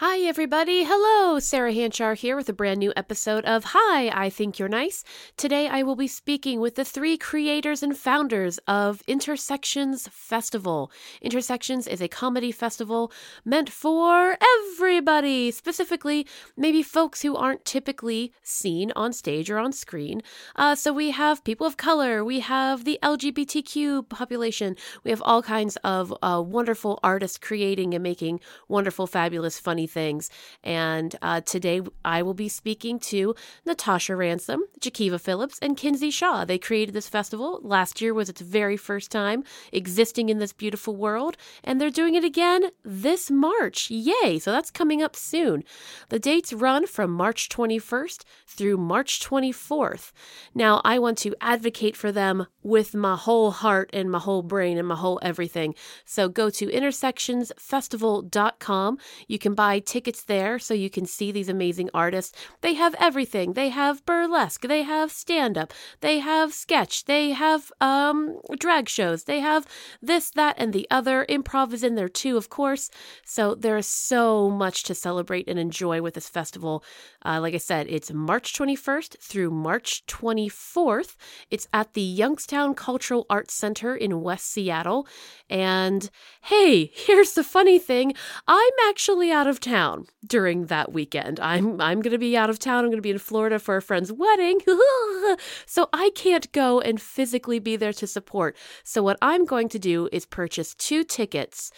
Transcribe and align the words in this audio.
Hi, 0.00 0.20
everybody. 0.20 0.84
Hello. 0.84 1.40
Sarah 1.40 1.72
Hanchar 1.72 2.16
here 2.16 2.36
with 2.36 2.48
a 2.48 2.52
brand 2.52 2.78
new 2.78 2.92
episode 2.94 3.44
of 3.44 3.64
Hi, 3.74 4.08
I 4.10 4.30
Think 4.30 4.56
You're 4.56 4.68
Nice. 4.68 5.02
Today, 5.36 5.66
I 5.66 5.82
will 5.82 5.96
be 5.96 6.06
speaking 6.06 6.60
with 6.60 6.76
the 6.76 6.84
three 6.84 7.16
creators 7.16 7.82
and 7.82 7.98
founders 7.98 8.58
of 8.68 9.02
Intersections 9.08 10.06
Festival. 10.06 10.92
Intersections 11.20 11.88
is 11.88 12.00
a 12.00 12.06
comedy 12.06 12.52
festival 12.52 13.10
meant 13.44 13.70
for 13.70 14.38
everybody, 14.40 15.50
specifically, 15.50 16.28
maybe 16.56 16.80
folks 16.84 17.22
who 17.22 17.34
aren't 17.34 17.64
typically 17.64 18.32
seen 18.40 18.92
on 18.94 19.12
stage 19.12 19.50
or 19.50 19.58
on 19.58 19.72
screen. 19.72 20.22
Uh, 20.54 20.76
so, 20.76 20.92
we 20.92 21.10
have 21.10 21.42
people 21.42 21.66
of 21.66 21.76
color, 21.76 22.24
we 22.24 22.38
have 22.38 22.84
the 22.84 23.00
LGBTQ 23.02 24.08
population, 24.08 24.76
we 25.02 25.10
have 25.10 25.22
all 25.24 25.42
kinds 25.42 25.74
of 25.82 26.14
uh, 26.22 26.40
wonderful 26.40 27.00
artists 27.02 27.36
creating 27.36 27.94
and 27.94 28.02
making 28.04 28.38
wonderful, 28.68 29.08
fabulous, 29.08 29.58
funny 29.58 29.87
things. 29.88 30.30
And 30.62 31.16
uh, 31.22 31.40
today 31.40 31.80
I 32.04 32.22
will 32.22 32.34
be 32.34 32.48
speaking 32.48 32.98
to 33.00 33.34
Natasha 33.66 34.14
Ransom, 34.14 34.64
Jakiva 34.80 35.20
Phillips, 35.20 35.58
and 35.60 35.76
Kinsey 35.76 36.10
Shaw. 36.10 36.44
They 36.44 36.58
created 36.58 36.94
this 36.94 37.08
festival. 37.08 37.60
Last 37.62 38.00
year 38.00 38.14
was 38.14 38.28
its 38.28 38.40
very 38.40 38.76
first 38.76 39.10
time 39.10 39.44
existing 39.72 40.28
in 40.28 40.38
this 40.38 40.52
beautiful 40.52 40.94
world, 40.94 41.36
and 41.64 41.80
they're 41.80 41.90
doing 41.90 42.14
it 42.14 42.24
again 42.24 42.70
this 42.84 43.30
March. 43.30 43.90
Yay! 43.90 44.38
So 44.38 44.52
that's 44.52 44.70
coming 44.70 45.02
up 45.02 45.16
soon. 45.16 45.64
The 46.08 46.18
dates 46.18 46.52
run 46.52 46.86
from 46.86 47.10
March 47.10 47.48
21st 47.48 48.24
through 48.46 48.76
March 48.76 49.20
24th. 49.20 50.12
Now, 50.54 50.80
I 50.84 50.98
want 50.98 51.18
to 51.18 51.34
advocate 51.40 51.96
for 51.96 52.12
them 52.12 52.46
with 52.62 52.94
my 52.94 53.16
whole 53.16 53.50
heart 53.50 53.88
and 53.92 54.10
my 54.10 54.18
whole 54.18 54.42
brain 54.42 54.76
and 54.78 54.86
my 54.86 54.96
whole 54.96 55.18
everything. 55.22 55.74
So 56.04 56.28
go 56.28 56.50
to 56.50 56.66
intersectionsfestival.com. 56.66 58.98
You 59.26 59.38
can 59.38 59.54
buy 59.54 59.77
tickets 59.80 60.22
there 60.22 60.58
so 60.58 60.74
you 60.74 60.90
can 60.90 61.06
see 61.06 61.32
these 61.32 61.48
amazing 61.48 61.90
artists. 61.94 62.36
They 62.60 62.74
have 62.74 62.94
everything. 62.98 63.52
They 63.52 63.70
have 63.70 64.04
burlesque, 64.04 64.62
they 64.62 64.82
have 64.82 65.10
stand 65.10 65.56
up, 65.58 65.72
they 66.00 66.18
have 66.18 66.52
sketch, 66.52 67.04
they 67.04 67.30
have 67.30 67.72
um 67.80 68.38
drag 68.58 68.88
shows, 68.88 69.24
they 69.24 69.40
have 69.40 69.66
this, 70.02 70.30
that, 70.32 70.56
and 70.58 70.72
the 70.72 70.86
other. 70.90 71.26
Improv 71.28 71.72
is 71.72 71.82
in 71.82 71.94
there 71.94 72.08
too, 72.08 72.36
of 72.36 72.48
course. 72.48 72.90
So 73.24 73.54
there 73.54 73.76
is 73.76 73.86
so 73.86 74.50
much 74.50 74.82
to 74.84 74.94
celebrate 74.94 75.48
and 75.48 75.58
enjoy 75.58 76.02
with 76.02 76.14
this 76.14 76.28
festival. 76.28 76.84
Uh, 77.24 77.40
like 77.40 77.54
I 77.54 77.58
said, 77.58 77.86
it's 77.88 78.12
March 78.12 78.52
21st 78.54 79.20
through 79.20 79.50
March 79.50 80.04
24th. 80.06 81.16
It's 81.50 81.68
at 81.72 81.94
the 81.94 82.02
Youngstown 82.02 82.74
Cultural 82.74 83.26
Arts 83.28 83.54
Center 83.54 83.94
in 83.94 84.22
West 84.22 84.50
Seattle. 84.50 85.06
And 85.50 86.10
hey, 86.42 86.86
here's 86.94 87.32
the 87.32 87.44
funny 87.44 87.78
thing 87.78 88.14
I'm 88.46 88.72
actually 88.88 89.30
out 89.30 89.46
of 89.46 89.60
town 89.68 90.06
during 90.26 90.66
that 90.66 90.92
weekend. 90.92 91.38
I'm, 91.40 91.80
I'm 91.80 92.00
going 92.00 92.12
to 92.12 92.18
be 92.18 92.36
out 92.36 92.50
of 92.50 92.58
town. 92.58 92.84
I'm 92.84 92.90
going 92.90 92.98
to 92.98 93.02
be 93.02 93.10
in 93.10 93.18
Florida 93.18 93.58
for 93.58 93.76
a 93.76 93.82
friend's 93.82 94.12
wedding. 94.12 94.60
so 95.66 95.88
I 95.92 96.10
can't 96.14 96.50
go 96.52 96.80
and 96.80 97.00
physically 97.00 97.58
be 97.58 97.76
there 97.76 97.92
to 97.92 98.06
support. 98.06 98.56
So 98.84 99.02
what 99.02 99.18
I'm 99.20 99.44
going 99.44 99.68
to 99.70 99.78
do 99.78 100.08
is 100.12 100.24
purchase 100.26 100.74
two 100.74 101.04
tickets 101.04 101.70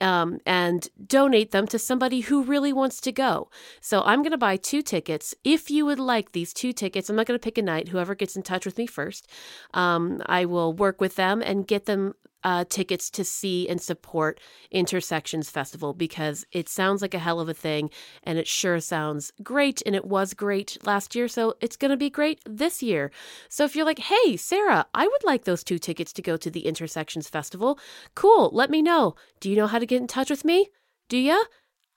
um, 0.00 0.38
and 0.46 0.88
donate 1.06 1.50
them 1.50 1.66
to 1.68 1.78
somebody 1.78 2.20
who 2.20 2.42
really 2.42 2.72
wants 2.72 3.00
to 3.02 3.12
go. 3.12 3.50
So 3.80 4.02
I'm 4.02 4.22
going 4.22 4.32
to 4.32 4.38
buy 4.38 4.56
two 4.56 4.82
tickets. 4.82 5.34
If 5.44 5.70
you 5.70 5.86
would 5.86 6.00
like 6.00 6.32
these 6.32 6.52
two 6.52 6.72
tickets, 6.72 7.08
I'm 7.08 7.16
not 7.16 7.26
going 7.26 7.38
to 7.38 7.44
pick 7.44 7.58
a 7.58 7.62
night. 7.62 7.88
Whoever 7.88 8.14
gets 8.14 8.36
in 8.36 8.42
touch 8.42 8.66
with 8.66 8.78
me 8.78 8.86
first, 8.86 9.30
um, 9.72 10.22
I 10.26 10.46
will 10.46 10.72
work 10.72 11.00
with 11.00 11.16
them 11.16 11.42
and 11.42 11.66
get 11.66 11.86
them 11.86 12.14
uh, 12.44 12.64
tickets 12.68 13.10
to 13.10 13.24
see 13.24 13.68
and 13.68 13.80
support 13.80 14.38
Intersections 14.70 15.50
Festival 15.50 15.94
because 15.94 16.44
it 16.52 16.68
sounds 16.68 17.02
like 17.02 17.14
a 17.14 17.18
hell 17.18 17.40
of 17.40 17.48
a 17.48 17.54
thing 17.54 17.90
and 18.22 18.38
it 18.38 18.46
sure 18.46 18.78
sounds 18.80 19.32
great. 19.42 19.82
And 19.86 19.96
it 19.96 20.04
was 20.04 20.34
great 20.34 20.78
last 20.84 21.14
year, 21.14 21.26
so 21.26 21.54
it's 21.60 21.76
going 21.76 21.90
to 21.90 21.96
be 21.96 22.10
great 22.10 22.40
this 22.44 22.82
year. 22.82 23.10
So 23.48 23.64
if 23.64 23.74
you're 23.74 23.86
like, 23.86 23.98
hey, 23.98 24.36
Sarah, 24.36 24.86
I 24.94 25.06
would 25.06 25.24
like 25.24 25.44
those 25.44 25.64
two 25.64 25.78
tickets 25.78 26.12
to 26.12 26.22
go 26.22 26.36
to 26.36 26.50
the 26.50 26.66
Intersections 26.66 27.28
Festival, 27.28 27.78
cool, 28.14 28.50
let 28.52 28.70
me 28.70 28.82
know. 28.82 29.16
Do 29.40 29.50
you 29.50 29.56
know 29.56 29.66
how 29.66 29.78
to 29.78 29.86
get 29.86 30.00
in 30.00 30.06
touch 30.06 30.30
with 30.30 30.44
me? 30.44 30.68
Do 31.08 31.16
ya? 31.18 31.38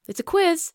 It's 0.08 0.19
a 0.19 0.24
quiz. 0.24 0.72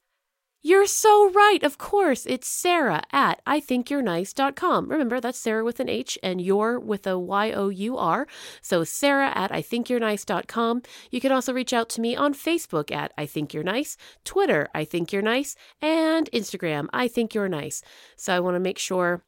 You're 0.65 0.87
so 0.87 1.29
right. 1.33 1.61
Of 1.65 1.77
course, 1.77 2.25
it's 2.25 2.47
Sarah 2.47 3.03
at 3.11 3.45
IThinkYou'reNice.com. 3.47 4.89
Remember, 4.89 5.21
that's 5.21 5.41
Sarah 5.41 5.65
with 5.65 5.81
an 5.81 5.89
H 5.89 6.17
and 6.23 6.41
you're 6.41 6.79
with 6.79 7.05
a 7.05 7.19
Y 7.19 7.51
O 7.51 7.69
U 7.69 7.99
R. 7.99 8.29
So, 8.61 8.85
Sarah 8.85 9.33
at 9.35 9.51
IThinkYou'reNice.com. 9.51 10.83
You 11.11 11.21
can 11.21 11.33
also 11.33 11.53
reach 11.53 11.73
out 11.73 11.89
to 11.91 12.01
me 12.01 12.15
on 12.15 12.33
Facebook 12.33 12.93
at 12.93 13.13
I 13.19 13.27
Think 13.27 13.53
You're 13.53 13.65
Nice, 13.65 13.97
Twitter, 14.25 14.69
I 14.73 14.85
Think 14.85 15.13
You're 15.13 15.21
Nice, 15.21 15.57
and 15.81 16.31
Instagram, 16.31 16.87
I 16.93 17.09
Think 17.09 17.35
You're 17.35 17.49
Nice. 17.49 17.83
So, 18.17 18.33
I 18.33 18.39
want 18.39 18.55
to 18.55 18.61
make 18.61 18.79
sure 18.79 19.25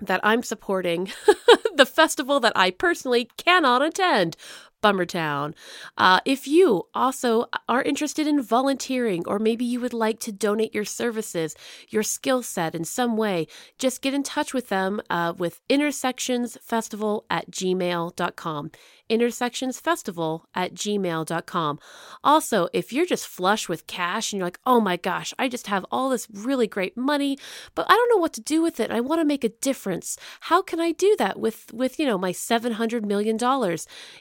that 0.00 0.20
I'm 0.22 0.44
supporting 0.44 1.10
the 1.74 1.84
festival 1.84 2.38
that 2.40 2.52
I 2.56 2.70
personally 2.70 3.28
cannot 3.36 3.82
attend. 3.82 4.36
Bummertown. 4.82 5.54
Uh, 5.96 6.20
if 6.24 6.46
you 6.46 6.86
also 6.94 7.46
are 7.68 7.82
interested 7.82 8.26
in 8.26 8.42
volunteering, 8.42 9.24
or 9.26 9.38
maybe 9.38 9.64
you 9.64 9.80
would 9.80 9.92
like 9.92 10.20
to 10.20 10.32
donate 10.32 10.74
your 10.74 10.84
services, 10.84 11.54
your 11.88 12.02
skill 12.02 12.42
set 12.42 12.74
in 12.74 12.84
some 12.84 13.16
way, 13.16 13.46
just 13.78 14.02
get 14.02 14.14
in 14.14 14.22
touch 14.22 14.54
with 14.54 14.68
them 14.68 15.00
uh, 15.10 15.32
with 15.36 15.60
intersectionsfestival 15.68 17.22
at 17.30 17.50
gmail.com 17.50 18.70
intersectionsfestival 19.10 20.42
at 20.54 20.72
gmail.com. 20.72 21.78
Also, 22.22 22.68
if 22.72 22.92
you're 22.92 23.04
just 23.04 23.26
flush 23.26 23.68
with 23.68 23.86
cash 23.86 24.32
and 24.32 24.38
you're 24.38 24.46
like, 24.46 24.60
oh 24.64 24.80
my 24.80 24.96
gosh, 24.96 25.34
I 25.38 25.48
just 25.48 25.66
have 25.66 25.84
all 25.90 26.08
this 26.08 26.28
really 26.32 26.68
great 26.68 26.96
money, 26.96 27.36
but 27.74 27.86
I 27.90 27.94
don't 27.94 28.08
know 28.10 28.20
what 28.20 28.32
to 28.34 28.40
do 28.40 28.62
with 28.62 28.78
it. 28.78 28.90
I 28.90 29.00
want 29.00 29.20
to 29.20 29.24
make 29.24 29.44
a 29.44 29.48
difference. 29.48 30.16
How 30.42 30.62
can 30.62 30.80
I 30.80 30.92
do 30.92 31.16
that 31.18 31.38
with, 31.40 31.72
with 31.72 31.98
you 31.98 32.06
know, 32.06 32.16
my 32.16 32.32
$700 32.32 33.04
million? 33.04 33.38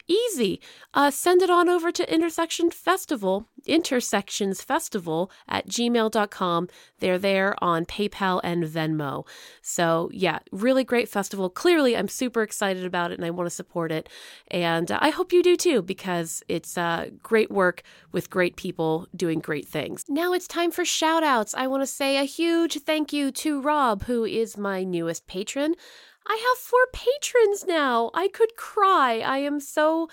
Easy. 0.07 0.48
Uh, 0.93 1.11
send 1.11 1.41
it 1.41 1.49
on 1.49 1.69
over 1.69 1.91
to 1.91 2.13
Intersection 2.13 2.71
Festival, 2.71 3.47
Intersections 3.65 4.61
Festival 4.61 5.29
at 5.47 5.67
gmail.com. 5.67 6.67
They're 6.99 7.19
there 7.19 7.55
on 7.63 7.85
PayPal 7.85 8.41
and 8.43 8.63
Venmo. 8.63 9.25
So, 9.61 10.09
yeah, 10.13 10.39
really 10.51 10.83
great 10.83 11.09
festival. 11.09 11.49
Clearly, 11.49 11.95
I'm 11.95 12.07
super 12.07 12.41
excited 12.41 12.85
about 12.85 13.11
it 13.11 13.19
and 13.19 13.25
I 13.25 13.29
want 13.29 13.45
to 13.47 13.55
support 13.55 13.91
it. 13.91 14.09
And 14.49 14.79
and 14.79 14.91
uh, 14.91 14.99
I 15.01 15.09
hope 15.09 15.33
you 15.33 15.43
do 15.43 15.57
too, 15.57 15.81
because 15.81 16.43
it's 16.47 16.77
uh, 16.77 17.09
great 17.21 17.51
work 17.51 17.83
with 18.11 18.29
great 18.29 18.55
people 18.55 19.07
doing 19.15 19.39
great 19.39 19.67
things. 19.67 20.05
Now 20.07 20.31
it's 20.31 20.47
time 20.47 20.71
for 20.71 20.85
shout 20.85 21.23
outs. 21.23 21.53
I 21.53 21.67
want 21.67 21.81
to 21.81 21.87
say 21.87 22.17
a 22.17 22.23
huge 22.23 22.81
thank 22.83 23.11
you 23.11 23.31
to 23.31 23.61
Rob, 23.61 24.03
who 24.03 24.23
is 24.23 24.57
my 24.57 24.83
newest 24.83 25.27
patron. 25.27 25.75
I 26.25 26.35
have 26.35 26.63
four 26.63 26.85
patrons 26.93 27.65
now. 27.67 28.11
I 28.13 28.27
could 28.27 28.55
cry. 28.55 29.19
I 29.19 29.39
am 29.39 29.59
so 29.59 30.07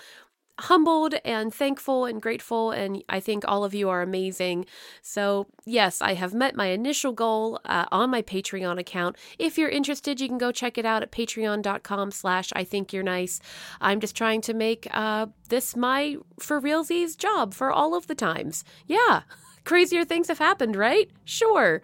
humbled 0.59 1.15
and 1.23 1.53
thankful 1.53 2.05
and 2.05 2.21
grateful, 2.21 2.71
and 2.71 3.03
I 3.09 3.19
think 3.19 3.43
all 3.47 3.63
of 3.63 3.73
you 3.73 3.89
are 3.89 4.01
amazing. 4.01 4.65
So, 5.01 5.47
yes, 5.65 6.01
I 6.01 6.13
have 6.13 6.33
met 6.33 6.55
my 6.55 6.67
initial 6.67 7.11
goal 7.11 7.59
uh, 7.65 7.85
on 7.91 8.09
my 8.09 8.21
Patreon 8.21 8.79
account. 8.79 9.15
If 9.37 9.57
you're 9.57 9.69
interested, 9.69 10.19
you 10.19 10.27
can 10.27 10.37
go 10.37 10.51
check 10.51 10.77
it 10.77 10.85
out 10.85 11.03
at 11.03 11.11
patreon.com 11.11 12.11
slash 12.11 12.51
I 12.55 12.63
think 12.63 12.93
you're 12.93 13.03
nice. 13.03 13.39
I'm 13.81 13.99
just 13.99 14.15
trying 14.15 14.41
to 14.41 14.53
make 14.53 14.87
uh, 14.91 15.27
this 15.49 15.75
my 15.75 16.17
for 16.39 16.61
realsies 16.61 17.17
job 17.17 17.53
for 17.53 17.71
all 17.71 17.95
of 17.95 18.07
the 18.07 18.15
times. 18.15 18.63
Yeah. 18.85 19.21
Crazier 19.67 20.05
things 20.05 20.29
have 20.29 20.39
happened, 20.39 20.77
right? 20.77 21.11
Sure. 21.25 21.81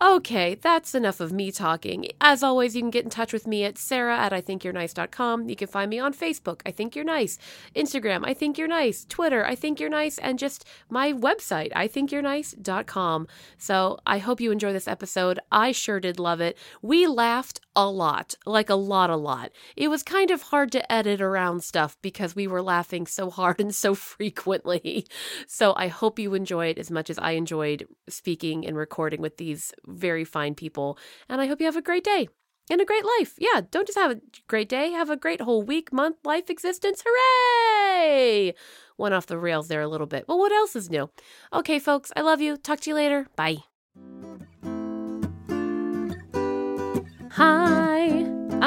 Okay, 0.00 0.54
that's 0.54 0.94
enough 0.94 1.20
of 1.20 1.30
me 1.30 1.52
talking. 1.52 2.06
As 2.22 2.42
always, 2.42 2.74
you 2.74 2.80
can 2.80 2.88
get 2.88 3.04
in 3.04 3.10
touch 3.10 3.34
with 3.34 3.46
me 3.46 3.64
at 3.64 3.76
sarah 3.76 4.16
at 4.16 4.32
ithinkyourenice.com. 4.32 4.64
you're 4.64 4.72
nice.com. 4.72 5.48
You 5.50 5.54
can 5.54 5.68
find 5.68 5.90
me 5.90 5.98
on 5.98 6.14
Facebook, 6.14 6.62
I 6.64 6.70
Think 6.70 6.96
You're 6.96 7.04
Nice, 7.04 7.36
Instagram, 7.76 8.24
I 8.24 8.32
Think 8.32 8.56
You're 8.56 8.66
Nice, 8.66 9.04
Twitter, 9.10 9.44
I 9.44 9.56
Think 9.56 9.78
You're 9.78 9.90
Nice, 9.90 10.16
and 10.16 10.38
just 10.38 10.64
my 10.88 11.12
website, 11.12 11.70
ithinkyourenice.com. 11.72 13.28
So 13.58 13.98
I 14.06 14.16
hope 14.16 14.40
you 14.40 14.50
enjoy 14.50 14.72
this 14.72 14.88
episode. 14.88 15.38
I 15.52 15.72
sure 15.72 16.00
did 16.00 16.18
love 16.18 16.40
it. 16.40 16.56
We 16.80 17.06
laughed 17.06 17.60
a 17.76 17.88
lot, 17.88 18.34
like 18.44 18.70
a 18.70 18.74
lot, 18.74 19.10
a 19.10 19.16
lot. 19.16 19.52
It 19.76 19.88
was 19.88 20.02
kind 20.02 20.30
of 20.30 20.42
hard 20.42 20.72
to 20.72 20.92
edit 20.92 21.20
around 21.20 21.62
stuff 21.62 21.96
because 22.02 22.34
we 22.34 22.46
were 22.46 22.62
laughing 22.62 23.06
so 23.06 23.30
hard 23.30 23.60
and 23.60 23.74
so 23.74 23.94
frequently. 23.94 25.06
So 25.46 25.74
I 25.76 25.88
hope 25.88 26.18
you 26.18 26.34
enjoy 26.34 26.66
it 26.66 26.78
as 26.78 26.90
much 26.90 27.10
as 27.10 27.18
I 27.18 27.32
enjoyed 27.32 27.86
speaking 28.08 28.66
and 28.66 28.76
recording 28.76 29.20
with 29.20 29.36
these 29.36 29.72
very 29.86 30.24
fine 30.24 30.54
people. 30.54 30.98
And 31.28 31.40
I 31.40 31.46
hope 31.46 31.60
you 31.60 31.66
have 31.66 31.76
a 31.76 31.82
great 31.82 32.04
day 32.04 32.28
and 32.70 32.80
a 32.80 32.84
great 32.84 33.04
life. 33.18 33.34
Yeah, 33.38 33.62
don't 33.70 33.86
just 33.86 33.98
have 33.98 34.10
a 34.10 34.20
great 34.46 34.68
day, 34.68 34.90
have 34.90 35.10
a 35.10 35.16
great 35.16 35.40
whole 35.40 35.62
week, 35.62 35.92
month, 35.92 36.16
life, 36.24 36.50
existence. 36.50 37.02
Hooray! 37.06 38.54
Went 38.96 39.14
off 39.14 39.26
the 39.26 39.38
rails 39.38 39.68
there 39.68 39.82
a 39.82 39.88
little 39.88 40.06
bit. 40.06 40.24
Well, 40.28 40.38
what 40.38 40.52
else 40.52 40.74
is 40.74 40.90
new? 40.90 41.10
Okay, 41.52 41.78
folks, 41.78 42.12
I 42.16 42.20
love 42.20 42.40
you. 42.40 42.56
Talk 42.56 42.80
to 42.80 42.90
you 42.90 42.96
later. 42.96 43.26
Bye. 43.36 43.58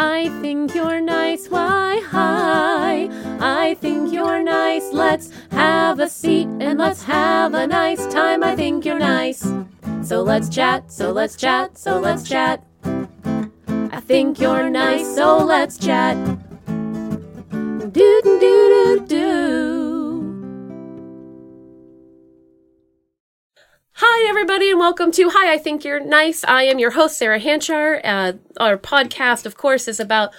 I 0.01 0.29
think 0.41 0.73
you're 0.73 0.99
nice. 0.99 1.47
Why, 1.47 2.01
hi, 2.09 3.07
I 3.39 3.75
think 3.75 4.11
you're 4.11 4.41
nice. 4.41 4.91
Let's 4.91 5.29
have 5.51 5.99
a 5.99 6.09
seat 6.09 6.47
and 6.47 6.79
let's 6.79 7.03
have 7.03 7.53
a 7.53 7.67
nice 7.67 8.07
time. 8.07 8.43
I 8.43 8.55
think 8.55 8.83
you're 8.83 8.97
nice. 8.97 9.45
so 10.01 10.23
let's 10.23 10.49
chat, 10.49 10.91
so 10.91 11.11
let's 11.11 11.35
chat, 11.35 11.77
so 11.77 11.99
let's 11.99 12.27
chat. 12.27 12.63
I 13.91 13.99
think 13.99 14.39
you're 14.39 14.71
nice, 14.71 15.05
so 15.13 15.37
let's 15.37 15.77
chat. 15.77 16.17
Do 17.93 18.21
do 18.23 18.39
do 18.39 19.05
do. 19.07 19.80
Hi, 24.03 24.27
everybody, 24.27 24.71
and 24.71 24.79
welcome 24.79 25.11
to 25.11 25.29
Hi, 25.29 25.53
I 25.53 25.59
Think 25.59 25.85
You're 25.85 25.99
Nice. 25.99 26.43
I 26.43 26.63
am 26.63 26.79
your 26.79 26.89
host, 26.89 27.19
Sarah 27.19 27.39
Hanchar. 27.39 28.01
Uh, 28.03 28.33
our 28.59 28.75
podcast, 28.75 29.45
of 29.45 29.57
course, 29.57 29.87
is 29.87 29.99
about 29.99 30.33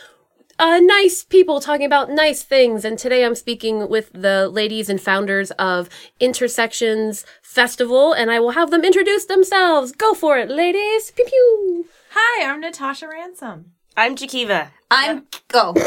uh, 0.58 0.80
nice 0.82 1.22
people 1.22 1.60
talking 1.60 1.86
about 1.86 2.10
nice 2.10 2.42
things. 2.42 2.84
And 2.84 2.98
today 2.98 3.24
I'm 3.24 3.36
speaking 3.36 3.88
with 3.88 4.10
the 4.12 4.48
ladies 4.48 4.88
and 4.88 5.00
founders 5.00 5.52
of 5.60 5.88
Intersections 6.18 7.24
Festival, 7.40 8.12
and 8.12 8.32
I 8.32 8.40
will 8.40 8.50
have 8.50 8.72
them 8.72 8.82
introduce 8.82 9.26
themselves. 9.26 9.92
Go 9.92 10.12
for 10.12 10.38
it, 10.38 10.50
ladies. 10.50 11.12
Pew 11.12 11.24
pew. 11.24 11.86
Hi, 12.14 12.50
I'm 12.50 12.60
Natasha 12.60 13.06
Ransom. 13.06 13.74
I'm 13.96 14.16
Jakiva. 14.16 14.70
I'm 14.94 15.26
go. 15.48 15.74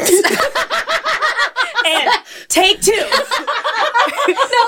And 1.88 2.10
take 2.48 2.80
two. 2.82 2.90
no, 2.92 3.04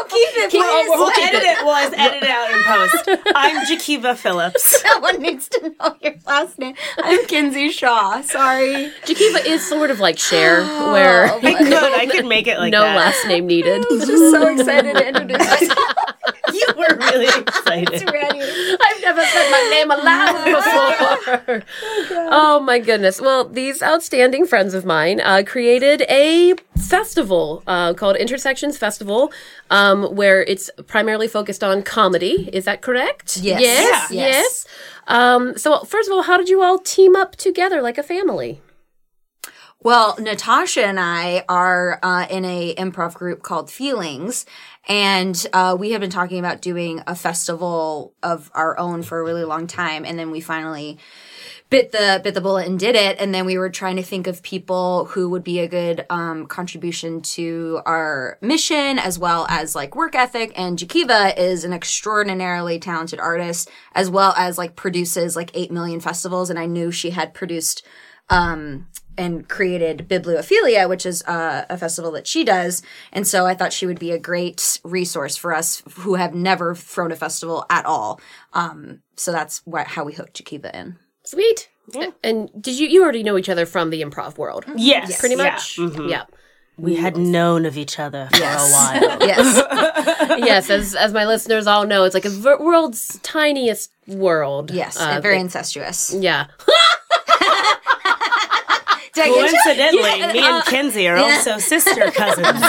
keep 0.04 0.28
it. 0.36 0.52
We'll, 0.52 0.62
please. 0.62 0.88
we'll 0.88 1.10
edit 1.10 1.42
it. 1.42 1.58
We'll 1.64 1.74
edit 1.74 2.22
it 2.22 2.28
out 2.28 2.50
in 2.52 2.62
post. 2.62 3.08
I'm 3.34 3.66
Jakiva 3.66 4.16
Phillips. 4.16 4.82
No 4.84 5.00
one 5.00 5.20
needs 5.20 5.48
to 5.48 5.74
know 5.80 5.96
your 6.00 6.14
last 6.26 6.58
name. 6.60 6.74
I'm 7.02 7.26
Kinsey 7.26 7.70
Shaw. 7.70 8.20
Sorry. 8.22 8.92
Jakiva 9.04 9.44
is 9.46 9.66
sort 9.68 9.90
of 9.90 9.98
like 10.00 10.16
Cher, 10.18 10.62
where 10.92 11.28
Oh, 11.32 11.38
I 11.42 11.54
could. 11.54 11.72
I 11.72 12.06
could 12.06 12.26
make 12.26 12.46
it 12.46 12.58
like 12.58 12.70
no 12.72 12.82
that. 12.82 12.96
last 12.96 13.26
name 13.26 13.46
needed. 13.48 13.84
I'm 13.90 13.98
just 13.98 14.30
so 14.30 14.46
excited 14.46 14.94
to 14.96 15.08
introduce 15.08 15.38
myself. 15.38 15.78
You 16.52 16.66
were 16.76 16.96
really 16.96 17.40
excited. 17.42 18.10
Ready. 18.12 18.67
I've 19.08 19.16
never 19.16 19.26
said 19.26 19.50
my 19.50 19.68
name 19.70 19.90
aloud 19.90 20.44
before. 21.48 21.64
oh 22.30 22.60
my 22.60 22.78
goodness. 22.78 23.20
Well, 23.20 23.48
these 23.48 23.82
outstanding 23.82 24.46
friends 24.46 24.74
of 24.74 24.84
mine 24.84 25.20
uh, 25.20 25.42
created 25.46 26.02
a 26.10 26.54
festival 26.76 27.62
uh, 27.66 27.94
called 27.94 28.16
Intersections 28.16 28.76
Festival, 28.76 29.32
um, 29.70 30.14
where 30.14 30.42
it's 30.42 30.70
primarily 30.86 31.26
focused 31.28 31.64
on 31.64 31.82
comedy. 31.82 32.50
Is 32.52 32.66
that 32.66 32.82
correct? 32.82 33.38
Yes. 33.38 33.60
Yes. 33.60 34.10
Yeah. 34.10 34.26
Yes. 34.26 34.34
Yes. 34.36 34.66
Um, 35.06 35.56
so, 35.56 35.84
first 35.84 36.08
of 36.08 36.14
all, 36.14 36.22
how 36.22 36.36
did 36.36 36.50
you 36.50 36.62
all 36.62 36.78
team 36.78 37.16
up 37.16 37.34
together 37.36 37.80
like 37.80 37.96
a 37.96 38.02
family? 38.02 38.60
Well, 39.80 40.16
Natasha 40.18 40.84
and 40.84 40.98
I 40.98 41.44
are 41.48 42.00
uh, 42.02 42.26
in 42.28 42.44
a 42.44 42.74
improv 42.74 43.14
group 43.14 43.44
called 43.44 43.70
Feelings, 43.70 44.44
and 44.88 45.46
uh, 45.52 45.76
we 45.78 45.90
have 45.92 46.00
been 46.00 46.10
talking 46.10 46.38
about 46.38 46.62
doing 46.62 47.02
a 47.06 47.14
festival 47.14 48.14
of 48.22 48.50
our 48.54 48.78
own 48.78 49.02
for 49.02 49.20
a 49.20 49.24
really 49.24 49.44
long 49.44 49.66
time, 49.66 50.04
and 50.04 50.18
then 50.18 50.30
we 50.30 50.40
finally 50.40 50.98
bit 51.70 51.92
the 51.92 52.20
bit 52.24 52.34
the 52.34 52.40
bullet 52.40 52.66
and 52.66 52.78
did 52.78 52.94
it. 52.94 53.18
And 53.20 53.34
then 53.34 53.44
we 53.44 53.58
were 53.58 53.70
trying 53.70 53.96
to 53.96 54.02
think 54.02 54.26
of 54.26 54.42
people 54.42 55.06
who 55.06 55.28
would 55.30 55.44
be 55.44 55.58
a 55.58 55.68
good 55.68 56.06
um, 56.08 56.46
contribution 56.46 57.20
to 57.20 57.80
our 57.84 58.38
mission 58.40 58.98
as 58.98 59.18
well 59.18 59.46
as 59.48 59.74
like 59.74 59.94
work 59.94 60.14
ethic. 60.14 60.52
And 60.56 60.78
Jakiva 60.78 61.36
is 61.36 61.64
an 61.64 61.72
extraordinarily 61.72 62.78
talented 62.78 63.20
artist 63.20 63.70
as 63.94 64.08
well 64.08 64.32
as 64.36 64.56
like 64.56 64.76
produces 64.76 65.36
like 65.36 65.50
eight 65.54 65.70
million 65.70 66.00
festivals. 66.00 66.48
And 66.50 66.58
I 66.58 66.66
knew 66.66 66.90
she 66.90 67.10
had 67.10 67.34
produced 67.34 67.84
um, 68.30 68.86
and 69.16 69.48
created 69.48 70.06
Bibliophilia, 70.08 70.88
which 70.88 71.04
is 71.04 71.22
uh, 71.24 71.64
a 71.68 71.76
festival 71.76 72.12
that 72.12 72.26
she 72.26 72.44
does. 72.44 72.82
And 73.12 73.26
so 73.26 73.46
I 73.46 73.54
thought 73.54 73.72
she 73.72 73.86
would 73.86 73.98
be 73.98 74.12
a 74.12 74.18
great 74.18 74.80
resource 74.84 75.36
for 75.36 75.52
us 75.54 75.82
who 75.96 76.14
have 76.14 76.34
never 76.34 76.74
thrown 76.74 77.10
a 77.10 77.16
festival 77.16 77.66
at 77.68 77.84
all. 77.84 78.20
Um, 78.52 79.02
so 79.16 79.32
that's 79.32 79.60
what, 79.66 79.88
how 79.88 80.04
we 80.04 80.12
hooked 80.14 80.42
Jakiva 80.42 80.72
in. 80.74 80.96
Sweet. 81.24 81.68
Yeah. 81.92 82.10
And 82.22 82.50
did 82.60 82.78
you 82.78 82.86
you 82.86 83.02
already 83.02 83.22
know 83.22 83.36
each 83.38 83.48
other 83.48 83.64
from 83.66 83.90
the 83.90 84.02
improv 84.02 84.36
world? 84.38 84.64
Yes. 84.76 85.18
Pretty 85.18 85.36
yeah. 85.36 85.42
much. 85.52 85.76
Mhm. 85.78 86.10
Yeah. 86.10 86.24
We 86.76 86.94
had 86.94 87.16
known 87.16 87.66
of 87.66 87.76
each 87.76 87.98
other 87.98 88.28
for 88.30 88.38
Yes. 88.38 88.70
a 88.70 88.72
while. 89.00 89.18
Yes. 89.26 90.38
yes, 90.38 90.70
as 90.70 90.94
as 90.94 91.12
my 91.12 91.24
listeners 91.26 91.66
all 91.66 91.86
know, 91.86 92.04
it's 92.04 92.14
like 92.14 92.24
a 92.26 92.58
world's 92.60 93.18
tiniest 93.22 93.90
world. 94.06 94.70
Yes. 94.70 94.96
Uh, 95.00 95.04
and 95.14 95.22
very 95.22 95.36
they- 95.36 95.40
incestuous. 95.40 96.14
yeah. 96.14 96.46
Did 99.18 99.26
I 99.26 99.34
get? 99.34 99.50
Coincidentally, 99.50 100.32
me 100.32 100.46
and 100.46 100.64
Kenzie 100.64 101.08
are 101.08 101.16
also 101.16 101.58
sister 101.58 102.10
cousins. 102.10 102.62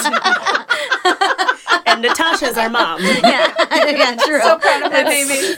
and 1.86 2.02
Natasha's 2.02 2.58
our 2.58 2.70
mom. 2.70 3.02
yeah. 3.04 3.54
yeah, 3.72 4.16
true. 4.26 4.42
So 4.42 4.58
Proud 4.58 4.84
of 4.84 4.92
my 4.92 5.04
baby. 5.04 5.56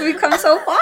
We've 0.00 0.18
come 0.20 0.38
so 0.38 0.58
far. 0.60 0.78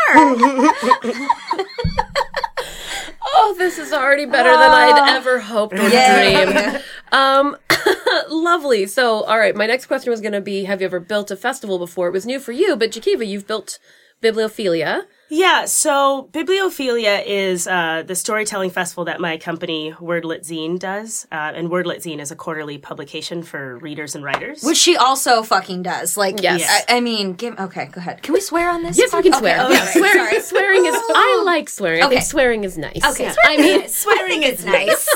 Oh, 3.34 3.54
this 3.58 3.78
is 3.78 3.92
already 3.92 4.26
better 4.26 4.50
than 4.50 4.70
I'd 4.70 5.16
ever 5.16 5.40
hoped 5.40 5.74
or 5.74 5.88
Yay. 5.88 6.44
dreamed. 6.44 6.82
Um, 7.12 7.56
lovely. 8.28 8.86
So, 8.86 9.22
all 9.24 9.38
right, 9.38 9.54
my 9.56 9.66
next 9.66 9.86
question 9.86 10.10
was 10.10 10.20
going 10.20 10.32
to 10.32 10.40
be: 10.40 10.64
Have 10.64 10.80
you 10.80 10.86
ever 10.86 11.00
built 11.00 11.30
a 11.30 11.36
festival 11.36 11.78
before? 11.78 12.08
It 12.08 12.12
was 12.12 12.26
new 12.26 12.38
for 12.40 12.52
you, 12.52 12.76
but 12.76 12.90
Jakiva, 12.90 13.26
you've 13.26 13.46
built 13.46 13.78
Bibliophilia. 14.22 15.04
Yeah, 15.34 15.64
so 15.64 16.28
Bibliophilia 16.32 17.24
is 17.24 17.66
uh, 17.66 18.02
the 18.06 18.14
storytelling 18.14 18.68
festival 18.68 19.06
that 19.06 19.18
my 19.18 19.38
company 19.38 19.94
Wordlit 19.98 20.40
Zine 20.44 20.78
does, 20.78 21.26
uh, 21.32 21.52
and 21.56 21.70
Wordlit 21.70 22.02
Zine 22.04 22.20
is 22.20 22.30
a 22.30 22.36
quarterly 22.36 22.76
publication 22.76 23.42
for 23.42 23.78
readers 23.78 24.14
and 24.14 24.22
writers. 24.22 24.62
Which 24.62 24.76
she 24.76 24.94
also 24.94 25.42
fucking 25.42 25.84
does. 25.84 26.18
Like, 26.18 26.42
Yes. 26.42 26.84
I, 26.86 26.96
I 26.98 27.00
mean, 27.00 27.32
give, 27.32 27.58
okay, 27.58 27.86
go 27.86 27.98
ahead. 28.02 28.22
Can 28.22 28.34
we 28.34 28.40
swear 28.42 28.68
on 28.68 28.82
this? 28.82 28.98
Yes, 28.98 29.14
we 29.14 29.22
can 29.22 29.32
swear. 29.32 29.58
okay, 29.64 29.72
Yeah, 29.72 29.82
okay, 29.84 29.92
swearing, 30.00 30.18
sorry. 30.28 30.40
swearing 30.42 30.84
is. 30.84 30.94
I 30.96 31.42
like 31.46 31.70
swearing. 31.70 32.02
I 32.02 32.08
think 32.08 32.18
Okay. 32.18 32.24
swearing 32.26 32.64
is 32.64 32.76
nice. 32.76 33.02
Okay, 33.12 33.32
I 33.44 33.56
mean, 33.56 33.88
swearing 34.02 34.42
is 34.42 34.66
nice. 34.66 35.08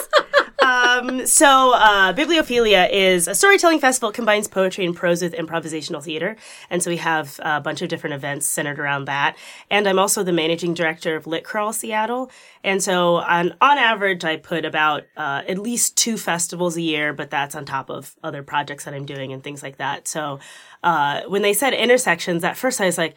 Um, 0.96 1.26
so 1.26 1.72
uh, 1.72 2.12
Bibliophilia 2.12 2.90
is 2.90 3.28
a 3.28 3.34
storytelling 3.34 3.80
festival. 3.80 4.10
It 4.10 4.14
combines 4.14 4.48
poetry 4.48 4.84
and 4.84 4.94
prose 4.94 5.22
with 5.22 5.34
improvisational 5.34 6.02
theater, 6.02 6.36
and 6.70 6.82
so 6.82 6.90
we 6.90 6.96
have 6.98 7.38
a 7.42 7.60
bunch 7.60 7.82
of 7.82 7.88
different 7.88 8.14
events 8.14 8.46
centered 8.46 8.78
around 8.78 9.06
that. 9.06 9.36
And 9.70 9.88
I'm 9.88 9.98
also 9.98 10.22
the 10.22 10.32
managing 10.32 10.74
director 10.74 11.16
of 11.16 11.26
Lit 11.26 11.44
Crawl 11.44 11.72
Seattle, 11.72 12.30
and 12.64 12.82
so 12.82 13.16
on 13.16 13.54
on 13.60 13.78
average, 13.78 14.24
I 14.24 14.36
put 14.36 14.64
about 14.64 15.04
uh, 15.16 15.42
at 15.46 15.58
least 15.58 15.96
two 15.96 16.16
festivals 16.16 16.76
a 16.76 16.82
year, 16.82 17.12
but 17.12 17.30
that's 17.30 17.54
on 17.54 17.64
top 17.64 17.90
of 17.90 18.14
other 18.22 18.42
projects 18.42 18.84
that 18.84 18.94
I'm 18.94 19.06
doing 19.06 19.32
and 19.32 19.42
things 19.42 19.62
like 19.62 19.76
that. 19.78 20.08
So 20.08 20.40
uh, 20.82 21.22
when 21.28 21.42
they 21.42 21.52
said 21.52 21.74
intersections, 21.74 22.44
at 22.44 22.56
first 22.56 22.80
I 22.80 22.86
was 22.86 22.98
like. 22.98 23.16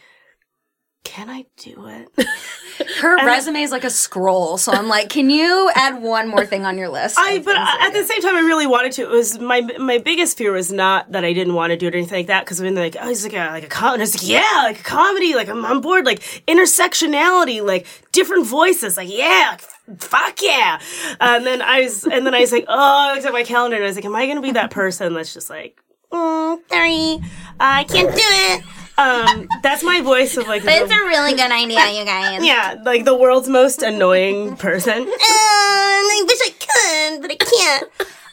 Can 1.03 1.29
I 1.29 1.46
do 1.58 1.88
it? 1.88 2.27
Her 3.00 3.15
resume 3.25 3.62
is 3.62 3.72
like 3.72 3.84
a 3.84 3.89
scroll, 3.89 4.58
so 4.58 4.72
I'm 4.72 4.88
like, 4.88 5.10
can 5.10 5.29
you 5.29 5.72
add 5.74 6.01
one 6.01 6.27
more 6.27 6.46
thing 6.46 6.65
on 6.65 6.77
your 6.77 6.89
list? 6.89 7.18
I 7.18 7.39
but 7.39 7.53
that 7.53 7.88
at 7.88 7.94
the 7.94 8.03
same 8.06 8.22
time, 8.22 8.36
I 8.36 8.41
really 8.41 8.68
wanted 8.68 8.91
to. 8.94 9.03
It 9.03 9.10
was 9.10 9.39
my 9.39 9.62
my 9.79 9.98
biggest 9.98 10.38
fear 10.38 10.51
was 10.51 10.72
not 10.72 11.12
that 11.12 11.24
I 11.25 11.34
didn't 11.34 11.53
want 11.53 11.72
to 11.72 11.77
do 11.77 11.88
it 11.88 11.96
or 11.96 11.98
anything 11.98 12.20
like 12.20 12.27
that. 12.27 12.46
Because 12.46 12.62
when 12.62 12.75
like, 12.75 12.96
oh, 13.00 13.08
he's 13.08 13.24
like 13.24 13.34
a 13.34 13.50
like 13.51 13.63
a 13.63 13.68
comedy, 13.68 14.01
I 14.01 14.03
was 14.03 14.15
like, 14.15 14.29
yeah, 14.29 14.62
like 14.63 14.82
a 14.82 14.84
comedy, 14.84 15.36
like 15.36 15.48
I'm 15.48 15.65
on 15.65 15.82
board, 15.82 16.06
like 16.06 16.20
intersectionality, 16.48 17.65
like 17.65 17.88
different 18.12 18.46
voices, 18.46 18.98
like 18.98 19.10
yeah, 19.12 19.58
fuck 19.98 20.41
yeah. 20.41 20.79
And 21.20 21.46
then 21.46 21.62
I 21.62 21.82
was 21.82 22.03
and 22.06 22.25
then 22.25 22.36
I 22.36 22.41
was 22.41 22.51
like, 22.51 22.65
oh, 22.70 23.10
I 23.10 23.13
looked 23.13 23.25
at 23.25 23.34
my 23.34 23.44
calendar 23.44 23.77
and 23.77 23.86
I 23.86 23.88
was 23.88 23.96
like, 23.96 24.06
am 24.06 24.15
I 24.15 24.27
gonna 24.27 24.41
be 24.41 24.51
that 24.51 24.72
person 24.72 25.13
that's 25.13 25.34
just 25.34 25.50
like, 25.50 25.79
mm, 26.12 26.58
sorry, 26.70 27.20
I 27.60 27.84
can't 27.86 28.13
do 28.13 28.22
it. 28.22 28.63
Um, 29.00 29.48
that's 29.63 29.82
my 29.84 30.01
voice 30.01 30.36
of 30.38 30.48
like. 30.48 30.63
It's 30.65 30.89
the- 30.89 30.96
a 30.96 31.08
really 31.08 31.32
good 31.34 31.51
idea, 31.51 31.89
you 32.00 32.06
guys. 32.06 32.44
yeah, 32.46 32.75
like 32.84 33.06
the 33.06 33.15
world's 33.15 33.48
most 33.48 33.82
annoying 33.82 34.56
person. 34.58 35.03
Uh, 35.03 35.06
I 36.12 36.24
wish 36.27 36.39
I 36.44 36.51
could, 36.68 37.22
but 37.22 37.32
I 37.32 37.36
can't. 37.36 37.89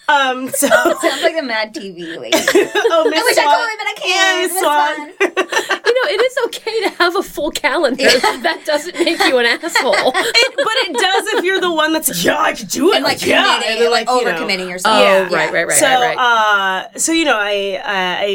Um, 0.08 0.48
so 0.54 0.68
Sounds 0.68 1.22
like 1.22 1.36
a 1.38 1.42
Mad 1.42 1.74
TV 1.74 2.16
lady. 2.18 2.30
oh, 2.36 3.08
Miss 3.10 3.20
I 3.20 3.24
wish 3.24 3.38
I 3.38 3.42
Swan. 3.42 3.56
could, 3.56 3.78
but 3.78 3.86
I 3.86 3.94
can't. 3.96 4.42
Miss 4.42 4.52
Miss 4.52 4.62
Swan. 4.62 5.76
you 5.86 5.94
know, 5.94 6.10
it 6.14 6.20
is 6.22 6.38
okay 6.46 6.80
to 6.88 6.88
have 6.96 7.16
a 7.16 7.22
full 7.22 7.50
calendar. 7.50 8.04
That 8.04 8.62
doesn't 8.64 8.94
make 8.98 9.18
you 9.24 9.38
an 9.38 9.46
asshole. 9.46 9.94
It- 9.96 10.54
but 10.56 10.74
it 10.88 10.92
does 10.94 11.26
if 11.34 11.44
you're 11.44 11.60
the 11.60 11.72
one 11.72 11.92
that's 11.92 12.08
like, 12.08 12.24
yeah, 12.24 12.38
I 12.40 12.52
could 12.52 12.68
do 12.68 12.92
it. 12.92 12.96
And 12.96 13.04
like 13.04 13.24
yeah, 13.24 13.42
committing, 13.56 13.72
and 13.72 13.80
then, 13.82 13.90
like 13.90 14.08
you 14.08 14.24
know. 14.24 14.32
overcommitting 14.32 14.68
yourself. 14.68 14.96
Oh, 14.96 15.02
Yeah. 15.02 15.22
right, 15.34 15.52
right, 15.52 15.66
right, 15.66 15.76
so, 15.76 15.86
right, 15.86 16.16
right. 16.16 16.88
uh, 16.94 16.98
so 16.98 17.12
you 17.12 17.24
know, 17.24 17.36
I, 17.36 17.80
I, 17.84 18.16
I, 18.24 18.26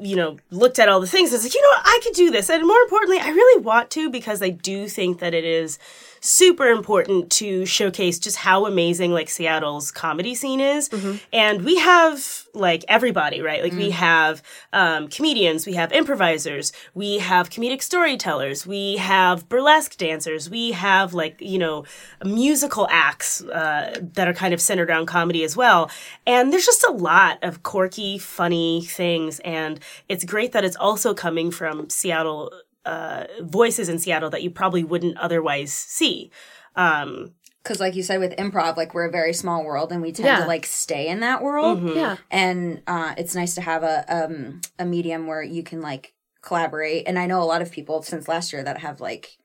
you 0.00 0.16
know, 0.16 0.36
looked 0.50 0.78
at 0.78 0.88
all 0.88 1.00
the 1.00 1.06
things. 1.06 1.30
I 1.30 1.36
was 1.36 1.44
like, 1.44 1.54
you 1.54 1.62
know 1.62 1.68
what, 1.68 1.82
I 1.84 2.00
could 2.02 2.14
do 2.14 2.30
this, 2.30 2.50
and 2.50 2.66
more 2.66 2.78
importantly, 2.80 3.18
I 3.20 3.28
really 3.30 3.62
want 3.62 3.90
to 3.92 4.10
because 4.10 4.42
I 4.42 4.48
do 4.50 4.88
think 4.88 5.18
that 5.20 5.34
it 5.34 5.44
is 5.44 5.78
super 6.24 6.68
important 6.68 7.30
to 7.32 7.66
showcase 7.66 8.18
just 8.18 8.36
how 8.36 8.64
amazing 8.64 9.12
like 9.12 9.28
Seattle's 9.28 9.90
comedy 9.90 10.34
scene 10.36 10.60
is. 10.60 10.88
And 11.32 11.64
we 11.64 11.78
have 11.78 12.46
like 12.54 12.84
everybody, 12.86 13.40
right? 13.40 13.60
Like 13.62 13.72
we 13.72 13.90
have 13.90 14.40
um, 14.72 15.08
comedians, 15.08 15.66
we 15.66 15.72
have 15.72 15.90
improvisers, 15.90 16.72
we 16.94 17.18
have 17.18 17.50
comedic 17.50 17.82
storytellers, 17.82 18.64
we 18.66 18.98
have 18.98 19.48
burlesque 19.48 19.96
dancers, 19.96 20.48
we 20.48 20.70
have 20.72 21.12
like, 21.12 21.40
you 21.40 21.58
know, 21.58 21.84
musical 22.24 22.86
acts 22.90 23.42
uh, 23.42 23.98
that 24.14 24.28
are 24.28 24.34
kind 24.34 24.54
of 24.54 24.60
centered 24.60 24.90
around 24.90 25.06
comedy 25.06 25.42
as 25.42 25.56
well. 25.56 25.90
And 26.24 26.52
there's 26.52 26.66
just 26.66 26.84
a 26.84 26.92
lot 26.92 27.38
of 27.42 27.64
quirky, 27.64 28.16
funny 28.18 28.82
things. 28.82 29.40
And 29.40 29.80
it's 30.08 30.24
great 30.24 30.52
that 30.52 30.64
it's 30.64 30.76
also 30.76 31.14
coming 31.14 31.50
from 31.50 31.90
Seattle 31.90 32.52
uh, 32.84 33.24
voices 33.40 33.88
in 33.88 33.98
Seattle 33.98 34.30
that 34.30 34.42
you 34.42 34.50
probably 34.50 34.84
wouldn't 34.84 35.16
otherwise 35.18 35.72
see. 35.72 36.30
Um, 36.76 37.34
Because, 37.62 37.78
like 37.78 37.94
you 37.94 38.02
said, 38.02 38.18
with 38.18 38.34
improv, 38.36 38.76
like 38.76 38.92
we're 38.94 39.04
a 39.08 39.10
very 39.12 39.32
small 39.32 39.64
world, 39.64 39.92
and 39.92 40.02
we 40.02 40.10
tend 40.12 40.26
Yeah. 40.26 40.40
to 40.40 40.46
like 40.46 40.66
stay 40.66 41.06
in 41.08 41.20
that 41.20 41.42
world. 41.42 41.78
Mm-hmm. 41.78 41.96
Yeah. 41.96 42.16
and 42.30 42.82
uh, 42.88 43.14
it's 43.16 43.34
nice 43.36 43.54
to 43.54 43.60
have 43.60 43.82
a 43.84 44.04
um, 44.08 44.60
a 44.78 44.84
medium 44.84 45.26
where 45.28 45.42
you 45.42 45.62
can 45.62 45.80
like 45.80 46.14
collaborate. 46.40 47.06
And 47.06 47.18
I 47.18 47.26
know 47.26 47.40
a 47.40 47.44
lot 47.46 47.62
of 47.62 47.70
people 47.70 48.02
since 48.02 48.26
last 48.26 48.52
year 48.52 48.64
that 48.64 48.78
have 48.78 49.00
like 49.00 49.38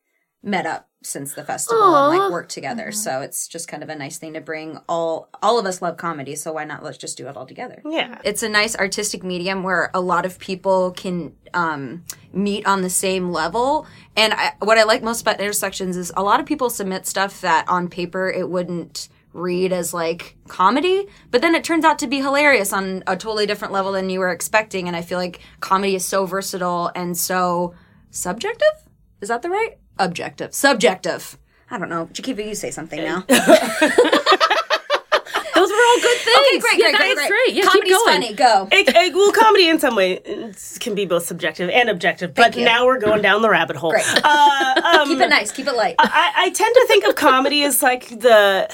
met 0.47 0.65
up 0.65 0.87
since 1.03 1.33
the 1.33 1.43
festival 1.43 1.95
and 1.95 2.17
like 2.17 2.31
worked 2.31 2.51
together. 2.51 2.91
So 2.91 3.21
it's 3.21 3.47
just 3.47 3.67
kind 3.67 3.83
of 3.83 3.89
a 3.89 3.95
nice 3.95 4.17
thing 4.17 4.33
to 4.33 4.41
bring 4.41 4.79
all 4.89 5.29
all 5.41 5.59
of 5.59 5.65
us 5.65 5.81
love 5.81 5.97
comedy, 5.97 6.35
so 6.35 6.53
why 6.53 6.65
not 6.65 6.83
let's 6.83 6.97
just 6.97 7.17
do 7.17 7.27
it 7.27 7.37
all 7.37 7.45
together. 7.45 7.81
yeah. 7.85 8.19
It's 8.23 8.43
a 8.43 8.49
nice 8.49 8.75
artistic 8.75 9.23
medium 9.23 9.63
where 9.63 9.91
a 9.93 10.01
lot 10.01 10.25
of 10.25 10.39
people 10.39 10.91
can 10.91 11.33
um, 11.53 12.03
meet 12.33 12.65
on 12.65 12.81
the 12.81 12.89
same 12.89 13.31
level. 13.31 13.85
And 14.15 14.33
I, 14.33 14.53
what 14.59 14.77
I 14.77 14.83
like 14.83 15.03
most 15.03 15.21
about 15.21 15.39
intersections 15.39 15.97
is 15.97 16.11
a 16.17 16.23
lot 16.23 16.39
of 16.39 16.45
people 16.45 16.69
submit 16.69 17.05
stuff 17.05 17.41
that 17.41 17.65
on 17.67 17.89
paper 17.89 18.29
it 18.29 18.49
wouldn't 18.49 19.09
read 19.33 19.71
as 19.71 19.93
like 19.93 20.35
comedy, 20.47 21.07
but 21.29 21.41
then 21.41 21.53
it 21.53 21.63
turns 21.63 21.85
out 21.85 21.99
to 21.99 22.07
be 22.07 22.17
hilarious 22.17 22.73
on 22.73 23.03
a 23.05 23.15
totally 23.15 23.45
different 23.45 23.73
level 23.73 23.91
than 23.91 24.09
you 24.09 24.19
were 24.19 24.31
expecting. 24.31 24.87
And 24.87 24.95
I 24.95 25.03
feel 25.03 25.19
like 25.19 25.41
comedy 25.59 25.93
is 25.95 26.05
so 26.05 26.25
versatile 26.25 26.91
and 26.95 27.15
so 27.15 27.75
subjective. 28.09 28.67
Is 29.21 29.29
that 29.29 29.43
the 29.43 29.49
right? 29.49 29.77
Objective. 29.99 30.53
Subjective. 30.53 31.37
I 31.69 31.77
don't 31.77 31.89
know. 31.89 32.05
Jakiva, 32.13 32.45
you 32.47 32.55
say 32.55 32.71
something 32.71 32.99
now. 33.03 33.25
Those 35.55 35.69
were 35.71 35.75
all 35.75 35.99
good 35.99 36.17
things. 36.19 36.37
Okay, 36.37 36.59
great, 36.59 36.77
Yeah, 36.77 36.91
great, 36.91 36.97
great, 36.97 37.15
that's 37.15 37.27
great. 37.27 37.29
great. 37.29 37.53
Yeah, 37.55 37.63
Comedy's 37.63 37.83
keep 37.83 38.05
going. 38.05 38.13
funny. 38.21 38.33
Go. 38.33 38.67
It, 38.71 38.87
it- 38.95 39.13
well, 39.15 39.31
comedy 39.31 39.67
in 39.69 39.79
some 39.79 39.95
way 39.95 40.19
can 40.79 40.93
be 40.93 41.05
both 41.05 41.25
subjective 41.25 41.69
and 41.71 41.89
objective, 41.89 42.35
but 42.35 42.55
you. 42.55 42.63
now 42.63 42.85
we're 42.85 42.99
going 42.99 43.21
down 43.23 43.41
the 43.41 43.49
rabbit 43.49 43.75
hole. 43.75 43.89
Great. 43.91 44.05
Uh, 44.23 44.81
um, 45.01 45.07
Keep 45.07 45.19
it 45.19 45.29
nice. 45.29 45.51
Keep 45.51 45.67
it 45.67 45.73
light. 45.75 45.95
I, 45.99 46.31
I 46.37 46.49
tend 46.51 46.75
to 46.75 46.85
think 46.87 47.05
of 47.05 47.15
comedy 47.15 47.63
as 47.63 47.81
like 47.81 48.07
the 48.09 48.69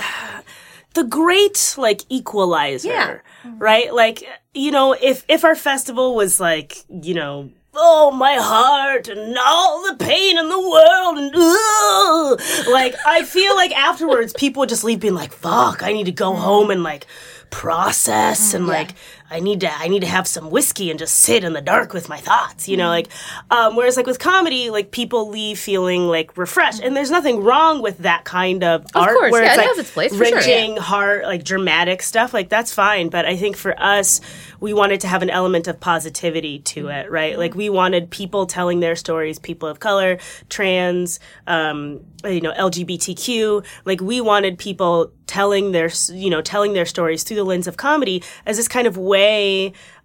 the 0.94 1.03
great 1.06 1.75
like 1.77 2.01
equalizer, 2.10 2.89
Yeah. 2.89 3.18
right? 3.58 3.94
Like 3.94 4.24
you 4.53 4.72
know, 4.72 4.92
if 4.94 5.24
if 5.30 5.46
our 5.46 5.56
festival 5.56 6.15
was 6.15 6.39
like 6.42 6.77
you 6.89 7.13
know. 7.13 7.50
Oh, 7.75 8.12
my 8.12 8.36
heart 8.36 9.08
and 9.08 9.36
all 9.38 9.82
the 9.89 9.96
pain 9.98 10.38
in 10.38 10.48
the 10.48 10.60
world 10.60 11.18
and 11.18 11.32
ugh. 11.36 12.68
like 12.72 12.94
I 13.06 13.24
feel 13.24 13.56
like 13.56 13.72
afterwards 13.75 14.32
people 14.34 14.60
would 14.62 14.70
just 14.70 14.84
leave 14.84 15.00
being 15.00 15.15
like, 15.15 15.34
"Fuck, 15.34 15.82
I 15.82 15.92
need 15.92 16.06
to 16.06 16.12
go 16.12 16.34
home 16.36 16.70
and 16.70 16.84
like 16.84 17.08
process 17.50 18.53
and 18.53 18.68
like 18.68 18.92
I 19.33 19.39
need 19.39 19.61
to 19.61 19.73
I 19.73 19.87
need 19.87 20.01
to 20.01 20.07
have 20.07 20.27
some 20.27 20.51
whiskey 20.51 20.91
and 20.91 20.99
just 20.99 21.15
sit 21.15 21.43
in 21.43 21.53
the 21.53 21.61
dark 21.61 21.91
with 21.91 22.07
my 22.07 22.17
thoughts, 22.17 22.69
you 22.69 22.77
know, 22.77 22.87
like 22.87 23.07
um 23.49 23.75
whereas 23.75 23.97
like 23.97 24.05
with 24.05 24.19
comedy, 24.19 24.69
like 24.69 24.91
people 24.91 25.29
leave 25.29 25.57
feeling 25.57 26.07
like 26.07 26.37
refreshed 26.37 26.81
and 26.81 26.95
there's 26.95 27.09
nothing 27.09 27.43
wrong 27.43 27.81
with 27.81 27.97
that 27.99 28.25
kind 28.25 28.63
of, 28.63 28.85
art 28.93 29.17
course, 29.17 29.31
where 29.31 29.43
yeah, 29.43 29.49
it's 29.49 29.57
it 29.57 29.61
like 29.61 29.67
has 29.67 29.77
its 29.79 29.91
place, 29.91 30.15
for 30.15 30.23
sure. 30.23 30.35
wrenching, 30.35 30.77
heart, 30.77 31.23
like 31.23 31.43
dramatic 31.43 32.03
stuff, 32.03 32.33
like 32.33 32.49
that's 32.49 32.71
fine, 32.71 33.09
but 33.09 33.25
I 33.25 33.35
think 33.35 33.57
for 33.57 33.73
us 33.81 34.21
we 34.59 34.73
wanted 34.73 35.01
to 35.01 35.07
have 35.07 35.21
an 35.21 35.29
element 35.29 35.67
of 35.67 35.79
positivity 35.79 36.59
to 36.59 36.87
it, 36.87 37.11
right? 37.11 37.37
Like 37.37 37.55
we 37.55 37.69
wanted 37.69 38.09
people 38.11 38.45
telling 38.45 38.79
their 38.79 38.95
stories, 38.95 39.39
people 39.39 39.67
of 39.67 39.79
color, 39.79 40.19
trans, 40.49 41.19
um, 41.47 41.99
you 42.23 42.39
know, 42.39 42.53
LGBTQ. 42.53 43.65
Like 43.83 43.99
we 43.99 44.21
wanted 44.21 44.57
people 44.57 45.11
telling 45.27 45.71
their, 45.71 45.89
you 46.11 46.29
know, 46.29 46.41
telling 46.41 46.73
their 46.73 46.85
stories 46.85 47.23
through 47.23 47.37
the 47.37 47.43
lens 47.43 47.67
of 47.67 47.75
comedy 47.75 48.23
as 48.45 48.55
this 48.57 48.67
kind 48.67 48.87
of 48.87 48.97
way 48.97 49.23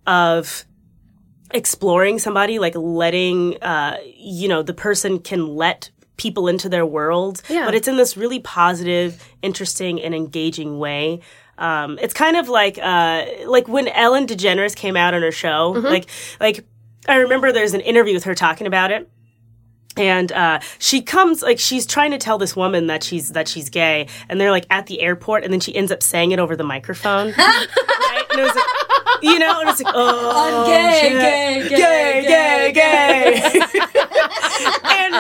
of 0.07 0.65
exploring 1.53 2.19
somebody, 2.19 2.59
like 2.59 2.75
letting, 2.77 3.63
uh, 3.63 3.97
you 4.17 4.49
know, 4.49 4.63
the 4.63 4.75
person 4.75 5.19
can 5.19 5.49
let 5.57 5.91
people 6.17 6.49
into 6.49 6.69
their 6.69 6.85
world, 6.85 7.43
Yeah. 7.49 7.65
but 7.65 7.75
it's 7.75 7.89
in 7.89 7.97
this 7.97 8.17
really 8.17 8.41
positive, 8.41 9.23
interesting, 9.43 10.01
and 10.03 10.15
engaging 10.15 10.79
way. 10.79 11.21
Um, 11.59 11.99
it's 12.01 12.15
kind 12.15 12.37
of 12.37 12.49
like 12.49 12.79
uh, 12.81 13.25
like 13.47 13.67
when 13.69 13.89
Ellen 13.89 14.27
DeGeneres 14.27 14.77
came 14.77 14.97
out 14.97 15.15
on 15.15 15.23
her 15.23 15.33
show. 15.33 15.71
Like 15.77 16.07
like 16.39 16.65
I 17.09 17.17
remember 17.17 17.51
there's 17.53 17.75
an 17.75 17.81
interview 17.81 18.15
with 18.15 18.25
her 18.25 18.35
talking 18.35 18.67
about 18.67 18.91
it. 18.93 19.09
And 19.97 20.31
uh, 20.31 20.61
she 20.79 21.03
comes 21.03 21.43
like 21.43 21.59
she's 21.59 21.85
trying 21.85 22.13
to 22.13 22.19
tell 22.19 22.39
this 22.39 22.55
woman 22.55 22.87
that 22.87 23.03
she's 23.03 23.31
that 23.31 23.49
she's 23.49 23.69
gay, 23.71 24.07
and 24.29 24.41
they're 24.41 24.53
like 24.53 24.67
at 24.71 24.87
the 24.87 25.01
airport, 25.01 25.43
and 25.43 25.53
then 25.53 25.59
she 25.59 25.75
ends 25.75 25.91
up 25.91 26.03
saying 26.05 26.31
it 26.31 26.39
over 26.39 26.55
the 26.55 26.63
microphone. 26.63 27.35
And 28.31 28.41
it 28.41 28.43
was 28.43 28.55
like, 28.55 28.65
you 29.23 29.39
know, 29.39 29.61
and 29.61 29.69
it's 29.71 29.83
like, 29.83 29.95
oh, 29.97 30.67
gay, 30.67 30.99
shit. 31.01 31.13
gay, 31.13 31.69
gay, 31.69 32.23
gay, 32.23 32.73
gay, 32.73 33.53
gay. 33.53 33.61
and 34.85 35.15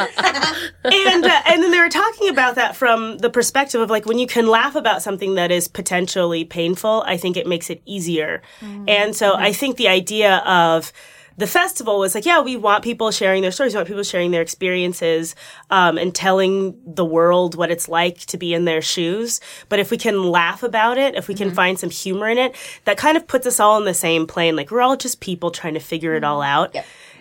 and 0.84 1.24
uh, 1.24 1.42
and 1.46 1.62
then 1.62 1.70
they 1.70 1.80
were 1.80 1.88
talking 1.88 2.28
about 2.28 2.54
that 2.56 2.76
from 2.76 3.18
the 3.18 3.30
perspective 3.30 3.80
of 3.80 3.90
like 3.90 4.06
when 4.06 4.18
you 4.18 4.26
can 4.26 4.46
laugh 4.46 4.74
about 4.74 5.02
something 5.02 5.34
that 5.34 5.50
is 5.50 5.68
potentially 5.68 6.44
painful, 6.44 7.02
I 7.06 7.16
think 7.16 7.36
it 7.36 7.46
makes 7.46 7.70
it 7.70 7.82
easier. 7.84 8.42
And 8.86 9.14
so 9.16 9.34
I 9.34 9.52
think 9.52 9.76
the 9.76 9.88
idea 9.88 10.38
of 10.38 10.92
the 11.38 11.46
festival 11.46 12.00
was 12.00 12.14
like, 12.14 12.26
yeah, 12.26 12.40
we 12.40 12.56
want 12.56 12.84
people 12.84 13.10
sharing 13.10 13.42
their 13.42 13.52
stories, 13.52 13.72
we 13.72 13.78
want 13.78 13.88
people 13.88 14.02
sharing 14.02 14.32
their 14.32 14.42
experiences, 14.42 15.34
um, 15.70 15.96
and 15.96 16.14
telling 16.14 16.76
the 16.84 17.04
world 17.04 17.54
what 17.54 17.70
it's 17.70 17.88
like 17.88 18.18
to 18.26 18.36
be 18.36 18.52
in 18.52 18.64
their 18.64 18.82
shoes. 18.82 19.40
But 19.68 19.78
if 19.78 19.90
we 19.90 19.96
can 19.96 20.24
laugh 20.24 20.62
about 20.62 20.98
it, 20.98 21.14
if 21.14 21.28
we 21.28 21.34
can 21.34 21.52
find 21.52 21.78
some 21.78 21.90
humor 21.90 22.28
in 22.28 22.38
it, 22.38 22.56
that 22.84 22.98
kind 22.98 23.16
of 23.16 23.26
puts 23.26 23.46
us 23.46 23.60
all 23.60 23.76
on 23.76 23.84
the 23.84 23.94
same 23.94 24.26
plane. 24.26 24.56
Like 24.56 24.70
we're 24.70 24.82
all 24.82 24.96
just 24.96 25.20
people 25.20 25.50
trying 25.50 25.74
to 25.74 25.80
figure 25.80 26.14
it 26.14 26.24
all 26.24 26.42
out. 26.42 26.76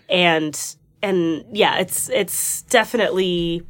And 0.10 0.60
and 1.04 1.46
yeah, 1.52 1.78
it's 1.78 2.10
it's 2.10 2.64
definitely 2.64 3.66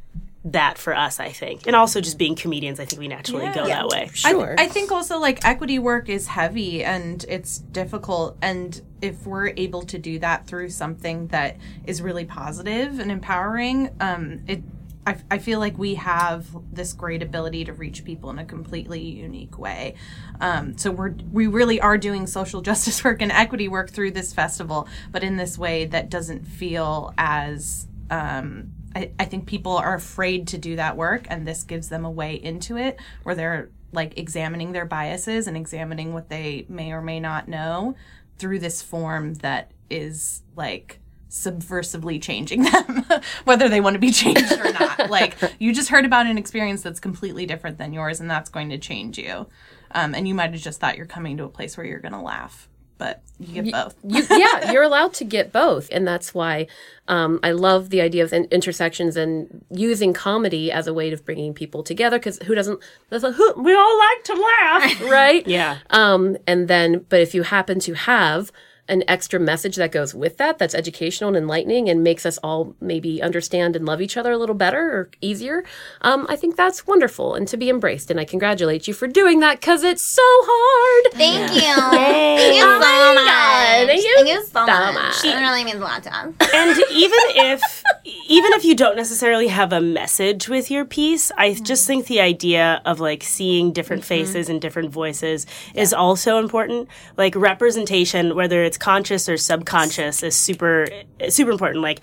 that 0.52 0.78
for 0.78 0.96
us, 0.96 1.20
I 1.20 1.30
think. 1.30 1.66
And 1.66 1.74
also 1.76 2.00
just 2.00 2.18
being 2.18 2.34
comedians, 2.34 2.80
I 2.80 2.84
think 2.84 3.00
we 3.00 3.08
naturally 3.08 3.46
go 3.52 3.66
Yeah. 3.66 3.80
that 3.82 3.88
way. 3.88 4.10
Sure. 4.12 4.54
I, 4.58 4.64
I 4.64 4.68
think 4.68 4.90
also 4.92 5.18
like 5.18 5.44
equity 5.44 5.78
work 5.78 6.08
is 6.08 6.26
heavy 6.28 6.84
and 6.84 7.24
it's 7.28 7.58
difficult 7.58 8.36
and 8.42 8.80
if 9.00 9.26
we're 9.26 9.48
able 9.56 9.82
to 9.82 9.98
do 9.98 10.18
that 10.18 10.46
through 10.46 10.70
something 10.70 11.28
that 11.28 11.56
is 11.84 12.02
really 12.02 12.24
positive 12.24 12.98
and 12.98 13.12
empowering 13.12 13.90
um 14.00 14.40
it 14.48 14.62
I, 15.06 15.16
I 15.30 15.38
feel 15.38 15.58
like 15.58 15.78
we 15.78 15.94
have 15.94 16.46
this 16.70 16.92
great 16.92 17.22
ability 17.22 17.64
to 17.64 17.72
reach 17.72 18.04
people 18.04 18.28
in 18.28 18.38
a 18.38 18.44
completely 18.44 19.00
unique 19.00 19.58
way. 19.58 19.94
Um, 20.38 20.76
so 20.76 20.90
we're 20.90 21.14
we 21.32 21.46
really 21.46 21.80
are 21.80 21.96
doing 21.96 22.26
social 22.26 22.60
justice 22.68 23.02
work 23.02 23.22
and 23.22 23.32
equity 23.32 23.68
work 23.68 23.88
through 23.90 24.10
this 24.10 24.34
festival, 24.34 24.86
but 25.10 25.22
in 25.24 25.38
this 25.38 25.56
way 25.56 25.86
that 25.86 26.10
doesn't 26.10 26.46
feel 26.46 27.14
as 27.16 27.88
um, 28.10 28.72
I, 28.94 29.10
I 29.18 29.24
think 29.24 29.46
people 29.46 29.76
are 29.76 29.94
afraid 29.94 30.48
to 30.48 30.58
do 30.58 30.76
that 30.76 30.96
work, 30.96 31.26
and 31.28 31.46
this 31.46 31.62
gives 31.62 31.88
them 31.88 32.04
a 32.04 32.10
way 32.10 32.34
into 32.34 32.76
it 32.76 32.98
where 33.22 33.34
they're 33.34 33.70
like 33.92 34.18
examining 34.18 34.72
their 34.72 34.84
biases 34.84 35.46
and 35.46 35.56
examining 35.56 36.12
what 36.12 36.28
they 36.28 36.66
may 36.68 36.92
or 36.92 37.00
may 37.00 37.20
not 37.20 37.48
know 37.48 37.94
through 38.38 38.58
this 38.58 38.82
form 38.82 39.34
that 39.34 39.70
is 39.90 40.42
like 40.56 41.00
subversively 41.30 42.20
changing 42.20 42.62
them, 42.62 43.04
whether 43.44 43.68
they 43.68 43.80
want 43.80 43.94
to 43.94 44.00
be 44.00 44.10
changed 44.10 44.52
or 44.52 44.72
not. 44.72 45.10
like 45.10 45.36
you 45.58 45.74
just 45.74 45.90
heard 45.90 46.04
about 46.04 46.26
an 46.26 46.38
experience 46.38 46.82
that's 46.82 47.00
completely 47.00 47.46
different 47.46 47.78
than 47.78 47.92
yours, 47.92 48.20
and 48.20 48.30
that's 48.30 48.50
going 48.50 48.70
to 48.70 48.78
change 48.78 49.18
you. 49.18 49.46
Um, 49.92 50.14
and 50.14 50.28
you 50.28 50.34
might 50.34 50.52
have 50.52 50.60
just 50.60 50.80
thought 50.80 50.96
you're 50.96 51.06
coming 51.06 51.36
to 51.38 51.44
a 51.44 51.48
place 51.48 51.76
where 51.76 51.86
you're 51.86 51.98
going 51.98 52.12
to 52.12 52.20
laugh, 52.20 52.68
but 52.98 53.22
you 53.38 53.62
get 53.62 53.72
both. 53.72 53.94
you, 54.04 54.24
yeah, 54.30 54.72
you're 54.72 54.82
allowed 54.82 55.14
to 55.14 55.24
get 55.24 55.52
both, 55.52 55.88
and 55.92 56.06
that's 56.06 56.34
why 56.34 56.66
um, 57.06 57.40
I 57.42 57.52
love 57.52 57.90
the 57.90 58.00
idea 58.00 58.24
of 58.24 58.32
in- 58.32 58.48
intersections 58.50 59.16
and 59.16 59.64
using 59.70 60.12
comedy 60.12 60.70
as 60.70 60.86
a 60.86 60.92
way 60.92 61.10
of 61.12 61.24
bringing 61.24 61.54
people 61.54 61.82
together. 61.82 62.18
Because 62.18 62.38
who 62.40 62.54
doesn't? 62.54 62.80
That's 63.08 63.24
a, 63.24 63.32
who, 63.32 63.54
we 63.62 63.74
all 63.74 63.98
like 63.98 64.24
to 64.24 64.34
laugh, 64.34 65.02
right? 65.10 65.46
Yeah. 65.46 65.78
Um, 65.90 66.36
and 66.46 66.68
then, 66.68 67.06
but 67.08 67.20
if 67.20 67.34
you 67.34 67.44
happen 67.44 67.78
to 67.80 67.94
have 67.94 68.52
an 68.88 69.04
extra 69.08 69.38
message 69.38 69.76
that 69.76 69.92
goes 69.92 70.14
with 70.14 70.36
that, 70.38 70.58
that's 70.58 70.74
educational 70.74 71.28
and 71.28 71.36
enlightening 71.36 71.88
and 71.88 72.02
makes 72.02 72.24
us 72.24 72.38
all 72.42 72.74
maybe 72.80 73.22
understand 73.22 73.76
and 73.76 73.84
love 73.84 74.00
each 74.00 74.16
other 74.16 74.32
a 74.32 74.38
little 74.38 74.54
better 74.54 74.80
or 74.80 75.10
easier, 75.20 75.64
um, 76.02 76.26
I 76.28 76.36
think 76.36 76.56
that's 76.56 76.86
wonderful 76.86 77.34
and 77.34 77.46
to 77.48 77.56
be 77.56 77.68
embraced. 77.68 78.10
And 78.10 78.18
I 78.18 78.24
congratulate 78.24 78.88
you 78.88 78.94
for 78.94 79.06
doing 79.06 79.40
that 79.40 79.60
because 79.60 79.82
it's 79.84 80.02
so 80.02 80.22
hard. 80.24 81.14
Thank 81.14 81.54
you. 81.54 81.60
Thank 81.60 82.56
you 82.56 82.62
so 82.62 82.78
much. 82.78 83.26
God. 83.26 83.86
Thank 83.86 84.02
you 84.02 84.14
Thank 84.16 84.28
you 84.28 84.44
so, 84.44 84.50
so 84.50 84.66
much. 84.66 84.94
much. 84.94 85.24
It 85.24 85.36
really 85.36 85.64
means 85.64 85.76
a 85.76 85.80
lot 85.80 86.02
to 86.04 86.14
us. 86.14 86.34
and 86.54 86.78
even 86.90 87.18
if 87.36 87.82
even 88.28 88.52
if 88.52 88.64
you 88.64 88.74
don't 88.74 88.96
necessarily 88.96 89.48
have 89.48 89.72
a 89.72 89.80
message 89.80 90.48
with 90.48 90.70
your 90.70 90.84
piece 90.84 91.30
i 91.36 91.52
just 91.52 91.86
think 91.86 92.06
the 92.06 92.20
idea 92.20 92.80
of 92.84 93.00
like 93.00 93.22
seeing 93.22 93.72
different 93.72 94.04
faces 94.04 94.48
and 94.48 94.60
different 94.60 94.90
voices 94.90 95.46
is 95.74 95.92
also 95.92 96.38
important 96.38 96.88
like 97.16 97.34
representation 97.34 98.34
whether 98.34 98.62
it's 98.62 98.77
conscious 98.78 99.28
or 99.28 99.36
subconscious 99.36 100.22
is 100.22 100.36
super 100.36 100.86
super 101.28 101.50
important 101.50 101.82
like 101.82 102.00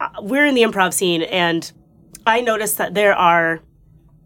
uh, 0.00 0.08
we're 0.20 0.44
in 0.46 0.54
the 0.54 0.62
improv 0.62 0.92
scene 0.92 1.22
and 1.22 1.72
i 2.26 2.40
noticed 2.40 2.78
that 2.78 2.94
there 2.94 3.14
are 3.14 3.60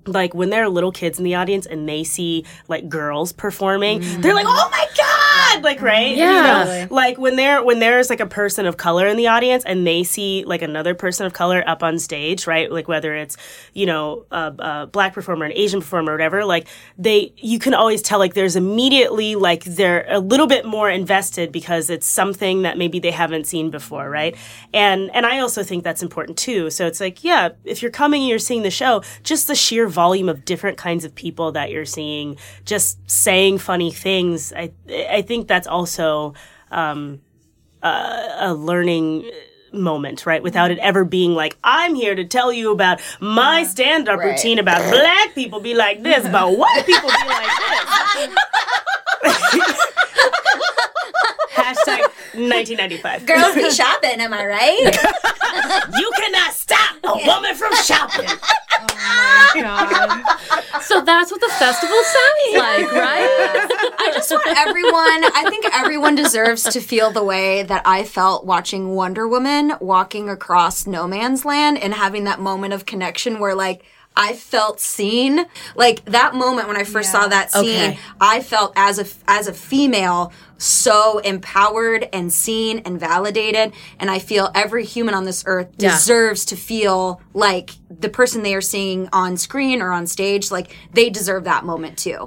like 0.07 0.35
when 0.35 0.51
there 0.51 0.65
are 0.65 0.69
little 0.69 0.93
kids 0.93 1.19
in 1.19 1.25
the 1.25 1.35
audience 1.35 1.67
and 1.67 1.89
they 1.89 2.05
see 2.05 2.45
like 2.69 2.89
girls 2.89 3.33
performing, 3.33 4.01
they're 4.21 4.35
like, 4.35 4.47
"Oh 4.49 4.69
my 4.71 4.87
god!" 4.97 5.16
Bad, 5.57 5.65
like 5.65 5.81
right? 5.83 6.09
You 6.09 6.19
Yeah. 6.19 6.43
know, 6.43 6.95
like 6.95 7.19
when 7.19 7.37
there 7.37 7.63
when 7.63 7.79
there's 7.79 8.11
like 8.11 8.21
a 8.21 8.27
person 8.27 8.67
of 8.67 8.77
color 8.77 9.07
in 9.07 9.17
the 9.17 9.27
audience 9.29 9.65
and 9.65 9.87
they 9.87 10.05
see 10.05 10.45
like 10.47 10.63
another 10.63 10.95
person 10.95 11.27
of 11.27 11.33
color 11.33 11.63
up 11.67 11.83
on 11.83 11.99
stage, 11.99 12.47
right? 12.47 12.71
Like 12.71 12.89
whether 12.89 13.15
it's 13.15 13.37
you 13.73 13.87
know 13.87 14.25
a, 14.31 14.53
a 14.59 14.87
black 14.87 15.15
performer, 15.15 15.45
an 15.47 15.53
Asian 15.55 15.81
performer, 15.81 16.13
whatever. 16.13 16.45
Like 16.45 16.69
they, 16.99 17.33
you 17.37 17.59
can 17.59 17.75
always 17.75 18.03
tell 18.03 18.19
like 18.19 18.35
there's 18.35 18.57
immediately 18.57 19.35
like 19.35 19.65
they're 19.65 20.07
a 20.09 20.21
little 20.21 20.47
bit 20.47 20.65
more 20.65 20.91
invested 20.91 21.53
because 21.53 21.91
it's 21.91 22.07
something 22.07 22.63
that 22.63 22.79
maybe 22.79 22.99
they 22.99 23.11
haven't 23.11 23.47
seen 23.47 23.71
before, 23.71 24.09
right? 24.09 24.37
And 24.73 25.11
and 25.15 25.27
I 25.27 25.39
also 25.41 25.63
think 25.63 25.85
that's 25.85 26.03
important 26.03 26.39
too. 26.39 26.71
So 26.71 26.87
it's 26.87 27.01
like 27.01 27.25
yeah, 27.25 27.51
if 27.65 27.83
you're 27.83 27.91
coming 27.91 28.23
and 28.23 28.29
you're 28.29 28.39
seeing 28.39 28.63
the 28.63 28.71
show, 28.71 29.03
just 29.23 29.47
the 29.49 29.55
sheer 29.55 29.89
volume 29.89 30.29
of 30.29 30.45
different 30.45 30.77
kinds 30.79 31.05
of 31.05 31.15
people 31.15 31.53
that 31.53 31.71
you're 31.71 31.85
seeing, 31.85 32.37
just 32.65 32.99
saying 33.11 33.59
funny 33.59 33.91
things. 33.91 34.53
I 34.53 34.73
I 35.11 35.23
think 35.23 35.46
that's 35.47 35.67
also 35.67 36.35
um, 36.71 37.21
a, 37.83 38.29
a 38.41 38.55
learning 38.55 39.31
moment, 39.73 40.25
right? 40.27 40.43
Without 40.43 40.71
it 40.71 40.79
ever 40.79 41.05
being 41.05 41.35
like, 41.35 41.57
I'm 41.63 41.95
here 41.95 42.15
to 42.15 42.25
tell 42.25 42.53
you 42.53 42.73
about 42.73 43.01
my 43.21 43.65
stand 43.65 44.09
up 44.09 44.19
Right. 44.21 44.33
routine 44.33 44.59
about 44.59 44.91
black 44.91 45.35
people 45.35 45.61
be 45.61 45.75
like 45.75 46.03
this, 46.03 46.25
about 46.25 46.57
white 46.57 46.85
people 46.87 47.09
be 47.11 47.29
like 47.29 47.51
this. 48.25 48.37
Hashtag 51.57 52.01
1995. 52.37 53.27
Girls 53.27 53.55
be 53.55 53.71
shopping, 53.71 54.21
am 54.21 54.33
I 54.33 54.47
right? 54.47 54.99
You 55.99 56.11
cannot 56.19 56.53
stop 56.53 56.97
a 57.03 57.27
woman 57.27 57.55
from 57.55 57.75
shopping. 57.77 58.29
Oh 58.29 59.51
God. 59.55 60.83
So 60.83 61.01
that's 61.01 61.31
what 61.31 61.41
the 61.41 61.49
festival 61.59 61.97
sounds 61.97 62.59
like, 62.59 62.93
right? 62.93 63.27
I 63.99 64.11
just 64.13 64.31
want 64.31 64.47
everyone, 64.47 64.93
I 65.35 65.47
think 65.49 65.65
everyone 65.73 66.15
deserves 66.15 66.63
to 66.65 66.81
feel 66.81 67.11
the 67.11 67.25
way 67.25 67.63
that 67.63 67.83
I 67.87 68.05
felt 68.05 68.45
watching 68.45 68.95
Wonder 68.95 69.27
Woman 69.27 69.73
walking 69.81 70.29
across 70.29 70.87
no 70.87 71.07
man's 71.09 71.45
land 71.47 71.79
and 71.79 71.95
having 71.95 72.25
that 72.25 72.39
moment 72.41 72.75
of 72.75 72.85
connection 72.85 73.39
where, 73.39 73.55
like, 73.55 73.83
I 74.17 74.33
felt 74.33 74.81
seen. 74.81 75.45
Like 75.75 76.05
that 76.07 76.35
moment 76.35 76.69
when 76.69 76.77
I 76.77 76.85
first 76.85 77.13
saw 77.13 77.29
that 77.29 77.53
scene, 77.53 77.91
Okay. 77.93 77.99
I 78.21 78.41
felt 78.41 78.73
as 78.77 78.99
a 78.99 79.07
as 79.31 79.47
a 79.49 79.53
female 79.53 80.33
so 80.59 81.19
empowered 81.19 82.09
and 82.15 82.33
seen 82.33 82.79
and 82.87 82.99
validated 82.99 83.75
and 84.01 84.11
I 84.11 84.19
feel 84.19 84.51
every 84.55 84.87
human 84.87 85.13
on 85.15 85.25
this 85.25 85.45
earth 85.47 85.69
Yeah. 85.77 85.91
deserves 85.91 86.47
to 86.47 86.57
feel 86.57 87.21
like 87.35 87.73
the 87.91 88.09
person 88.09 88.43
they 88.43 88.55
are 88.55 88.63
seeing 88.63 89.09
on 89.13 89.37
screen 89.37 89.83
or 89.83 89.93
on 89.93 90.07
stage 90.07 90.51
like 90.51 90.75
they 90.95 91.11
deserve 91.11 91.45
that 91.45 91.65
moment 91.67 91.99
too. 91.99 92.27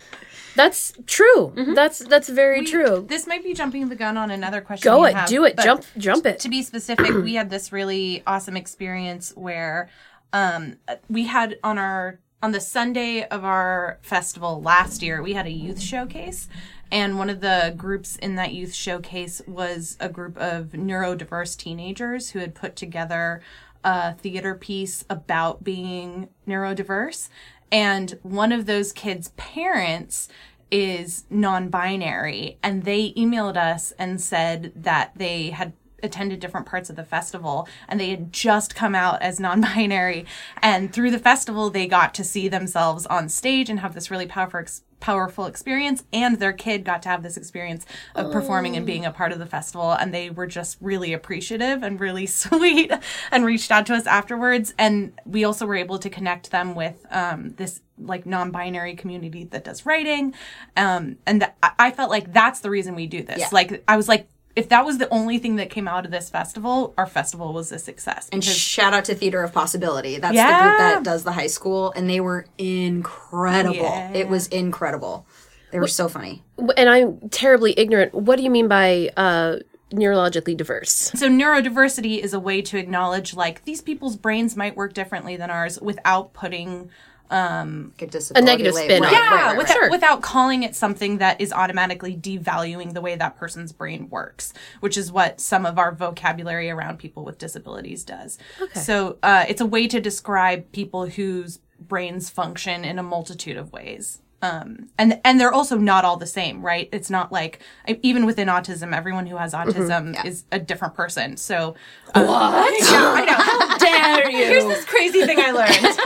That's 0.55 0.93
true. 1.07 1.53
Mm-hmm. 1.55 1.73
That's 1.73 1.99
that's 1.99 2.27
very 2.29 2.65
true. 2.65 3.05
This 3.07 3.25
might 3.25 3.43
be 3.43 3.53
jumping 3.53 3.87
the 3.89 3.95
gun 3.95 4.17
on 4.17 4.29
another 4.29 4.61
question. 4.61 4.91
Go 4.91 5.05
it, 5.05 5.15
have, 5.15 5.29
do 5.29 5.45
it, 5.45 5.57
jump, 5.57 5.85
jump 5.97 6.25
it. 6.25 6.39
To 6.41 6.49
be 6.49 6.61
specific, 6.63 7.11
we 7.23 7.35
had 7.35 7.49
this 7.49 7.71
really 7.71 8.23
awesome 8.27 8.57
experience 8.57 9.31
where 9.35 9.89
um, 10.33 10.77
we 11.09 11.25
had 11.25 11.59
on 11.63 11.77
our 11.77 12.19
on 12.41 12.51
the 12.53 12.61
Sunday 12.61 13.27
of 13.27 13.43
our 13.43 13.99
festival 14.01 14.61
last 14.61 15.01
year, 15.01 15.21
we 15.21 15.33
had 15.33 15.45
a 15.45 15.51
youth 15.51 15.81
showcase. 15.81 16.47
And 16.91 17.17
one 17.17 17.29
of 17.29 17.41
the 17.41 17.73
groups 17.75 18.15
in 18.15 18.35
that 18.35 18.53
youth 18.53 18.73
showcase 18.73 19.41
was 19.45 19.97
a 19.99 20.09
group 20.09 20.37
of 20.37 20.67
neurodiverse 20.67 21.57
teenagers 21.57 22.29
who 22.31 22.39
had 22.39 22.55
put 22.55 22.75
together 22.75 23.41
a 23.83 24.13
theater 24.13 24.55
piece 24.55 25.05
about 25.09 25.63
being 25.63 26.29
neurodiverse. 26.47 27.29
And 27.71 28.17
one 28.23 28.51
of 28.51 28.65
those 28.65 28.91
kids' 28.91 29.29
parents 29.37 30.29
is 30.71 31.25
non-binary 31.29 32.57
and 32.61 32.83
they 32.83 33.11
emailed 33.13 33.57
us 33.57 33.91
and 33.97 34.21
said 34.21 34.71
that 34.75 35.11
they 35.15 35.49
had 35.49 35.73
attended 36.03 36.39
different 36.39 36.65
parts 36.65 36.89
of 36.89 36.95
the 36.95 37.03
festival 37.03 37.67
and 37.87 37.99
they 37.99 38.09
had 38.09 38.31
just 38.33 38.75
come 38.75 38.95
out 38.95 39.21
as 39.21 39.39
non-binary. 39.39 40.25
And 40.61 40.91
through 40.93 41.11
the 41.11 41.19
festival 41.19 41.69
they 41.69 41.87
got 41.87 42.13
to 42.15 42.23
see 42.23 42.47
themselves 42.47 43.05
on 43.05 43.29
stage 43.29 43.69
and 43.69 43.79
have 43.79 43.93
this 43.93 44.09
really 44.11 44.25
powerful 44.27 44.59
ex- 44.59 44.83
powerful 44.99 45.45
experience 45.45 46.03
and 46.11 46.39
their 46.39 46.51
kid 46.51 46.83
got 46.83 47.01
to 47.01 47.07
have 47.07 47.23
this 47.23 47.37
experience 47.37 47.85
of 48.15 48.33
performing 48.33 48.75
and 48.75 48.85
being 48.85 49.05
a 49.05 49.11
part 49.11 49.31
of 49.31 49.39
the 49.39 49.45
festival 49.45 49.93
and 49.93 50.13
they 50.13 50.29
were 50.29 50.45
just 50.45 50.77
really 50.81 51.13
appreciative 51.13 51.81
and 51.83 52.01
really 52.01 52.25
sweet 52.43 52.91
and 53.31 53.45
reached 53.45 53.71
out 53.71 53.85
to 53.85 53.93
us 53.93 54.05
afterwards. 54.05 54.73
And 54.77 55.13
we 55.25 55.45
also 55.45 55.65
were 55.65 55.77
able 55.77 55.99
to 55.99 56.09
connect 56.09 56.51
them 56.51 56.75
with 56.75 57.05
um, 57.11 57.51
this 57.55 57.79
like 57.97 58.25
non-binary 58.25 58.95
community 58.95 59.45
that 59.45 59.63
does 59.63 59.85
writing. 59.85 60.33
Um, 60.75 61.17
and 61.25 61.39
th- 61.41 61.53
I- 61.63 61.71
I 61.79 61.91
felt 61.91 62.09
like 62.09 62.33
that's 62.33 62.59
the 62.59 62.69
reason 62.69 62.93
we 62.93 63.07
do 63.07 63.23
this. 63.23 63.39
Yeah. 63.39 63.47
like 63.53 63.81
I 63.87 63.95
was 63.95 64.09
like 64.09 64.27
if 64.55 64.69
that 64.69 64.85
was 64.85 64.97
the 64.97 65.09
only 65.09 65.37
thing 65.37 65.55
that 65.57 65.69
came 65.69 65.87
out 65.87 66.05
of 66.05 66.11
this 66.11 66.29
festival 66.29 66.93
our 66.97 67.05
festival 67.05 67.53
was 67.53 67.71
a 67.71 67.79
success 67.79 68.27
And 68.31 68.41
because 68.41 68.55
shout 68.57 68.93
out 68.93 69.05
to 69.05 69.15
Theater 69.15 69.43
of 69.43 69.53
Possibility. 69.53 70.17
That's 70.17 70.35
the 70.35 70.41
group 70.41 70.77
that 70.77 71.03
does 71.03 71.23
the 71.23 71.31
high 71.31 71.47
school, 71.47 71.91
and 71.95 72.09
they 72.09 72.19
were 72.19 72.45
incredible. 72.57 73.75
Yeah. 73.75 74.11
It 74.13 74.27
was 74.27 74.47
incredible. 74.47 75.25
They 75.71 75.79
were 75.79 75.87
so 75.87 76.09
funny. 76.09 76.43
And 76.77 76.89
I'm 76.89 77.29
terribly 77.29 77.73
ignorant. 77.77 78.13
What 78.13 78.37
do 78.37 78.43
you 78.43 78.49
mean 78.49 78.67
by 78.67 79.11
uh, 79.15 79.57
neurologically 79.91 80.57
diverse? 80.57 80.91
So 80.91 81.29
neurodiversity 81.29 82.19
is 82.19 82.33
a 82.33 82.39
way 82.39 82.61
to 82.63 82.77
acknowledge 82.77 83.33
like 83.33 83.65
these 83.65 83.81
people's 83.81 84.17
brains 84.17 84.55
might 84.55 84.75
work 84.75 84.93
differently 84.93 85.37
than 85.37 85.49
ours 85.49 85.79
without 85.79 86.33
putting 86.33 86.89
Like 87.29 88.01
a, 88.01 88.07
disability 88.07 88.45
negative 88.45 88.73
label. 88.73 88.95
spin 88.95 89.03
on 89.05 89.09
it. 89.09 89.11
yeah, 89.13 89.19
right, 89.19 89.45
right, 89.47 89.57
without, 89.57 89.73
Sure. 89.73 89.89
without 89.91 90.21
calling 90.21 90.63
it 90.63 90.75
something 90.75 91.19
that 91.19 91.39
is 91.39 91.53
automatically 91.53 92.15
devaluing 92.15 92.93
the 92.93 93.01
way 93.01 93.15
that 93.15 93.37
person's 93.37 93.71
brain 93.71 94.09
works, 94.09 94.53
which 94.79 94.97
is 94.97 95.11
what 95.11 95.39
some 95.39 95.65
of 95.65 95.77
our 95.77 95.93
vocabulary 95.93 96.69
around 96.69 96.97
people 96.99 97.23
with 97.23 97.37
disabilities 97.37 98.03
does. 98.03 98.37
Okay. 98.61 98.79
So 98.79 99.17
uh, 99.23 99.45
it's 99.47 99.61
a 99.61 99.65
way 99.65 99.87
to 99.87 99.99
describe 99.99 100.71
people 100.71 101.05
whose 101.07 101.59
brains 101.79 102.29
function 102.29 102.83
in 102.83 102.99
a 102.99 103.03
multitude 103.03 103.57
of 103.57 103.71
ways. 103.71 104.21
Um, 104.41 104.87
and 104.97 105.19
and 105.25 105.37
they're 105.39 105.51
also 105.51 105.77
not 105.77 106.05
all 106.05 106.15
the 106.15 106.25
same, 106.25 106.61
right? 106.61 106.87
It's 106.93 107.09
not 107.09 107.29
like 107.31 107.59
even 108.01 108.25
within 108.25 108.47
autism, 108.47 108.95
everyone 108.95 109.25
who 109.25 109.35
has 109.35 109.53
autism 109.53 110.15
is 110.25 110.45
a 110.51 110.59
different 110.59 110.93
person. 110.95 111.35
So 111.35 111.75
uh, 112.15 112.23
what? 112.25 112.73
Yeah, 112.89 113.13
I 113.15 113.25
know. 113.25 113.33
How 113.33 113.77
dare 113.77 114.29
you? 114.31 114.45
Here's 114.45 114.63
this 114.63 114.85
crazy 114.85 115.25
thing 115.25 115.39
I 115.41 115.51
learned. 115.51 115.99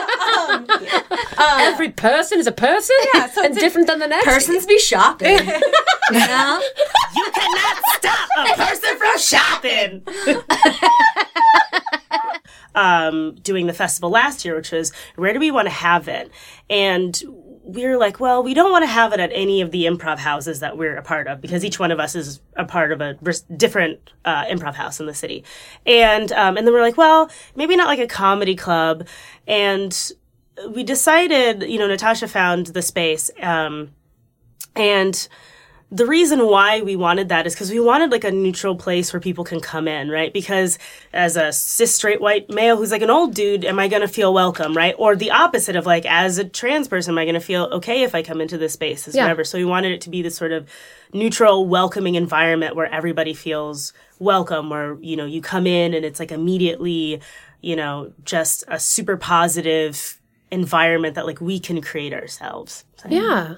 Every 1.74 1.92
person 1.92 2.40
is 2.40 2.48
a 2.48 2.52
person 2.52 2.96
Yeah, 3.14 3.30
so 3.30 3.42
and 3.44 3.52
it's 3.52 3.58
a- 3.58 3.62
different 3.62 3.86
than 3.88 4.00
the 4.00 4.08
next. 4.08 4.26
Persons 4.26 4.66
be 4.66 4.80
shopping. 4.80 5.38
you 5.38 6.20
know? 6.20 6.62
You 7.16 7.32
cannot 7.36 7.78
stop 7.94 8.30
a 8.40 8.56
person 8.58 8.98
from 8.98 9.18
shopping. 9.20 10.02
um, 12.76 13.36
doing 13.36 13.68
the 13.68 13.74
festival 13.74 14.10
last 14.10 14.44
year, 14.46 14.56
which 14.56 14.72
was 14.72 14.92
where 15.16 15.34
do 15.34 15.40
we 15.40 15.52
want 15.52 15.68
to 15.68 15.74
have 15.74 16.08
it? 16.08 16.32
And 16.70 17.22
we 17.66 17.88
were 17.88 17.98
like, 17.98 18.20
well, 18.20 18.44
we 18.44 18.54
don't 18.54 18.72
want 18.72 18.84
to 18.84 18.88
have 18.88 19.14
it 19.14 19.20
at 19.20 19.32
any 19.34 19.62
of 19.62 19.72
the 19.72 19.86
improv 19.86 20.18
houses 20.18 20.60
that 20.60 20.78
we're 20.78 20.98
a 20.98 21.02
part 21.02 21.28
of 21.28 21.40
because 21.40 21.64
each 21.64 21.80
one 21.80 21.92
of 21.92 22.00
us 22.00 22.14
is 22.14 22.42
a 22.58 22.66
part 22.66 22.92
of 22.92 23.00
a 23.00 23.18
different 23.56 24.12
uh, 24.26 24.46
improv 24.46 24.74
house 24.74 25.00
in 25.00 25.06
the 25.06 25.14
city. 25.14 25.46
And 25.86 26.32
um, 26.34 26.58
and 26.58 26.68
then 26.68 26.74
we're 26.74 26.82
like, 26.82 26.98
well, 26.98 27.32
maybe 27.56 27.76
not 27.76 27.88
like 27.88 28.00
a 28.00 28.08
comedy 28.08 28.56
club. 28.56 29.08
And 29.48 30.12
we 30.70 30.84
decided, 30.84 31.64
you 31.64 31.80
know, 31.80 31.88
Natasha 31.88 32.28
found 32.28 32.68
the 32.68 32.82
space. 32.82 33.32
Um, 33.42 33.92
and 34.76 35.28
the 35.94 36.08
reason 36.08 36.48
why 36.48 36.82
we 36.82 36.96
wanted 36.96 37.30
that 37.30 37.46
is 37.46 37.54
because 37.54 37.70
we 37.70 37.80
wanted 37.80 38.12
like 38.12 38.24
a 38.24 38.32
neutral 38.32 38.76
place 38.76 39.14
where 39.14 39.20
people 39.20 39.44
can 39.44 39.60
come 39.60 39.88
in, 39.88 40.10
right? 40.10 40.34
Because 40.34 40.80
as 41.14 41.38
a 41.38 41.54
cis 41.54 41.94
straight 41.94 42.20
white 42.20 42.50
male 42.50 42.78
who's 42.78 42.90
like 42.90 43.04
an 43.04 43.12
old 43.12 43.36
dude, 43.36 43.64
am 43.64 43.78
I 43.78 43.88
going 43.88 44.02
to 44.02 44.08
feel 44.08 44.34
welcome, 44.34 44.76
right? 44.76 44.96
Or 44.98 45.16
the 45.16 45.30
opposite 45.30 45.76
of 45.76 45.86
like 45.86 46.08
as 46.08 46.40
a 46.40 46.46
trans 46.46 46.88
person, 46.88 47.14
am 47.14 47.20
I 47.20 47.26
going 47.26 47.36
to 47.36 47.40
feel 47.40 47.66
okay 47.74 48.02
if 48.02 48.16
I 48.16 48.24
come 48.24 48.42
into 48.42 48.58
this 48.58 48.74
space, 48.74 49.08
as 49.08 49.14
Yeah. 49.16 49.22
whatever? 49.26 49.44
So 49.44 49.60
we 49.60 49.66
wanted 49.66 49.92
it 49.92 50.02
to 50.02 50.10
be 50.10 50.24
this 50.24 50.36
sort 50.36 50.52
of 50.52 50.68
neutral, 51.14 51.68
welcoming 51.68 52.16
environment 52.16 52.76
where 52.76 52.92
everybody 52.92 53.36
feels 53.36 53.94
welcome, 54.18 54.72
where 54.72 54.98
you 55.00 55.16
know 55.16 55.26
you 55.26 55.42
come 55.42 55.68
in 55.68 55.94
and 55.94 56.04
it's 56.04 56.20
like 56.20 56.32
immediately, 56.32 57.22
you 57.62 57.76
know, 57.76 58.12
just 58.26 58.64
a 58.68 58.80
super 58.80 59.16
positive 59.16 60.18
environment 60.54 61.16
that 61.16 61.26
like 61.26 61.42
we 61.42 61.60
can 61.60 61.82
create 61.82 62.14
ourselves. 62.14 62.86
So- 63.02 63.10
Yeah. 63.10 63.56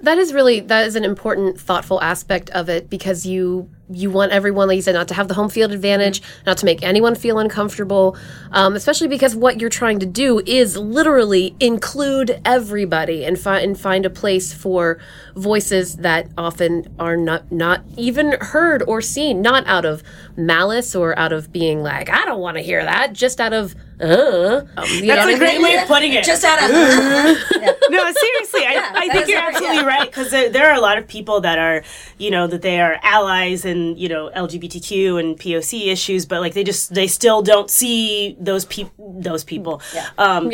That 0.00 0.16
is 0.18 0.32
really 0.32 0.60
that 0.60 0.86
is 0.86 0.96
an 0.96 1.04
important 1.04 1.60
thoughtful 1.60 2.00
aspect 2.00 2.48
of 2.50 2.68
it 2.68 2.88
because 2.88 3.26
you 3.26 3.68
you 3.90 4.10
want 4.10 4.32
everyone 4.32 4.66
like 4.68 4.76
you 4.76 4.82
said 4.82 4.94
not 4.94 5.06
to 5.08 5.14
have 5.14 5.28
the 5.28 5.34
home 5.34 5.50
field 5.50 5.70
advantage 5.72 6.22
not 6.46 6.56
to 6.56 6.64
make 6.64 6.82
anyone 6.82 7.14
feel 7.14 7.38
uncomfortable 7.38 8.16
um, 8.52 8.74
especially 8.74 9.06
because 9.08 9.36
what 9.36 9.60
you're 9.60 9.68
trying 9.68 9.98
to 9.98 10.06
do 10.06 10.40
is 10.46 10.78
literally 10.78 11.54
include 11.60 12.40
everybody 12.46 13.24
and 13.26 13.38
find 13.38 13.62
and 13.64 13.78
find 13.78 14.06
a 14.06 14.10
place 14.10 14.52
for 14.54 14.98
voices 15.36 15.96
that 15.98 16.26
often 16.38 16.92
are 16.98 17.16
not 17.16 17.52
not 17.52 17.82
even 17.98 18.32
heard 18.40 18.82
or 18.84 19.02
seen 19.02 19.42
not 19.42 19.66
out 19.66 19.84
of 19.84 20.02
malice 20.36 20.94
or 20.96 21.16
out 21.18 21.32
of 21.32 21.52
being 21.52 21.82
like 21.82 22.08
I 22.08 22.24
don't 22.24 22.40
want 22.40 22.56
to 22.56 22.62
hear 22.62 22.82
that 22.82 23.12
just 23.12 23.38
out 23.40 23.52
of 23.52 23.74
Uh, 24.02 24.64
um, 24.76 24.84
you 24.88 25.06
That's 25.06 25.24
what 25.26 25.30
a 25.30 25.34
I 25.34 25.38
great 25.38 25.52
mean? 25.54 25.62
way 25.62 25.76
of 25.76 25.86
putting 25.86 26.12
it. 26.12 26.24
Just 26.24 26.42
out 26.44 26.62
of 26.62 26.70
yeah. 26.70 27.72
no, 27.88 28.12
seriously, 28.12 28.66
I, 28.66 28.90
I 28.94 29.08
think 29.08 29.28
you're 29.28 29.38
a- 29.42 29.42
absolutely 29.44 29.76
yeah. 29.76 29.86
right 29.86 30.08
because 30.10 30.30
there, 30.30 30.50
there 30.50 30.68
are 30.70 30.74
a 30.74 30.80
lot 30.80 30.98
of 30.98 31.06
people 31.06 31.40
that 31.42 31.58
are, 31.58 31.82
you 32.18 32.30
know, 32.30 32.46
that 32.48 32.62
they 32.62 32.80
are 32.80 32.98
allies 33.02 33.64
in, 33.64 33.96
you 33.96 34.08
know, 34.08 34.30
LGBTQ 34.34 35.20
and 35.20 35.38
POC 35.38 35.86
issues, 35.86 36.26
but 36.26 36.40
like 36.40 36.54
they 36.54 36.64
just 36.64 36.92
they 36.94 37.06
still 37.06 37.42
don't 37.42 37.70
see 37.70 38.36
those 38.40 38.64
people, 38.64 39.14
those 39.20 39.44
people. 39.44 39.80
Um, 40.18 40.50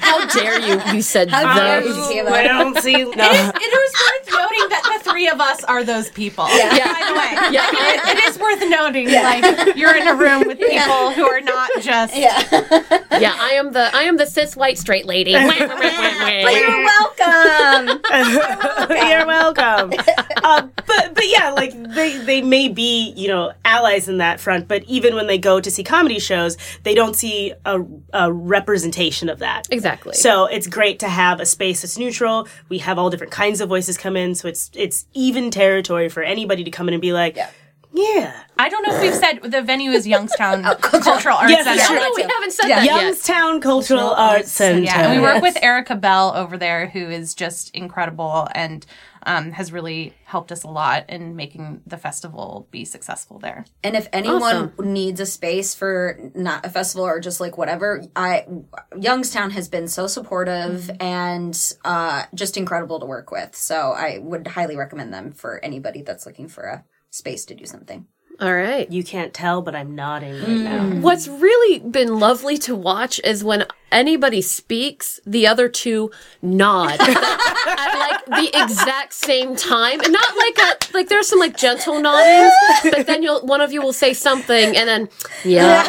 How 0.00 0.26
dare 0.26 0.60
you? 0.60 0.80
You 0.94 1.02
said 1.02 1.30
How 1.30 1.54
those. 1.80 1.86
you, 2.14 2.26
I 2.26 2.42
don't 2.44 2.76
see. 2.82 2.92
No. 2.92 3.08
It 3.08 3.32
is, 3.32 3.48
it 3.54 3.72
is 3.72 3.92
worth 3.94 4.32
noting 4.32 4.68
that 4.68 4.82
the 5.04 5.07
three 5.18 5.28
of 5.28 5.40
us 5.40 5.64
are 5.64 5.82
those 5.82 6.10
people. 6.10 6.46
Yeah. 6.48 6.92
By 6.92 7.08
the 7.08 7.14
way, 7.18 7.52
Yeah. 7.52 7.66
It, 7.72 8.18
it 8.18 8.24
is 8.28 8.38
worth 8.38 8.60
noting. 8.68 9.10
Like 9.10 9.74
you're 9.76 9.96
in 9.96 10.06
a 10.06 10.14
room 10.14 10.46
with 10.46 10.58
people 10.60 11.10
who 11.10 11.26
are 11.26 11.40
not 11.40 11.70
just. 11.80 12.14
Yeah. 13.20 13.34
Yeah, 13.34 13.36
I 13.38 13.50
am 13.50 13.72
the 13.72 13.94
I 13.94 14.02
am 14.02 14.16
the 14.16 14.26
cis 14.26 14.56
white 14.56 14.78
straight 14.78 15.06
lady. 15.06 15.30
You're 15.32 16.84
welcome. 16.84 18.00
You're 18.90 19.26
welcome. 19.26 19.92
uh, 20.42 20.62
but 20.86 21.14
but 21.14 21.24
yeah, 21.28 21.50
like 21.52 21.72
they 21.94 22.18
they 22.18 22.42
may 22.42 22.68
be 22.68 23.12
you 23.16 23.28
know 23.28 23.52
allies 23.64 24.08
in 24.08 24.18
that 24.18 24.40
front, 24.40 24.68
but 24.68 24.82
even 24.84 25.14
when 25.14 25.26
they 25.26 25.38
go 25.38 25.60
to 25.60 25.70
see 25.70 25.82
comedy 25.84 26.18
shows, 26.18 26.56
they 26.84 26.94
don't 26.94 27.14
see 27.14 27.52
a, 27.64 27.80
a 28.12 28.32
representation 28.32 29.28
of 29.28 29.38
that. 29.40 29.66
Exactly. 29.70 30.14
So 30.14 30.46
it's 30.46 30.66
great 30.66 30.98
to 31.00 31.08
have 31.08 31.40
a 31.40 31.46
space 31.46 31.82
that's 31.82 31.98
neutral. 31.98 32.48
We 32.68 32.78
have 32.78 32.98
all 32.98 33.10
different 33.10 33.32
kinds 33.32 33.60
of 33.60 33.68
voices 33.68 33.96
come 33.98 34.16
in, 34.16 34.34
so 34.34 34.48
it's 34.48 34.70
it's 34.74 35.06
even 35.14 35.50
territory 35.50 36.08
for 36.08 36.22
anybody 36.22 36.64
to 36.64 36.70
come 36.70 36.88
in 36.88 36.94
and 36.94 37.00
be 37.02 37.12
like, 37.12 37.36
Yeah. 37.36 37.50
Yeah, 37.98 38.42
I 38.58 38.68
don't 38.68 38.86
know 38.86 38.94
if 38.94 39.02
we've 39.02 39.14
said 39.14 39.40
the 39.42 39.62
venue 39.62 39.90
is 39.90 40.06
Youngstown 40.06 40.62
Cultural 40.80 41.36
Arts 41.36 41.50
Yes, 41.50 41.64
Center. 41.64 41.80
it's 41.80 41.90
Oh, 41.90 41.94
no, 41.94 42.12
we 42.16 42.22
haven't 42.22 42.52
said 42.52 42.68
Yeah. 42.68 42.76
that 42.80 42.84
yet. 42.86 43.02
Youngstown 43.02 43.60
Cultural 43.60 44.10
Arts 44.10 44.50
Center. 44.52 44.80
Yeah, 44.82 45.00
and 45.10 45.16
we 45.16 45.22
work 45.22 45.42
Yes. 45.42 45.54
with 45.54 45.62
Erica 45.62 45.96
Bell 45.96 46.32
over 46.36 46.56
there, 46.56 46.86
who 46.88 47.08
is 47.10 47.34
just 47.34 47.74
incredible 47.74 48.48
and 48.54 48.84
um, 49.26 49.50
has 49.50 49.72
really 49.72 50.14
helped 50.24 50.50
us 50.52 50.62
a 50.62 50.68
lot 50.68 51.04
in 51.10 51.36
making 51.36 51.82
the 51.86 51.98
festival 51.98 52.66
be 52.70 52.84
successful 52.84 53.38
there. 53.38 53.64
And 53.84 53.94
if 53.96 54.08
anyone 54.12 54.72
Awesome. 54.72 54.92
needs 54.92 55.20
a 55.20 55.26
space 55.26 55.74
for 55.74 56.18
not 56.34 56.64
a 56.64 56.70
festival 56.70 57.04
or 57.04 57.20
just 57.20 57.38
like 57.40 57.58
whatever, 57.58 58.02
I 58.16 58.46
Youngstown 58.98 59.50
has 59.50 59.68
been 59.68 59.86
so 59.88 60.06
supportive 60.06 60.90
and 61.00 61.74
uh, 61.84 62.24
just 62.32 62.56
incredible 62.56 63.00
to 63.00 63.06
work 63.06 63.30
with. 63.30 63.54
So 63.54 63.92
I 63.92 64.18
would 64.22 64.46
highly 64.46 64.76
recommend 64.76 65.12
them 65.12 65.32
for 65.32 65.62
anybody 65.64 66.00
that's 66.02 66.24
looking 66.24 66.48
for 66.48 66.62
a 66.62 66.84
space 67.10 67.44
to 67.46 67.54
do 67.54 67.66
something. 67.66 68.06
All 68.40 68.54
right. 68.54 68.90
You 68.90 69.02
can't 69.02 69.34
tell, 69.34 69.62
but 69.62 69.74
I'm 69.74 69.96
nodding 69.96 70.34
right 70.34 70.46
Mm. 70.48 70.62
now. 70.62 71.00
What's 71.00 71.26
really 71.26 71.80
been 71.80 72.20
lovely 72.20 72.56
to 72.58 72.74
watch 72.76 73.20
is 73.24 73.42
when 73.42 73.64
anybody 73.90 74.42
speaks, 74.42 75.20
the 75.26 75.46
other 75.46 75.68
two 75.68 76.10
nod 76.42 76.96
at 77.00 77.94
like 77.94 78.26
the 78.26 78.50
exact 78.60 79.12
same 79.12 79.56
time, 79.56 80.00
and 80.00 80.12
not 80.12 80.36
like 80.36 80.58
a 80.58 80.94
like 80.94 81.08
there's 81.08 81.28
some 81.28 81.38
like 81.38 81.56
gentle 81.56 82.00
nodding, 82.00 82.50
but 82.90 83.06
then 83.06 83.22
you'll 83.22 83.44
one 83.46 83.60
of 83.60 83.72
you 83.72 83.82
will 83.82 83.92
say 83.92 84.12
something, 84.12 84.76
and 84.76 84.88
then 84.88 85.08
yeah, 85.44 85.82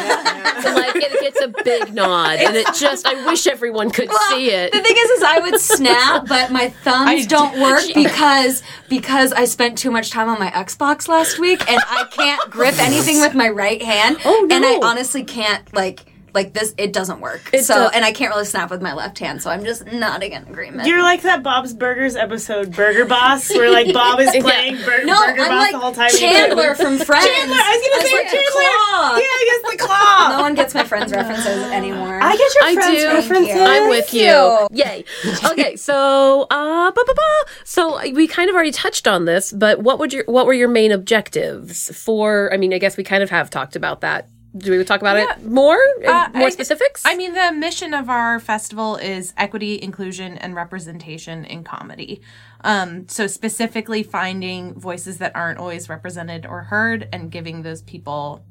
like 0.64 0.96
it 0.96 1.20
gets 1.20 1.40
a 1.40 1.48
big 1.64 1.94
nod, 1.94 2.38
and 2.38 2.56
it 2.56 2.66
just 2.74 3.06
I 3.06 3.26
wish 3.26 3.46
everyone 3.46 3.90
could 3.90 4.10
see 4.28 4.50
it. 4.50 4.72
The 4.72 4.80
thing 4.80 4.96
is, 4.96 5.10
is 5.10 5.22
I 5.22 5.38
would 5.40 5.60
snap, 5.60 6.26
but 6.26 6.50
my 6.50 6.70
thumbs 6.70 7.26
don't 7.26 7.60
work 7.60 7.84
because 7.94 8.62
because 8.88 9.32
I 9.32 9.44
spent 9.44 9.78
too 9.78 9.90
much 9.90 10.10
time 10.10 10.28
on 10.28 10.38
my 10.38 10.50
Xbox 10.50 11.08
last 11.08 11.38
week, 11.38 11.60
and 11.70 11.80
I 11.86 12.04
can't 12.10 12.50
grip 12.50 12.78
anything 12.78 13.20
with 13.20 13.34
my 13.34 13.48
right 13.48 13.82
hand. 13.82 14.18
Oh, 14.24 14.46
no. 14.48 14.56
And 14.56 14.64
I 14.64 14.78
honestly 14.82 15.24
can't 15.24 15.72
like 15.74 16.09
like 16.34 16.52
this. 16.54 16.74
It 16.78 16.92
doesn't 16.92 17.20
work. 17.20 17.40
so 17.60 17.74
does- 17.74 17.92
and 17.94 18.04
I 18.04 18.12
can't 18.12 18.30
really 18.32 18.44
snap 18.44 18.70
with 18.70 18.82
my 18.82 18.94
left 18.94 19.18
hand. 19.18 19.42
So 19.42 19.50
I'm 19.50 19.64
just 19.64 19.86
nodding 19.86 20.32
in 20.32 20.42
agreement. 20.44 20.86
You're 20.88 21.02
like 21.02 21.22
that 21.22 21.42
Bob's 21.42 21.72
Burgers 21.74 22.16
episode, 22.16 22.74
Burger 22.74 23.04
Boss, 23.04 23.48
where 23.50 23.70
like 23.70 23.92
Bob 23.94 24.20
is 24.20 24.30
playing 24.30 24.76
Bur- 24.84 25.04
no, 25.04 25.14
Burger 25.26 25.42
I'm 25.42 25.48
Boss 25.48 25.62
like 25.62 25.72
the 25.72 25.78
whole 25.78 25.92
time. 25.92 26.10
Chandler 26.10 26.74
from 26.76 26.98
Friends. 26.98 27.26
Chandler, 27.26 27.56
I 27.56 27.76
was 27.76 27.82
gonna 27.82 28.02
I 28.02 28.04
say 28.04 28.14
like 28.16 28.26
Chandler. 28.26 28.50
Claw. 28.50 29.16
Yeah, 29.16 29.22
I 29.22 29.60
guess 29.62 29.72
the 29.72 29.78
claw. 29.84 30.28
No 30.36 30.42
one 30.42 30.54
gets 30.54 30.74
my 30.74 30.84
Friends 30.84 31.12
references 31.12 31.62
anymore. 31.72 32.20
I 32.22 32.36
get 32.36 32.54
your 32.54 32.64
I 32.64 32.74
friends 32.74 33.00
do. 33.00 33.06
references. 33.08 33.56
I'm 33.60 33.88
with 33.88 34.14
you. 34.14 34.20
you. 34.22 34.68
Yay. 34.72 35.04
Okay, 35.52 35.76
so 35.76 36.46
uh 36.50 36.90
ba, 36.90 37.00
ba, 37.06 37.14
ba. 37.14 37.50
so 37.64 37.98
we 38.12 38.26
kind 38.26 38.48
of 38.48 38.54
already 38.54 38.70
touched 38.72 39.06
on 39.08 39.24
this, 39.24 39.52
but 39.52 39.80
what 39.82 39.98
would 39.98 40.12
your 40.12 40.24
what 40.26 40.46
were 40.46 40.52
your 40.54 40.68
main 40.68 40.92
objectives 40.92 41.94
for 41.96 42.50
I 42.52 42.56
mean, 42.56 42.72
I 42.72 42.78
guess 42.78 42.96
we 42.96 43.04
kind 43.04 43.22
of 43.22 43.30
have 43.30 43.50
talked 43.50 43.76
about 43.76 44.00
that. 44.02 44.28
Do 44.56 44.76
we 44.76 44.82
talk 44.84 45.00
about 45.00 45.16
it 45.16 45.46
more? 45.46 45.78
Uh, 46.04 46.28
more 46.34 46.48
I- 46.48 46.50
specifics? 46.50 47.02
I 47.04 47.14
mean, 47.14 47.34
the 47.34 47.52
mission 47.52 47.94
of 47.94 48.10
our 48.10 48.40
festival 48.40 48.96
is 48.96 49.32
equity, 49.36 49.80
inclusion, 49.80 50.36
and 50.38 50.56
representation 50.56 51.44
in 51.44 51.62
comedy. 51.62 52.20
Um, 52.62 53.08
so 53.08 53.26
specifically 53.26 54.02
finding 54.02 54.78
voices 54.78 55.18
that 55.18 55.36
aren't 55.36 55.58
always 55.58 55.88
represented 55.88 56.46
or 56.46 56.64
heard 56.64 57.08
and 57.12 57.30
giving 57.30 57.62
those 57.62 57.82
people 57.82 58.44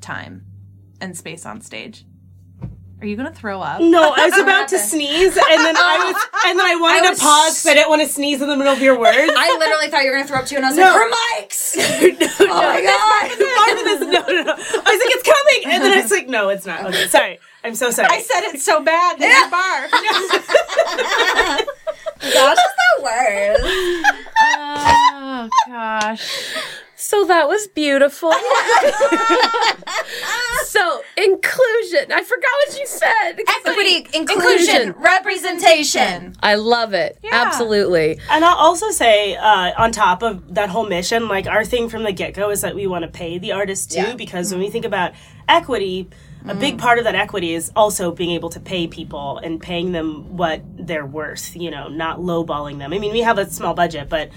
time 0.00 0.44
and 1.00 1.16
space 1.16 1.46
on 1.46 1.60
stage. 1.60 2.04
Are 2.98 3.06
you 3.06 3.14
gonna 3.14 3.30
throw 3.32 3.60
up? 3.60 3.82
No, 3.82 4.10
I 4.16 4.24
was 4.26 4.38
about 4.38 4.68
to 4.68 4.78
sneeze, 4.78 5.36
and 5.36 5.60
then 5.64 5.76
I 5.76 5.98
was, 6.12 6.16
and 6.46 6.58
then 6.58 6.64
I 6.66 6.76
wanted 6.76 7.04
I 7.10 7.14
to 7.14 7.20
pause 7.20 7.52
because 7.58 7.66
I 7.66 7.74
didn't 7.74 7.90
want 7.90 8.00
to 8.02 8.08
sneeze 8.08 8.40
in 8.40 8.48
the 8.48 8.56
middle 8.56 8.72
of 8.72 8.80
your 8.80 8.98
words. 8.98 9.32
I 9.36 9.54
literally 9.58 9.88
thought 9.88 10.02
you 10.04 10.10
were 10.10 10.16
gonna 10.16 10.26
throw 10.28 10.38
up 10.38 10.46
too, 10.46 10.56
and 10.56 10.64
I 10.64 10.70
was 10.70 10.78
No. 10.78 10.84
like, 10.84 10.94
"Her 10.94 11.10
mics!" 11.10 11.76
no, 12.40 12.46
Oh 12.48 12.56
my 12.56 12.80
god! 12.80 13.28
Part 13.56 13.78
of 13.78 13.84
this, 13.84 14.00
no, 14.00 14.22
no, 14.32 14.42
no. 14.44 14.52
I 14.52 14.54
was 14.56 15.00
like, 15.00 15.12
it's 15.12 15.22
coming, 15.28 15.64
and 15.74 15.84
then 15.84 15.92
I 15.98 16.00
was 16.02 16.10
like, 16.10 16.26
no, 16.28 16.48
it's 16.48 16.64
not. 16.64 16.86
Okay, 16.86 17.06
sorry. 17.08 17.38
I'm 17.64 17.74
so 17.74 17.90
sorry. 17.90 18.08
I 18.10 18.22
said 18.22 18.44
it 18.54 18.60
so 18.60 18.80
bad 18.82 19.18
that 19.18 19.28
you 19.28 19.46
barfed. 19.52 19.90
Gosh, 22.32 22.56
is 22.56 22.74
the 22.96 23.02
worst. 23.02 23.62
oh 24.46 25.48
gosh. 25.66 26.54
So 26.96 27.24
that 27.26 27.48
was 27.48 27.66
beautiful. 27.68 28.32
so 30.64 31.02
inclusion. 31.16 32.12
I 32.12 32.22
forgot 32.22 32.50
what 32.66 32.78
you 32.78 32.86
said. 32.86 33.40
Equity, 33.66 34.06
inclusion, 34.14 34.92
representation. 34.92 36.36
I 36.42 36.54
love 36.56 36.94
it. 36.94 37.18
Absolutely. 37.30 38.18
And 38.30 38.44
I'll 38.44 38.56
also 38.56 38.90
say, 38.90 39.36
uh, 39.36 39.72
on 39.76 39.92
top 39.92 40.22
of 40.22 40.54
that 40.54 40.70
whole 40.70 40.86
mission, 40.88 41.28
like 41.28 41.46
our 41.46 41.64
thing 41.64 41.88
from 41.88 42.02
the 42.02 42.12
get 42.12 42.34
go 42.34 42.50
is 42.50 42.60
that 42.62 42.74
we 42.74 42.86
want 42.86 43.04
to 43.04 43.10
pay 43.10 43.38
the 43.38 43.52
artists 43.52 43.94
too, 43.94 44.00
Yeah. 44.00 44.14
because 44.14 44.50
when 44.52 44.60
we 44.60 44.70
think 44.70 44.84
about 44.84 45.12
equity, 45.48 46.08
a 46.48 46.54
big 46.54 46.78
part 46.78 46.98
of 46.98 47.04
that 47.04 47.16
equity 47.16 47.54
is 47.54 47.72
also 47.74 48.12
being 48.12 48.30
able 48.30 48.50
to 48.50 48.60
pay 48.60 48.86
people 48.86 49.38
and 49.38 49.60
paying 49.60 49.90
them 49.90 50.36
what 50.36 50.62
they're 50.78 51.04
worth, 51.06 51.56
you 51.56 51.72
know, 51.72 51.88
not 51.88 52.20
lowballing 52.20 52.78
them. 52.78 52.92
I 52.92 53.00
mean, 53.00 53.12
we 53.12 53.22
have 53.22 53.38
a 53.38 53.50
small 53.50 53.74
budget, 53.74 54.08
but, 54.08 54.30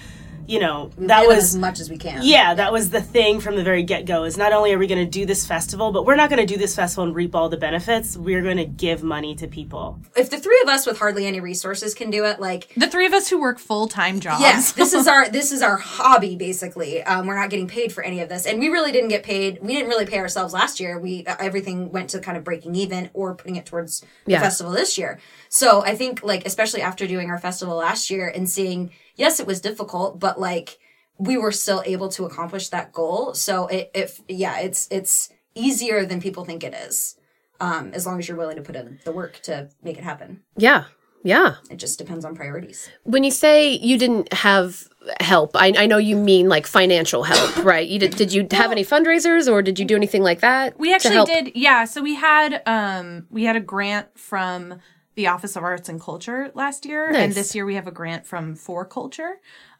you 0.46 0.60
know, 0.60 0.90
that 0.98 1.26
was. 1.26 1.54
as 1.54 1.56
much 1.56 1.80
as 1.80 1.90
we 1.90 1.96
can. 1.98 2.20
Yeah, 2.22 2.54
that 2.54 2.72
was 2.72 2.90
the 2.90 3.00
thing 3.00 3.40
from 3.40 3.56
the 3.56 3.62
very 3.62 3.82
get 3.82 4.06
go. 4.06 4.24
Is 4.24 4.36
not 4.36 4.52
only 4.52 4.72
are 4.72 4.78
we 4.78 4.86
going 4.86 5.04
to 5.04 5.10
do 5.10 5.26
this 5.26 5.46
festival, 5.46 5.92
but 5.92 6.04
we're 6.04 6.16
not 6.16 6.30
going 6.30 6.44
to 6.44 6.52
do 6.52 6.58
this 6.58 6.74
festival 6.74 7.04
and 7.04 7.14
reap 7.14 7.34
all 7.34 7.48
the 7.48 7.56
benefits. 7.56 8.16
We're 8.16 8.42
going 8.42 8.56
to 8.56 8.64
give 8.64 9.02
money 9.02 9.34
to 9.36 9.46
people. 9.46 10.00
If 10.16 10.30
the 10.30 10.38
three 10.38 10.60
of 10.62 10.68
us 10.68 10.86
with 10.86 10.98
hardly 10.98 11.26
any 11.26 11.40
resources 11.40 11.94
can 11.94 12.10
do 12.10 12.24
it, 12.24 12.40
like 12.40 12.72
The 12.76 12.88
three 12.88 13.06
of 13.06 13.12
us 13.12 13.28
who 13.28 13.40
work 13.40 13.58
full 13.58 13.88
time 13.88 14.20
jobs. 14.20 14.40
Yes, 14.40 14.72
this 14.80 14.92
is 14.92 15.06
our 15.06 15.28
this 15.28 15.52
is 15.52 15.62
our 15.62 15.76
hobby 15.76 16.36
basically. 16.36 17.02
Um, 17.02 17.26
we're 17.26 17.36
not 17.38 17.50
getting 17.50 17.68
paid 17.68 17.92
for 17.92 18.02
any 18.02 18.20
of 18.20 18.28
this, 18.28 18.46
and 18.46 18.58
we 18.58 18.68
really 18.68 18.92
didn't 18.92 19.08
get 19.08 19.22
paid. 19.22 19.60
We 19.62 19.74
didn't 19.74 19.88
really 19.88 20.06
pay 20.06 20.18
ourselves 20.18 20.52
last 20.52 20.80
year. 20.80 20.98
We 20.98 21.26
uh, 21.26 21.36
everything 21.38 21.90
went 21.92 22.10
to 22.10 22.20
kind 22.20 22.36
of 22.36 22.44
breaking 22.44 22.74
even 22.74 23.10
or 23.14 23.34
putting 23.34 23.56
it 23.56 23.66
towards 23.66 24.04
the 24.24 24.32
festival 24.34 24.72
this 24.72 24.98
year. 24.98 25.18
So 25.50 25.82
I 25.82 25.96
think 25.96 26.22
like 26.22 26.46
especially 26.46 26.80
after 26.80 27.06
doing 27.06 27.28
our 27.28 27.38
festival 27.38 27.76
last 27.76 28.08
year 28.08 28.28
and 28.28 28.48
seeing 28.48 28.92
yes, 29.16 29.40
it 29.40 29.46
was 29.46 29.60
difficult, 29.60 30.18
but 30.18 30.40
like 30.40 30.78
we 31.18 31.36
were 31.36 31.52
still 31.52 31.82
able 31.84 32.08
to 32.10 32.24
accomplish 32.24 32.68
that 32.68 32.92
goal. 32.92 33.34
So 33.34 33.66
it 33.66 33.90
if 33.92 34.20
yeah, 34.28 34.60
it's 34.60 34.86
it's 34.90 35.28
easier 35.56 36.06
than 36.06 36.20
people 36.20 36.44
think 36.44 36.64
it 36.64 36.72
is. 36.72 37.16
Um, 37.60 37.90
as 37.92 38.06
long 38.06 38.18
as 38.18 38.26
you're 38.26 38.38
willing 38.38 38.56
to 38.56 38.62
put 38.62 38.74
in 38.74 39.00
the 39.04 39.12
work 39.12 39.40
to 39.42 39.68
make 39.82 39.98
it 39.98 40.04
happen. 40.04 40.40
Yeah. 40.56 40.84
Yeah. 41.22 41.56
It 41.70 41.76
just 41.76 41.98
depends 41.98 42.24
on 42.24 42.34
priorities. 42.34 42.88
When 43.02 43.22
you 43.24 43.30
say 43.30 43.72
you 43.72 43.98
didn't 43.98 44.32
have 44.32 44.88
help, 45.20 45.54
I, 45.54 45.74
I 45.76 45.84
know 45.84 45.98
you 45.98 46.16
mean 46.16 46.48
like 46.48 46.66
financial 46.66 47.24
help, 47.24 47.56
right? 47.64 47.86
You 47.86 47.98
did, 47.98 48.16
did 48.16 48.32
you 48.32 48.46
have 48.52 48.72
any 48.72 48.82
fundraisers 48.82 49.50
or 49.50 49.60
did 49.60 49.78
you 49.78 49.84
do 49.84 49.94
anything 49.94 50.22
like 50.22 50.40
that? 50.40 50.78
We 50.78 50.94
actually 50.94 51.24
did, 51.26 51.52
yeah. 51.54 51.84
So 51.84 52.00
we 52.00 52.14
had 52.14 52.62
um 52.64 53.26
we 53.30 53.44
had 53.44 53.56
a 53.56 53.60
grant 53.60 54.18
from 54.18 54.80
the 55.20 55.26
Office 55.26 55.54
of 55.54 55.62
Arts 55.62 55.90
and 55.90 56.00
Culture 56.00 56.50
last 56.54 56.86
year, 56.86 57.10
and 57.14 57.34
this 57.34 57.54
year 57.54 57.66
we 57.66 57.74
have 57.74 57.86
a 57.86 57.90
grant 57.90 58.24
from 58.26 58.56
4Culture, 58.56 59.34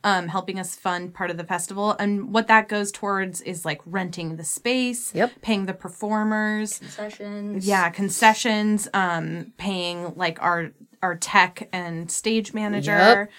um, 0.04 0.28
helping 0.28 0.58
us 0.60 0.76
fund 0.76 1.14
part 1.14 1.30
of 1.30 1.38
the 1.38 1.44
festival. 1.44 1.92
And 1.98 2.30
what 2.34 2.46
that 2.48 2.68
goes 2.68 2.92
towards 2.92 3.40
is 3.40 3.64
like 3.64 3.80
renting 3.86 4.36
the 4.36 4.44
space, 4.44 5.14
Yep. 5.14 5.40
paying 5.40 5.64
the 5.64 5.72
performers, 5.72 6.74
Sessions. 6.94 7.66
yeah, 7.66 7.88
concessions, 7.88 8.86
um, 8.92 9.54
paying 9.56 10.12
like 10.14 10.36
our 10.42 10.72
our 11.02 11.16
tech 11.16 11.68
and 11.72 12.10
stage 12.10 12.52
manager. 12.52 13.30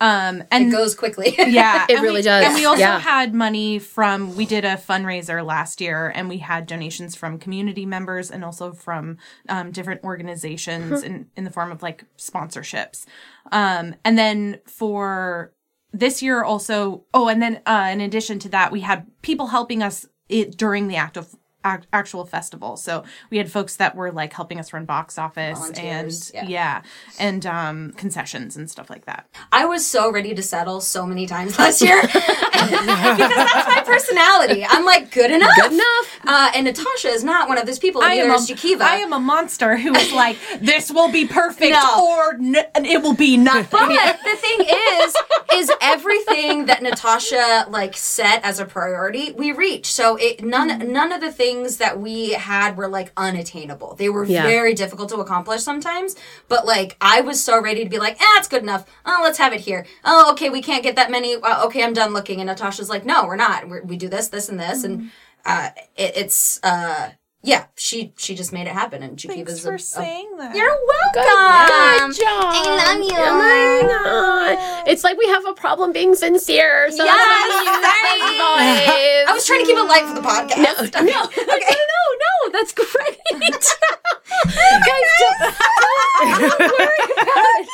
Um, 0.00 0.44
and 0.50 0.68
It 0.68 0.70
goes 0.70 0.94
quickly. 0.94 1.34
yeah, 1.38 1.84
It 1.88 1.94
and 1.94 2.02
we- 2.02 2.08
really 2.08 2.22
does, 2.22 2.44
And 2.44 2.54
we 2.54 2.64
also 2.66 2.80
yeah. 2.80 2.98
had 3.00 3.34
money 3.34 3.78
from 3.78 4.36
we 4.36 4.46
did 4.46 4.64
a 4.64 4.76
fundraiser 4.76 5.44
last 5.44 5.80
year, 5.80 6.12
and 6.14 6.28
we 6.28 6.38
had 6.38 6.66
donations 6.66 7.16
from 7.16 7.38
community 7.38 7.84
members 7.86 8.30
and 8.30 8.44
also 8.44 8.72
from 8.72 9.16
um, 9.48 9.70
different 9.72 10.04
organizations 10.04 11.02
in 11.02 11.28
in 11.36 11.44
the 11.44 11.50
form 11.50 11.72
of 11.72 11.82
like 11.82 12.04
sponsorships. 12.16 13.06
Um, 13.50 13.94
and 14.04 14.16
then 14.18 14.60
for 14.66 15.52
this 15.92 16.22
year 16.22 16.44
also, 16.44 17.04
oh, 17.14 17.28
and 17.28 17.40
then 17.42 17.60
uh, 17.66 17.88
in 17.90 18.00
addition 18.00 18.38
to 18.40 18.48
that, 18.50 18.70
we 18.70 18.80
had 18.80 19.06
people 19.22 19.48
helping 19.48 19.82
us 19.82 20.06
it 20.28 20.56
during 20.58 20.88
the 20.88 20.96
act 20.96 21.16
of 21.16 21.34
act, 21.68 21.86
actual 21.92 22.24
festival. 22.24 22.76
So 22.76 23.04
we 23.30 23.38
had 23.38 23.50
folks 23.50 23.76
that 23.76 23.94
were 23.94 24.10
like 24.10 24.32
helping 24.32 24.58
us 24.58 24.72
run 24.72 24.84
box 24.84 25.18
office 25.18 25.58
Volunteers, 25.58 26.30
and 26.30 26.48
yeah. 26.48 26.82
yeah, 26.82 26.82
and 27.18 27.44
um, 27.46 27.92
concessions 27.96 28.56
and 28.56 28.70
stuff 28.70 28.88
like 28.90 29.04
that. 29.06 29.26
I 29.52 29.64
was 29.66 29.86
so 29.86 30.10
ready 30.10 30.34
to 30.34 30.42
settle 30.42 30.80
so 30.80 31.06
many 31.06 31.26
times 31.26 31.58
last 31.62 31.80
year 31.82 32.00
because 32.02 33.28
that's 33.28 33.68
my 33.68 33.82
personality. 33.84 34.64
I'm 34.68 34.84
like 34.84 35.12
good 35.12 35.30
enough. 35.30 35.50
Good 35.56 35.72
enough. 35.72 36.20
Uh, 36.26 36.50
and 36.54 36.64
Natasha 36.66 37.08
is 37.08 37.24
not 37.24 37.48
one 37.48 37.58
of 37.58 37.66
those 37.66 37.78
people. 37.78 38.02
I 38.02 38.14
am, 38.14 38.30
a, 38.30 38.34
is 38.34 38.50
Jakiva. 38.50 38.82
I 38.82 38.96
am 38.96 39.12
a 39.12 39.20
monster 39.20 39.76
who 39.76 39.94
is 39.94 40.12
like, 40.12 40.36
this 40.60 40.90
will 40.90 41.10
be 41.10 41.26
perfect 41.26 41.72
No. 41.72 42.06
or 42.08 42.34
n- 42.34 42.56
it 42.84 43.02
will 43.02 43.14
be 43.14 43.36
nothing. 43.36 43.68
But 43.70 44.18
the 44.24 44.36
thing 44.36 44.58
is, 44.68 45.16
is 45.54 45.72
everything 45.80 46.66
that 46.66 46.82
Natasha 46.82 47.66
like 47.68 47.96
set 47.96 48.44
as 48.44 48.60
a 48.60 48.64
priority, 48.64 49.32
we 49.32 49.52
reached. 49.52 49.92
So 49.92 50.16
it 50.16 50.44
none 50.44 50.92
none 50.92 51.12
of 51.12 51.20
the 51.20 51.32
things 51.32 51.57
that 51.78 52.00
we 52.00 52.30
had 52.30 52.76
were 52.76 52.88
like 52.88 53.12
unattainable. 53.16 53.94
They 53.96 54.08
were 54.08 54.24
Yeah. 54.24 54.44
very 54.44 54.72
difficult 54.74 55.08
to 55.10 55.16
accomplish 55.16 55.62
sometimes. 55.62 56.16
But 56.48 56.64
like 56.66 56.96
I 57.00 57.20
was 57.20 57.42
so 57.42 57.60
ready 57.60 57.84
to 57.84 57.90
be 57.90 57.98
like, 57.98 58.16
ah, 58.20 58.38
it's 58.38 58.48
good 58.48 58.62
enough. 58.62 58.86
Oh, 59.04 59.20
let's 59.22 59.38
have 59.38 59.52
it 59.52 59.60
here. 59.60 59.84
Oh, 60.04 60.30
okay, 60.32 60.48
we 60.50 60.62
can't 60.62 60.82
get 60.82 60.96
that 60.96 61.10
many. 61.10 61.34
Uh, 61.36 61.66
okay, 61.66 61.84
I'm 61.84 61.92
done 61.92 62.12
looking. 62.12 62.40
And 62.40 62.48
Natasha's 62.48 62.88
like, 62.90 63.04
no, 63.04 63.26
we're 63.26 63.36
not. 63.36 63.68
We're, 63.68 63.82
we 63.82 63.96
do 63.96 64.08
this, 64.08 64.28
this, 64.28 64.48
and 64.48 64.58
this, 64.58 64.84
and 64.84 65.10
uh, 65.44 65.70
it, 65.96 66.16
it's 66.16 66.58
uh. 66.62 67.10
Yeah, 67.40 67.66
she 67.76 68.12
she 68.18 68.34
just 68.34 68.52
made 68.52 68.66
it 68.66 68.72
happen, 68.72 69.00
and 69.00 69.18
Thanks 69.18 69.52
Jakiva's 69.52 69.62
for 69.62 69.72
a, 69.72 69.76
a, 69.76 69.78
saying 69.78 70.38
that. 70.38 70.56
You're 70.56 70.66
welcome. 70.66 71.12
Good 71.14 71.24
welcome. 71.24 72.12
job. 72.12 72.26
I 72.26 72.94
love 72.96 72.98
you. 72.98 73.16
Oh 73.16 73.38
my 73.38 73.88
God. 73.88 74.77
It's 74.88 75.04
like 75.04 75.18
we 75.18 75.26
have 75.26 75.44
a 75.46 75.52
problem 75.52 75.92
being 75.92 76.14
sincere. 76.14 76.90
So 76.90 77.04
Yes, 77.04 77.16
that's 77.16 77.48
why 77.48 77.62
we 77.62 78.26
use 78.26 78.86
this. 78.88 79.28
I 79.28 79.32
was 79.34 79.46
trying 79.46 79.60
to 79.60 79.66
keep 79.66 79.76
it 79.76 79.84
light 79.84 80.06
for 80.06 80.14
the 80.14 80.22
podcast. 80.22 80.94
No, 80.94 81.02
no, 81.02 81.24
okay. 81.24 81.76
no, 81.94 82.02
no, 82.24 82.50
that's 82.52 82.72
great. 82.72 83.18
Guys, 83.32 85.10
just 85.20 85.38
don't 85.40 86.58
worry 86.58 86.88
about 87.22 87.60
it. 87.60 87.68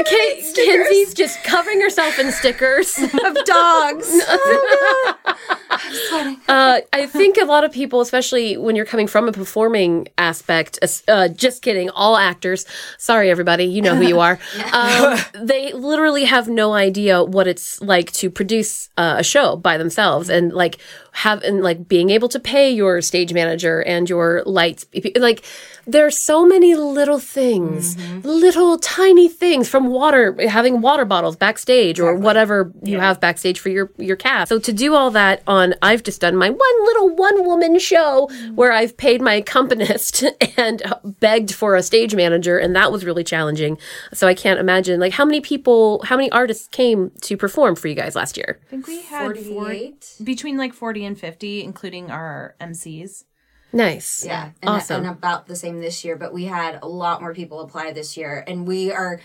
Okay, 0.00 0.42
Kenzie's 0.54 1.14
just 1.14 1.42
covering 1.44 1.80
herself 1.80 2.18
in 2.18 2.30
stickers 2.32 2.98
of 3.24 3.44
dogs. 3.44 4.20
Uh, 6.48 6.80
I 6.92 7.06
think 7.06 7.36
a 7.36 7.44
lot 7.44 7.64
of 7.64 7.72
people, 7.72 8.00
especially 8.00 8.56
when 8.56 8.76
you're 8.76 8.84
coming 8.84 9.06
from 9.06 9.28
a 9.28 9.32
performing 9.32 10.08
aspect, 10.18 10.78
uh, 11.08 11.28
just 11.28 11.62
kidding, 11.62 11.90
all 11.90 12.16
actors, 12.16 12.64
sorry 12.98 13.30
everybody, 13.30 13.64
you 13.64 13.82
know 13.82 13.94
who 13.96 14.06
you 14.06 14.20
are, 14.20 14.38
um, 14.72 15.18
they 15.34 15.72
literally 15.72 16.24
have 16.24 16.47
no 16.48 16.74
idea 16.74 17.22
what 17.22 17.46
it's 17.46 17.80
like 17.80 18.12
to 18.12 18.30
produce 18.30 18.88
uh, 18.96 19.16
a 19.18 19.24
show 19.24 19.56
by 19.56 19.76
themselves 19.78 20.28
and 20.28 20.52
like 20.52 20.78
have 21.12 21.42
and 21.42 21.62
like 21.62 21.88
being 21.88 22.10
able 22.10 22.28
to 22.28 22.40
pay 22.40 22.70
your 22.70 23.00
stage 23.02 23.32
manager 23.32 23.82
and 23.82 24.08
your 24.08 24.42
lights 24.46 24.86
like 25.16 25.44
there's 25.88 26.18
so 26.18 26.44
many 26.44 26.74
little 26.74 27.18
things 27.18 27.96
mm-hmm. 27.96 28.20
little 28.20 28.78
tiny 28.78 29.28
things 29.28 29.68
from 29.68 29.86
water 29.86 30.36
having 30.48 30.80
water 30.80 31.04
bottles 31.04 31.34
backstage 31.34 31.98
or 31.98 32.14
whatever 32.14 32.72
you 32.82 32.98
have 32.98 33.20
backstage 33.20 33.58
for 33.58 33.70
your 33.70 33.90
your 33.96 34.16
cast. 34.16 34.50
So 34.50 34.58
to 34.58 34.72
do 34.72 34.94
all 34.94 35.10
that 35.12 35.42
on 35.46 35.74
i've 35.82 36.02
just 36.02 36.20
done 36.20 36.36
my 36.36 36.50
one 36.50 36.84
little 36.84 37.16
one 37.16 37.44
woman 37.44 37.78
show 37.78 38.28
where 38.54 38.72
i've 38.72 38.96
paid 38.96 39.22
my 39.22 39.34
accompanist 39.34 40.24
and 40.56 40.82
begged 41.20 41.52
for 41.54 41.74
a 41.74 41.82
stage 41.82 42.14
manager 42.14 42.58
and 42.58 42.76
that 42.76 42.92
was 42.92 43.04
really 43.04 43.24
challenging. 43.24 43.78
So 44.12 44.28
i 44.28 44.34
can't 44.34 44.60
imagine 44.60 45.00
like 45.00 45.12
how 45.12 45.24
many 45.24 45.40
people 45.40 46.02
how 46.04 46.16
many 46.16 46.30
artists 46.30 46.68
came 46.68 47.10
to 47.22 47.36
perform 47.36 47.74
for 47.76 47.88
you 47.88 47.94
guys 47.94 48.14
last 48.14 48.36
year? 48.36 48.60
I 48.66 48.70
think 48.70 48.86
we 48.86 49.02
had 49.02 49.38
40, 49.38 49.94
between 50.22 50.56
like 50.56 50.74
40 50.74 51.04
and 51.04 51.18
50, 51.18 51.64
including 51.64 52.10
our 52.10 52.54
MCs. 52.60 53.24
Nice 53.72 54.24
Yeah, 54.24 54.50
and, 54.62 54.70
Awesome. 54.70 55.04
and 55.04 55.10
about 55.10 55.46
the 55.46 55.56
same 55.56 55.80
this 55.80 56.04
year, 56.04 56.16
but 56.16 56.32
we 56.32 56.44
had 56.44 56.78
a 56.82 56.88
lot 56.88 57.20
more 57.20 57.34
people 57.34 57.60
apply 57.60 57.92
this 57.92 58.16
year, 58.16 58.44
and 58.46 58.66
we 58.66 58.90
are 58.92 59.20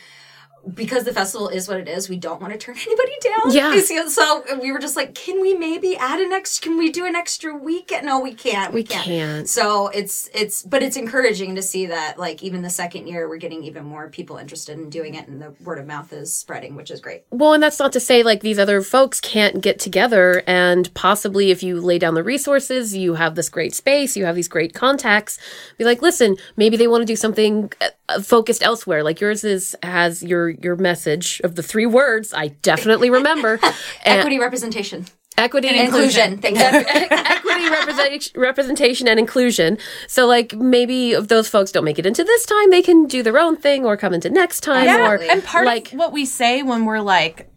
because 0.73 1.03
the 1.03 1.13
festival 1.13 1.49
is 1.49 1.67
what 1.67 1.77
it 1.77 1.87
is. 1.87 2.09
We 2.09 2.17
don't 2.17 2.41
want 2.41 2.53
to 2.53 2.59
turn 2.59 2.75
anybody 2.85 3.13
down. 3.21 3.51
Yeah. 3.51 4.07
So 4.07 4.43
we 4.59 4.71
were 4.71 4.79
just 4.79 4.95
like, 4.95 5.15
can 5.15 5.41
we 5.41 5.53
maybe 5.53 5.97
add 5.97 6.19
an 6.19 6.31
extra? 6.31 6.69
Can 6.69 6.77
we 6.77 6.91
do 6.91 7.05
an 7.05 7.15
extra 7.15 7.55
weekend? 7.55 8.05
No, 8.05 8.19
we 8.19 8.33
can't. 8.33 8.73
We 8.73 8.83
can't. 8.83 9.47
So 9.49 9.87
it's 9.89 10.29
it's, 10.33 10.63
but 10.63 10.83
it's 10.83 10.97
encouraging 10.97 11.55
to 11.55 11.61
see 11.61 11.87
that 11.87 12.17
like 12.17 12.43
even 12.43 12.61
the 12.61 12.69
second 12.69 13.07
year 13.07 13.27
we're 13.27 13.37
getting 13.37 13.63
even 13.63 13.83
more 13.83 14.09
people 14.09 14.37
interested 14.37 14.77
in 14.77 14.89
doing 14.89 15.15
it, 15.15 15.27
and 15.27 15.41
the 15.41 15.53
word 15.63 15.79
of 15.79 15.87
mouth 15.87 16.11
is 16.13 16.35
spreading, 16.35 16.75
which 16.75 16.91
is 16.91 17.01
great. 17.01 17.23
Well, 17.31 17.53
and 17.53 17.61
that's 17.61 17.79
not 17.79 17.91
to 17.93 17.99
say 17.99 18.23
like 18.23 18.41
these 18.41 18.59
other 18.59 18.81
folks 18.81 19.19
can't 19.19 19.61
get 19.61 19.79
together 19.79 20.43
and 20.47 20.93
possibly 20.93 21.51
if 21.51 21.63
you 21.63 21.81
lay 21.81 21.99
down 21.99 22.13
the 22.13 22.23
resources, 22.23 22.95
you 22.95 23.15
have 23.15 23.35
this 23.35 23.49
great 23.49 23.73
space, 23.73 24.15
you 24.15 24.25
have 24.25 24.35
these 24.35 24.47
great 24.47 24.73
contacts, 24.73 25.37
be 25.77 25.83
like, 25.83 26.01
listen, 26.01 26.37
maybe 26.57 26.77
they 26.77 26.87
want 26.87 27.01
to 27.01 27.05
do 27.05 27.15
something 27.15 27.71
uh, 27.81 27.89
focused 28.21 28.63
elsewhere. 28.63 29.03
Like 29.03 29.21
yours 29.21 29.43
is 29.43 29.75
has 29.83 30.23
your 30.23 30.49
your 30.49 30.75
message 30.75 31.41
of 31.43 31.55
the 31.55 31.63
three 31.63 31.85
words 31.85 32.33
I 32.33 32.49
definitely 32.49 33.09
remember. 33.09 33.59
and 33.63 33.73
Equity 34.19 34.39
representation, 34.39 35.05
equity 35.37 35.67
and 35.69 35.77
inclusion. 35.77 36.37
Thank 36.39 36.57
you. 36.57 36.63
equity 36.87 37.69
representation, 37.69 38.41
representation 38.41 39.07
and 39.07 39.19
inclusion. 39.19 39.77
So 40.07 40.25
like 40.25 40.53
maybe 40.53 41.11
if 41.13 41.27
those 41.27 41.47
folks 41.47 41.71
don't 41.71 41.85
make 41.85 41.99
it 41.99 42.05
into 42.05 42.23
this 42.23 42.45
time, 42.45 42.69
they 42.69 42.81
can 42.81 43.05
do 43.05 43.23
their 43.23 43.39
own 43.39 43.55
thing 43.55 43.85
or 43.85 43.97
come 43.97 44.13
into 44.13 44.29
next 44.29 44.61
time 44.61 44.87
or 44.87 45.15
and 45.15 45.43
part 45.43 45.65
like 45.65 45.93
of 45.93 45.99
what 45.99 46.11
we 46.11 46.25
say 46.25 46.61
when 46.63 46.85
we're 46.85 47.01
like, 47.01 47.49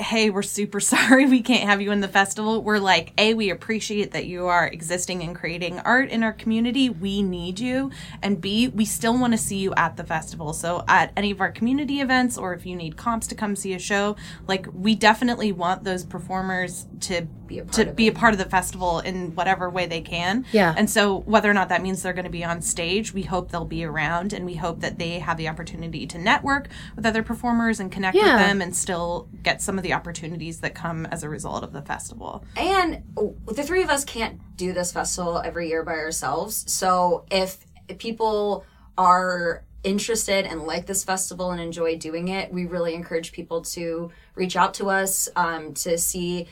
hey, 0.00 0.30
we're 0.30 0.42
super 0.42 0.80
sorry 0.94 1.26
we 1.26 1.40
can't 1.42 1.68
have 1.68 1.80
you 1.80 1.90
in 1.92 2.00
the 2.00 2.08
festival, 2.08 2.62
we're 2.62 2.78
like, 2.78 3.12
A, 3.18 3.34
we 3.34 3.50
appreciate 3.50 4.12
that 4.12 4.26
you 4.26 4.46
are 4.46 4.66
existing 4.66 5.22
and 5.22 5.34
creating 5.36 5.78
art 5.80 6.08
in 6.10 6.22
our 6.22 6.32
community. 6.32 6.88
We 6.88 7.22
need 7.22 7.60
you. 7.60 7.90
And 8.22 8.40
B, 8.40 8.68
we 8.68 8.84
still 8.84 9.18
want 9.18 9.32
to 9.34 9.38
see 9.38 9.58
you 9.58 9.74
at 9.74 9.96
the 9.96 10.04
festival. 10.04 10.52
So 10.52 10.84
at 10.88 11.12
any 11.16 11.30
of 11.30 11.40
our 11.40 11.52
community 11.52 12.00
events 12.00 12.36
or 12.38 12.54
if 12.54 12.64
you 12.66 12.74
need 12.76 12.96
comps 12.96 13.26
to 13.28 13.34
come 13.34 13.54
see 13.56 13.74
a 13.74 13.78
show, 13.78 14.16
like 14.48 14.66
we 14.72 14.94
definitely 14.94 15.52
want 15.52 15.84
those 15.84 16.04
performers 16.04 16.86
to 17.00 17.26
Be 17.46 17.58
a 17.58 17.62
part 17.64 17.72
to 17.74 17.88
of 17.90 17.96
be 17.96 18.08
a 18.08 18.12
part 18.12 18.32
of 18.32 18.38
the 18.38 18.44
festival 18.44 19.00
in 19.00 19.34
whatever 19.34 19.68
way 19.68 19.86
they 19.86 20.00
can. 20.00 20.44
Yeah. 20.52 20.74
And 20.76 20.88
so 20.88 21.20
whether 21.20 21.50
or 21.50 21.54
not 21.54 21.68
that 21.68 21.82
means 21.82 22.02
they're 22.02 22.12
going 22.12 22.24
to 22.24 22.30
be 22.30 22.44
on 22.44 22.62
stage, 22.62 23.12
we 23.12 23.22
hope 23.22 23.50
they'll 23.50 23.64
be 23.64 23.84
around 23.84 24.32
and 24.32 24.44
we 24.46 24.54
hope 24.54 24.80
that 24.80 24.98
they 24.98 25.18
have 25.18 25.36
the 25.36 25.48
opportunity 25.48 26.06
to 26.06 26.18
network 26.18 26.68
with 26.96 27.04
other 27.06 27.22
performers 27.22 27.80
and 27.80 27.90
connect 27.92 28.16
Yeah. 28.16 28.36
with 28.36 28.46
them 28.46 28.60
and 28.62 28.74
still 28.76 29.28
get 29.42 29.60
some 29.62 29.76
of 29.78 29.82
the 29.84 29.89
opportunities 29.92 30.60
that 30.60 30.74
come 30.74 31.06
as 31.06 31.22
a 31.22 31.28
result 31.28 31.62
of 31.64 31.72
the 31.72 31.82
festival. 31.82 32.44
And 32.56 33.02
the 33.46 33.62
three 33.62 33.82
of 33.82 33.90
us 33.90 34.04
can't 34.04 34.40
do 34.56 34.72
this 34.72 34.92
festival 34.92 35.38
every 35.44 35.68
year 35.68 35.82
by 35.82 35.92
ourselves. 35.92 36.70
So 36.72 37.24
if 37.30 37.64
people 37.98 38.64
are 38.98 39.64
interested 39.82 40.44
and 40.44 40.64
like 40.64 40.86
this 40.86 41.04
festival 41.04 41.50
and 41.52 41.60
enjoy 41.60 41.96
doing 41.96 42.28
it, 42.28 42.52
we 42.52 42.66
really 42.66 42.94
encourage 42.94 43.32
people 43.32 43.62
to 43.62 44.10
reach 44.34 44.56
out 44.56 44.74
to 44.74 44.90
us 44.90 45.28
um, 45.36 45.74
to 45.74 45.96
see. 45.98 46.46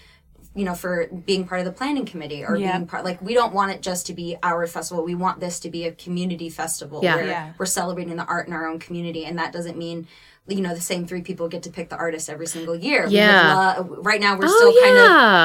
You 0.54 0.64
know, 0.64 0.74
for 0.74 1.06
being 1.06 1.46
part 1.46 1.60
of 1.60 1.66
the 1.66 1.72
planning 1.72 2.04
committee 2.04 2.42
or 2.44 2.56
Yeah. 2.56 2.72
being 2.78 2.88
part, 2.88 3.04
like 3.04 3.22
we 3.22 3.32
don't 3.32 3.52
want 3.54 3.70
it 3.70 3.80
just 3.80 4.06
to 4.06 4.12
be 4.12 4.36
our 4.42 4.66
festival. 4.66 5.04
We 5.04 5.14
want 5.14 5.38
this 5.38 5.60
to 5.60 5.70
be 5.70 5.84
a 5.84 5.92
community 5.92 6.50
festival 6.50 7.00
Yeah. 7.00 7.14
where 7.14 7.26
Yeah. 7.26 7.52
we're 7.58 7.66
celebrating 7.66 8.16
the 8.16 8.24
art 8.24 8.48
in 8.48 8.52
our 8.52 8.66
own 8.66 8.80
community, 8.80 9.24
and 9.24 9.38
that 9.38 9.52
doesn't 9.52 9.76
mean 9.78 10.08
you 10.48 10.60
know 10.60 10.74
the 10.74 10.80
same 10.80 11.06
three 11.06 11.22
people 11.22 11.48
get 11.48 11.62
to 11.64 11.70
pick 11.70 11.88
the 11.88 11.96
artist 11.96 12.28
every 12.30 12.46
single 12.46 12.74
year. 12.76 13.06
Yeah. 13.08 13.74
lo- 13.78 13.96
right 14.02 14.20
now 14.20 14.36
we're 14.38 14.46
Oh, 14.46 14.56
still 14.56 14.82
kind 14.82 14.96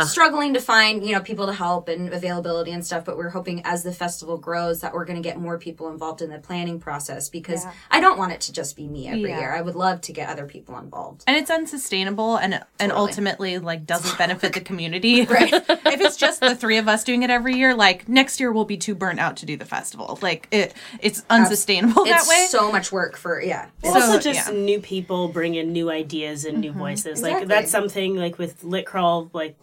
of 0.01 0.07
struggling 0.09 0.53
to 0.53 0.59
find 0.61 1.05
you 1.05 1.13
know 1.13 1.21
people 1.21 1.45
to 1.47 1.53
help 1.53 1.89
and 1.89 2.11
availability 2.13 2.71
and 2.71 2.85
stuff 2.85 3.03
but 3.05 3.17
we're 3.17 3.29
hoping 3.29 3.61
as 3.65 3.83
the 3.83 3.91
festival 3.93 4.37
grows 4.37 4.81
that 4.81 4.93
we're 4.93 5.05
going 5.05 5.21
to 5.21 5.27
get 5.27 5.37
more 5.39 5.57
people 5.57 5.89
involved 5.89 6.21
in 6.21 6.29
the 6.29 6.39
planning 6.39 6.79
process 6.79 7.29
because 7.29 7.65
i 7.91 7.99
don't 7.99 8.17
want 8.17 8.31
it 8.31 8.39
to 8.41 8.53
just 8.53 8.75
be 8.75 8.87
me 8.87 9.07
every 9.07 9.29
Yeah. 9.29 9.39
year 9.39 9.53
i 9.55 9.61
would 9.61 9.75
love 9.75 10.01
to 10.01 10.13
get 10.13 10.29
other 10.29 10.45
people 10.45 10.77
involved 10.77 11.23
And 11.27 11.35
it's 11.35 11.51
unsustainable 11.51 12.37
and 12.37 12.63
and 12.79 12.91
ultimately 12.91 13.59
like 13.59 13.85
doesn't 13.85 14.17
benefit 14.17 14.53
the 14.53 14.61
community. 14.61 15.25
right. 15.37 15.53
if 15.95 16.01
it's 16.01 16.15
just 16.17 16.39
the 16.39 16.55
three 16.55 16.77
of 16.77 16.87
us 16.87 17.03
doing 17.03 17.23
it 17.23 17.29
every 17.29 17.55
year, 17.55 17.75
like 17.75 18.07
next 18.09 18.39
year 18.39 18.51
we'll 18.51 18.65
be 18.65 18.77
too 18.77 18.95
burnt 18.95 19.19
out 19.19 19.37
to 19.37 19.45
do 19.45 19.57
the 19.57 19.65
festival. 19.65 20.17
Like 20.21 20.47
it 20.51 20.73
it's 21.01 21.23
unsustainable 21.29 22.05
that 22.05 22.19
it's 22.21 22.29
way. 22.29 22.45
so 22.49 22.71
much 22.71 22.91
work 22.91 23.17
for 23.17 23.41
yeah 23.41 23.67
Well, 23.81 23.95
also, 23.95 24.19
just 24.19 24.47
yeah. 24.49 24.53
new 24.53 24.79
people 24.79 24.92
bring 25.01 25.55
in 25.55 25.73
new 25.73 25.89
ideas 25.89 26.45
and 26.45 26.59
new 26.59 26.71
mm-hmm. 26.71 26.79
voices. 26.79 27.21
Like 27.21 27.47
that's 27.47 27.71
something 27.71 28.15
like 28.15 28.37
with 28.37 28.63
Lit 28.63 28.85
Crawl. 28.85 29.29
Like 29.33 29.57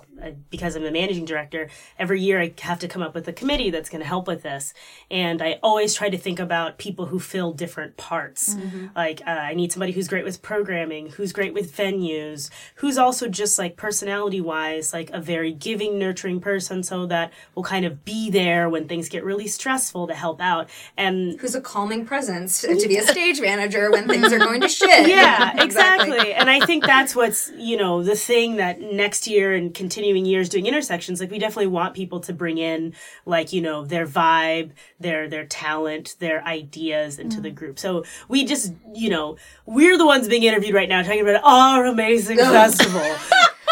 because 0.51 0.77
I'm 0.77 0.83
the 0.83 0.91
managing 0.91 1.25
director, 1.25 1.69
every 1.99 2.21
year 2.21 2.41
I 2.41 2.53
have 2.61 2.79
to 2.81 2.89
come 2.89 3.03
up 3.03 3.15
with 3.15 3.29
a 3.29 3.33
committee 3.33 3.71
that's 3.71 3.89
going 3.89 4.03
to 4.03 4.07
help 4.07 4.27
with 4.27 4.43
this. 4.43 4.75
And 5.11 5.43
I 5.43 5.59
always 5.63 5.95
try 5.95 6.09
to 6.11 6.19
think 6.19 6.39
about 6.39 6.79
people 6.79 7.07
who 7.07 7.19
fill 7.19 7.53
different 7.53 7.97
parts. 7.97 8.57
Like, 8.95 9.23
uh, 9.27 9.31
I 9.31 9.55
need 9.55 9.73
somebody 9.73 9.93
who's 9.93 10.09
great 10.09 10.25
with 10.25 10.43
programming, 10.43 11.11
who's 11.11 11.33
great 11.33 11.55
with 11.55 11.75
venues, 11.75 12.51
who's 12.77 12.99
also 12.99 13.29
just 13.29 13.59
like 13.59 13.77
personality 13.77 14.41
wise, 14.41 14.93
like 14.93 15.11
a 15.11 15.21
very 15.21 15.53
giving, 15.53 15.99
nurturing 15.99 16.41
person, 16.41 16.83
so 16.83 17.07
that 17.07 17.33
will 17.55 17.63
kind 17.63 17.85
of 17.85 18.05
be 18.05 18.31
there 18.31 18.69
when 18.69 18.89
things 18.89 19.09
get 19.09 19.25
really 19.25 19.47
stressful 19.47 20.07
to 20.07 20.15
help 20.15 20.41
out. 20.41 20.69
And 20.97 21.41
Who's 21.41 21.55
a 21.55 21.61
calming 21.61 22.05
presence 22.07 22.61
to 22.63 22.89
be 22.89 22.97
a 22.97 23.03
stage 23.03 23.41
manager 23.41 23.91
when 23.91 24.09
things 24.09 24.33
are 24.33 24.39
going 24.39 24.61
to 24.61 24.69
shit. 24.81 25.09
yeah, 25.09 25.63
exactly. 25.63 26.33
and 26.33 26.49
I 26.51 26.65
think 26.67 26.85
that's 26.85 27.15
what's, 27.15 27.51
you 27.57 27.77
know, 27.77 28.03
the 28.03 28.17
thing 28.17 28.57
that 28.57 28.81
next 28.81 29.27
year 29.27 29.55
and 29.55 29.73
continuing 30.11 30.27
years 30.27 30.49
doing 30.49 30.67
intersections, 30.67 31.21
like 31.21 31.31
we 31.31 31.39
definitely 31.39 31.69
want 31.69 31.95
people 31.95 32.21
to 32.21 32.33
bring 32.33 32.59
in 32.59 32.95
like, 33.27 33.53
you 33.53 33.61
know, 33.61 33.85
their 33.85 34.07
vibe, 34.07 34.73
their 34.99 35.29
their 35.29 35.47
talent, 35.47 36.17
their 36.19 36.45
ideas 36.45 37.19
into 37.19 37.41
the 37.41 37.51
mm. 37.51 37.55
group. 37.55 37.79
So 37.79 38.05
we 38.29 38.45
just, 38.45 38.73
you 38.95 39.11
know, 39.11 39.37
we're 39.67 39.97
the 39.97 40.07
ones 40.07 40.29
being 40.29 40.43
interviewed 40.43 40.75
right 40.75 40.89
now 40.89 41.03
talking 41.03 41.21
about 41.21 41.43
our 41.45 41.87
amazing 41.87 42.37
festival. 42.39 43.17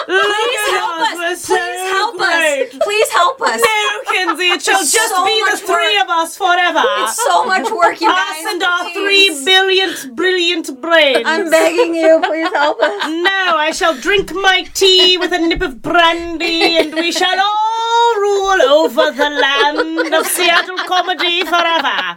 Please 0.08 0.70
help 0.72 1.00
us. 1.00 1.44
Please 1.46 1.80
help 1.92 2.20
us. 2.20 2.78
Please 2.80 3.08
help 3.10 3.40
us. 3.42 3.60
No, 3.60 4.12
Kinsey, 4.12 4.48
it 4.56 4.62
shall 4.62 4.80
just 4.80 5.14
so 5.14 5.24
be 5.24 5.36
the 5.50 5.56
three 5.58 5.96
work. 5.98 6.04
of 6.04 6.10
us 6.10 6.36
forever. 6.36 6.82
It's 7.04 7.22
so 7.22 7.44
much 7.44 7.70
work, 7.70 8.00
you 8.00 8.08
us 8.08 8.16
guys. 8.16 8.46
Us 8.46 8.52
and 8.54 8.62
our 8.62 8.82
please. 8.90 8.94
three 8.94 9.44
brilliant, 9.44 10.16
brilliant 10.16 10.80
brains. 10.80 11.22
I'm 11.26 11.50
begging 11.50 11.94
you, 11.94 12.20
please 12.24 12.50
help 12.54 12.80
us. 12.80 13.04
No, 13.08 13.56
I 13.56 13.70
shall 13.72 13.94
drink 13.94 14.32
my 14.32 14.62
tea 14.72 15.18
with 15.18 15.32
a 15.32 15.38
nip 15.38 15.60
of 15.60 15.82
brandy, 15.82 16.78
and 16.78 16.94
we 16.94 17.12
shall 17.12 17.38
all 17.38 17.67
rule 18.20 18.62
over 18.62 19.10
the 19.12 19.30
land 19.30 20.14
of 20.14 20.26
Seattle 20.26 20.76
comedy 20.86 21.44
forever. 21.44 22.16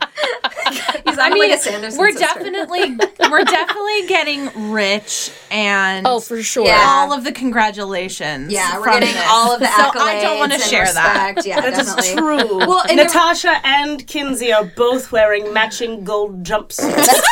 He's 1.06 1.18
I 1.18 1.30
like 1.30 1.34
mean, 1.34 1.52
a 1.52 1.58
Sanderson 1.58 2.00
we're 2.00 2.12
sister. 2.12 2.26
definitely 2.26 2.98
we're 3.30 3.44
definitely 3.44 4.08
getting 4.08 4.72
rich 4.72 5.32
and 5.50 6.06
Oh, 6.08 6.20
for 6.20 6.42
sure. 6.42 6.66
Yeah. 6.66 6.84
all 6.88 7.14
of 7.14 7.24
the 7.24 7.32
congratulations. 7.32 8.52
Yeah, 8.52 8.78
we're 8.78 8.84
from 8.84 9.00
getting 9.00 9.14
this. 9.16 9.26
all 9.30 9.54
of 9.54 9.60
the 9.60 9.68
so. 9.68 9.92
I 10.00 10.22
don't 10.22 10.40
want 10.40 10.52
to 10.52 10.56
and 10.60 10.64
share 10.64 10.86
that. 10.94 11.46
Yeah, 11.46 11.62
That 11.62 11.74
is 11.80 11.94
definitely. 11.96 12.22
true. 12.48 12.58
Well, 12.60 12.84
and 12.88 12.98
Natasha 12.98 13.60
and 13.66 14.06
Kinsey 14.08 14.52
are 14.54 14.66
both 14.66 15.12
wearing 15.12 15.52
matching 15.54 16.04
gold 16.04 16.44
jumpsuits. 16.44 17.08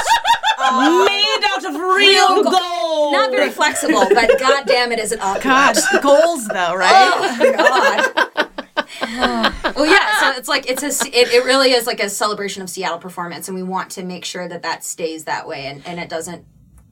Uh, 0.62 1.06
Made 1.06 1.46
out 1.54 1.64
of 1.64 1.74
real, 1.76 1.86
Real 1.96 2.44
gold. 2.44 2.54
gold. 2.54 3.14
Not 3.14 3.32
very 3.32 3.50
flexible, 3.50 4.04
but 4.14 4.30
god 4.40 4.66
damn 4.68 4.92
it, 4.92 5.00
is 5.00 5.14
it 5.14 5.22
awkward. 5.22 5.44
God, 5.44 5.78
goals 6.02 6.48
though, 6.50 6.76
right? 6.76 7.14
Oh 7.16 7.54
god. 8.36 8.49
well, 9.02 9.86
yeah. 9.86 10.20
So 10.20 10.38
it's 10.38 10.48
like 10.50 10.70
it's 10.70 10.84
a 10.84 11.08
it, 11.08 11.34
it 11.34 11.46
really 11.46 11.72
is 11.72 11.86
like 11.88 12.00
a 12.02 12.10
celebration 12.10 12.62
of 12.64 12.70
Seattle 12.70 13.00
performance, 13.00 13.48
and 13.48 13.56
we 13.56 13.64
want 13.64 13.92
to 13.92 14.04
make 14.04 14.26
sure 14.26 14.48
that 14.48 14.64
that 14.64 14.84
stays 14.84 15.26
that 15.26 15.48
way, 15.48 15.66
and, 15.68 15.86
and 15.86 16.00
it 16.00 16.10
doesn't, 16.10 16.46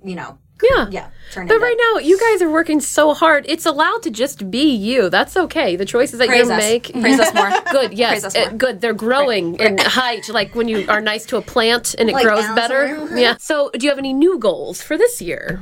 you 0.03 0.15
know, 0.15 0.37
Yeah. 0.61 0.87
yeah, 0.89 1.09
But 1.33 1.41
into 1.41 1.59
right 1.59 1.77
now, 1.93 1.99
you 1.99 2.19
guys 2.19 2.41
are 2.41 2.49
working 2.49 2.79
so 2.81 3.13
hard. 3.13 3.45
It's 3.47 3.65
allowed 3.65 4.03
to 4.03 4.09
just 4.11 4.49
be 4.49 4.73
you. 4.73 5.09
That's 5.09 5.35
okay. 5.37 5.75
The 5.75 5.85
choices 5.85 6.19
that 6.19 6.27
Praise 6.27 6.47
you 6.47 6.53
us. 6.53 6.59
make. 6.59 6.91
Praise 6.93 7.19
us 7.19 7.33
more. 7.33 7.51
Good, 7.71 7.93
yes. 7.93 8.11
Praise 8.11 8.25
us 8.25 8.35
uh, 8.35 8.49
more. 8.49 8.57
good. 8.57 8.81
They're 8.81 8.93
growing 8.93 9.55
in 9.55 9.77
height, 9.79 10.29
like 10.29 10.55
when 10.55 10.67
you 10.67 10.85
are 10.89 11.01
nice 11.01 11.25
to 11.27 11.37
a 11.37 11.41
plant 11.41 11.95
and 11.97 12.09
it 12.09 12.13
Like 12.13 12.23
grows 12.25 12.45
better. 12.55 13.07
Yeah. 13.17 13.37
So, 13.39 13.69
do 13.73 13.85
you 13.85 13.89
have 13.89 13.99
any 13.99 14.13
new 14.13 14.39
goals 14.39 14.81
for 14.81 14.97
this 14.97 15.21
year? 15.21 15.61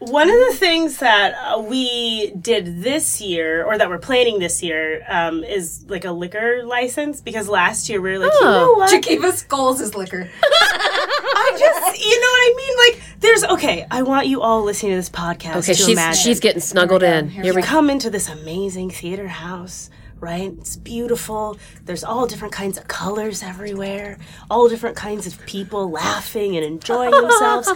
One 0.00 0.30
of 0.30 0.36
the 0.36 0.54
things 0.54 0.98
that 0.98 1.34
uh, 1.34 1.60
we 1.60 2.30
did 2.40 2.82
this 2.82 3.20
year, 3.20 3.64
or 3.64 3.76
that 3.78 3.88
we're 3.88 3.98
planning 3.98 4.38
this 4.38 4.62
year, 4.62 5.02
um, 5.08 5.42
is 5.42 5.84
like 5.88 6.04
a 6.04 6.12
liquor 6.12 6.62
license 6.64 7.20
because 7.20 7.48
last 7.48 7.88
year 7.88 8.00
we 8.00 8.12
were 8.12 8.18
like, 8.20 8.32
you 8.32 8.46
know 8.46 8.74
what? 8.74 8.92
Jakiva's 8.92 9.42
goals 9.42 9.80
is 9.80 9.96
liquor. 9.96 10.28
I 10.42 11.56
just, 11.58 12.04
you 12.04 12.20
know 12.20 12.26
what 12.28 12.40
I 12.40 12.54
mean? 12.56 12.76
Like, 12.94 13.20
there's 13.20 13.44
okay. 13.44 13.86
I 13.90 14.02
want 14.02 14.28
you 14.28 14.40
all 14.40 14.62
listening 14.62 14.92
to 14.92 14.96
this 14.96 15.10
podcast 15.10 15.56
Okay, 15.56 15.72
to 15.72 15.74
she's 15.74 15.88
imagine. 15.88 16.22
she's 16.22 16.38
getting 16.40 16.60
snuggled 16.60 17.02
Here 17.02 17.10
we 17.10 17.14
go. 17.14 17.18
in. 17.18 17.28
Here 17.30 17.42
Here 17.44 17.54
we 17.54 17.62
come 17.62 17.90
into 17.90 18.08
this 18.08 18.28
amazing 18.28 18.90
theater 18.90 19.26
house, 19.26 19.90
right? 20.20 20.52
It's 20.58 20.76
beautiful. 20.76 21.58
There's 21.84 22.04
all 22.04 22.26
different 22.26 22.52
kinds 22.52 22.78
of 22.78 22.88
colors 22.88 23.42
everywhere, 23.42 24.18
all 24.50 24.68
different 24.68 24.96
kinds 24.96 25.26
of 25.26 25.44
people 25.46 25.90
laughing 25.90 26.56
and 26.56 26.64
enjoying 26.64 27.10
themselves. 27.10 27.70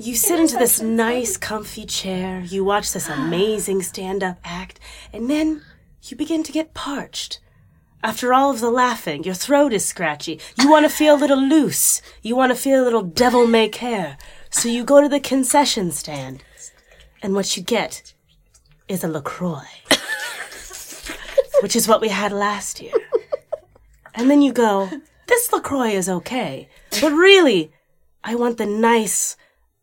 you 0.00 0.14
sit 0.14 0.40
into 0.40 0.56
this 0.56 0.80
nice, 0.80 1.36
comfy 1.36 1.86
chair, 1.86 2.40
you 2.40 2.64
watch 2.64 2.92
this 2.92 3.08
amazing 3.08 3.82
stand 3.82 4.22
up 4.22 4.38
act, 4.44 4.80
and 5.12 5.30
then 5.30 5.62
you 6.02 6.16
begin 6.16 6.42
to 6.42 6.52
get 6.52 6.74
parched. 6.74 7.40
After 8.02 8.34
all 8.34 8.50
of 8.50 8.60
the 8.60 8.70
laughing, 8.70 9.24
your 9.24 9.34
throat 9.34 9.72
is 9.72 9.82
scratchy. 9.86 10.38
You 10.60 10.70
want 10.70 10.84
to 10.84 10.90
feel 10.90 11.14
a 11.14 11.16
little 11.16 11.40
loose. 11.40 12.02
You 12.20 12.36
want 12.36 12.52
to 12.52 12.58
feel 12.58 12.82
a 12.82 12.84
little 12.84 13.02
devil 13.02 13.46
may 13.46 13.66
care. 13.70 14.18
So 14.50 14.68
you 14.68 14.84
go 14.84 15.00
to 15.00 15.08
the 15.08 15.20
concession 15.20 15.90
stand, 15.90 16.44
and 17.22 17.34
what 17.34 17.56
you 17.56 17.62
get 17.62 18.12
is 18.88 19.02
a 19.02 19.08
LaCroix, 19.08 19.64
which 21.62 21.76
is 21.76 21.88
what 21.88 22.00
we 22.00 22.08
had 22.08 22.32
last 22.32 22.80
year. 22.80 22.92
And 24.14 24.30
then 24.30 24.42
you 24.42 24.52
go, 24.52 24.90
this 25.26 25.52
LaCroix 25.52 25.90
is 25.90 26.08
okay, 26.08 26.68
but 27.00 27.12
really, 27.12 27.72
I 28.22 28.34
want 28.36 28.58
the 28.58 28.66
nice 28.66 29.36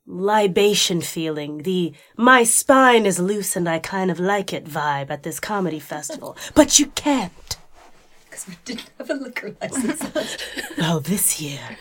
libation 0.06 1.02
feeling, 1.02 1.60
the 1.60 1.94
my 2.18 2.44
spine 2.44 3.06
is 3.06 3.20
loose 3.20 3.56
and 3.56 3.68
I 3.68 3.80
kind 3.80 4.10
of 4.10 4.20
like 4.20 4.54
it 4.54 4.66
vibe 4.66 5.10
at 5.10 5.24
this 5.24 5.40
comedy 5.40 5.80
festival. 5.80 6.38
But 6.56 6.80
you 6.80 6.88
can't. 6.88 7.58
Because 8.26 8.48
we 8.48 8.58
didn't 8.64 8.90
have 8.98 9.10
a 9.10 9.14
liquor 9.16 9.56
license. 9.62 10.02
Well, 10.14 10.28
oh, 10.98 11.00
this 11.00 11.42
year, 11.42 11.78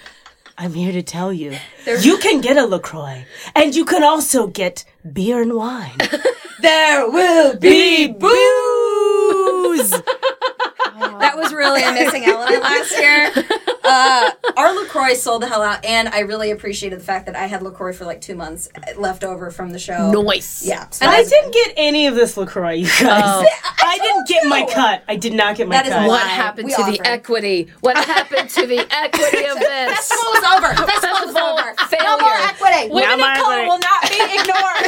I'm 0.58 0.74
here 0.74 0.92
to 0.92 1.02
tell 1.02 1.32
you, 1.32 1.56
you 2.00 2.18
can 2.18 2.40
get 2.40 2.56
a 2.56 2.66
LaCroix, 2.66 3.24
and 3.54 3.74
you 3.74 3.84
can 3.84 4.02
also 4.02 4.46
get 4.48 4.84
beer 5.12 5.40
and 5.40 5.54
wine. 5.54 5.96
there 6.60 7.08
will 7.08 7.56
be 7.56 8.08
booze! 8.08 8.69
Really 11.60 11.82
a 11.82 11.92
missing 11.92 12.24
element 12.24 12.62
last 12.62 12.90
year. 12.98 13.30
Uh, 13.90 14.30
our 14.56 14.74
LaCroix 14.82 15.14
sold 15.14 15.42
the 15.42 15.48
hell 15.48 15.62
out, 15.62 15.84
and 15.84 16.08
I 16.08 16.20
really 16.20 16.50
appreciated 16.50 17.00
the 17.00 17.04
fact 17.04 17.26
that 17.26 17.34
I 17.36 17.46
had 17.46 17.62
LaCroix 17.62 17.92
for 17.92 18.04
like 18.04 18.20
two 18.20 18.34
months 18.36 18.68
left 18.96 19.24
over 19.24 19.50
from 19.50 19.70
the 19.70 19.78
show. 19.78 20.10
Noise. 20.12 20.62
Yeah. 20.64 20.88
So 20.90 21.04
And 21.04 21.12
that 21.12 21.18
I 21.20 21.24
didn't 21.28 21.52
get 21.52 21.72
any 21.76 22.06
of 22.06 22.14
this 22.14 22.36
LaCroix, 22.36 22.72
you 22.74 22.86
guys. 22.86 23.00
I 23.82 23.98
didn't 24.00 24.28
get 24.28 24.46
my 24.46 24.64
cut. 24.72 25.02
I 25.08 25.16
did 25.16 25.32
not 25.34 25.56
get 25.56 25.66
my 25.68 25.74
That 25.76 25.86
is 25.86 25.92
cut. 25.92 26.06
What 26.06 26.22
happened 26.22 26.66
We 26.66 26.74
to 26.74 26.80
offered. 26.82 26.94
the 26.98 27.06
equity? 27.08 27.68
What 27.80 27.96
happened 27.96 28.48
to 28.50 28.66
the 28.66 28.78
equity 28.90 29.46
of 29.46 29.58
this? 29.58 30.08
Festival's 30.08 30.44
over. 30.54 30.74
Festival's 30.90 31.36
over. 31.36 31.74
Failure. 31.88 32.04
No 32.04 32.18
more 32.20 32.34
equity. 32.34 32.88
Now 32.88 32.94
Women 32.94 33.20
my 33.20 33.32
of 33.32 33.42
color 33.42 33.54
equity. 33.54 33.68
will 33.68 33.78
not 33.78 34.02
be 34.08 34.18
ignored. 34.38 34.86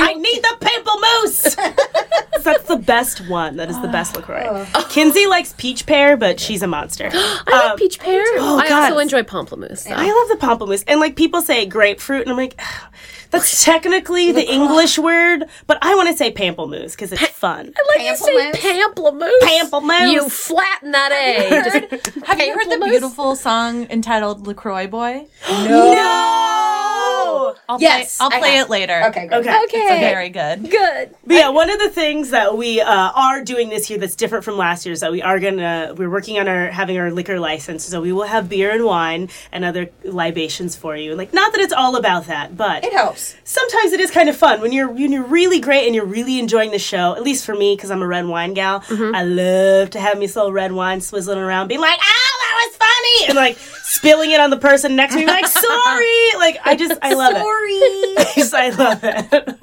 I 0.00 0.14
need 0.14 0.42
the 0.42 0.56
pimple 0.60 1.00
moose. 1.22 1.56
That's 2.44 2.64
the 2.64 2.76
best 2.76 3.28
one. 3.28 3.56
That 3.56 3.68
is 3.68 3.80
the 3.82 3.88
best 3.88 4.14
LaCroix. 4.16 4.66
Kinsey 4.90 5.26
likes 5.26 5.54
peach 5.58 5.86
pear, 5.86 6.16
but 6.16 6.38
she's 6.40 6.62
a 6.62 6.66
monster. 6.66 7.07
I 7.14 7.42
like 7.50 7.70
um, 7.72 7.76
peach 7.78 7.98
pear. 7.98 8.22
Oh, 8.38 8.60
I 8.62 8.70
also 8.70 8.98
enjoy 8.98 9.22
pamplemousse. 9.22 9.84
though. 9.84 9.94
I 9.96 10.06
love 10.06 10.38
the 10.40 10.46
pamplemousse. 10.46 10.84
And 10.86 11.00
like 11.00 11.16
people 11.16 11.42
say 11.42 11.66
grapefruit, 11.66 12.22
and 12.22 12.30
I'm 12.30 12.36
like, 12.36 12.60
that's 13.30 13.64
technically 13.64 14.32
the 14.32 14.46
English 14.50 14.98
word, 14.98 15.44
but 15.66 15.78
I 15.82 15.94
want 15.94 16.08
to 16.08 16.16
say 16.16 16.32
pamplemousse 16.32 16.92
because 16.92 17.12
it's 17.12 17.28
fun. 17.28 17.72
I 17.76 17.98
like 17.98 18.18
to 18.18 18.24
say 18.24 18.52
pamplemousse. 18.52 19.40
Pamplemousse. 19.42 20.12
You 20.12 20.28
flatten 20.28 20.92
that 20.92 21.12
A. 21.12 21.50
Just 21.90 22.16
Have 22.26 22.40
you 22.40 22.54
heard 22.54 22.70
the 22.70 22.84
beautiful 22.84 23.36
song 23.36 23.86
entitled 23.90 24.46
"Lacroix 24.46 24.86
Boy"? 24.86 25.26
No. 25.48 26.57
I'll 27.68 27.80
Yes, 27.80 28.16
play, 28.18 28.24
I'll 28.26 28.32
I 28.34 28.38
play 28.38 28.50
have. 28.56 28.66
it 28.66 28.70
later. 28.70 29.02
Okay, 29.08 29.26
great. 29.26 29.38
Okay. 29.40 29.64
Okay. 29.64 30.00
very 30.00 30.28
good. 30.30 30.70
Good. 30.70 31.14
But 31.26 31.34
yeah, 31.34 31.48
one 31.50 31.70
of 31.70 31.78
the 31.78 31.90
things 31.90 32.30
that 32.30 32.56
we 32.56 32.80
uh, 32.80 33.10
are 33.14 33.42
doing 33.44 33.68
this 33.68 33.88
year 33.90 33.98
that's 33.98 34.16
different 34.16 34.44
from 34.44 34.56
last 34.56 34.84
year 34.86 34.92
is 34.92 35.00
that 35.00 35.12
we 35.12 35.22
are 35.22 35.38
gonna 35.40 35.94
we're 35.96 36.10
working 36.10 36.38
on 36.38 36.48
our 36.48 36.68
having 36.70 36.98
our 36.98 37.10
liquor 37.10 37.38
license, 37.40 37.84
so 37.84 38.00
we 38.00 38.12
will 38.12 38.24
have 38.26 38.48
beer 38.48 38.70
and 38.70 38.84
wine 38.84 39.28
and 39.52 39.64
other 39.64 39.90
libations 40.04 40.76
for 40.76 40.96
you. 40.96 41.14
Like, 41.14 41.32
not 41.32 41.52
that 41.52 41.60
it's 41.60 41.72
all 41.72 41.96
about 41.96 42.26
that, 42.26 42.56
but 42.56 42.84
It 42.84 42.92
helps. 42.92 43.34
sometimes 43.44 43.92
it 43.92 44.00
is 44.00 44.10
kind 44.10 44.28
of 44.28 44.36
fun 44.36 44.60
when 44.60 44.72
you're 44.72 44.88
when 44.88 45.12
you're 45.12 45.22
really 45.24 45.60
great 45.60 45.86
and 45.86 45.94
you're 45.94 46.04
really 46.06 46.38
enjoying 46.38 46.70
the 46.70 46.78
show. 46.78 47.14
At 47.14 47.22
least 47.22 47.44
for 47.44 47.54
me, 47.54 47.74
because 47.76 47.90
I'm 47.90 48.02
a 48.02 48.06
red 48.06 48.26
wine 48.26 48.54
gal, 48.54 48.82
I 48.90 49.22
love 49.24 49.90
to 49.90 50.00
have 50.00 50.18
me 50.18 50.26
some 50.26 50.52
red 50.52 50.72
wine 50.72 51.00
swizzling 51.00 51.36
around, 51.38 51.68
being 51.68 51.80
like, 51.80 51.98
"Oh, 52.00 52.38
that 52.42 52.66
was 52.66 52.76
funny," 52.76 53.28
and 53.28 53.36
like 53.36 53.58
spilling 53.88 54.30
it 54.30 54.40
on 54.40 54.50
the 54.50 54.56
person 54.56 54.94
next 54.96 55.14
to 55.14 55.20
me, 55.20 55.26
like, 55.26 55.46
"Sorry," 55.46 56.28
like 56.38 56.58
I 56.64 56.76
just 56.78 56.98
I 57.02 57.14
love 57.14 57.34
it. 57.36 58.44
Sorry. 58.44 58.58
I 58.68 58.70
love 58.70 59.00
it. 59.02 59.58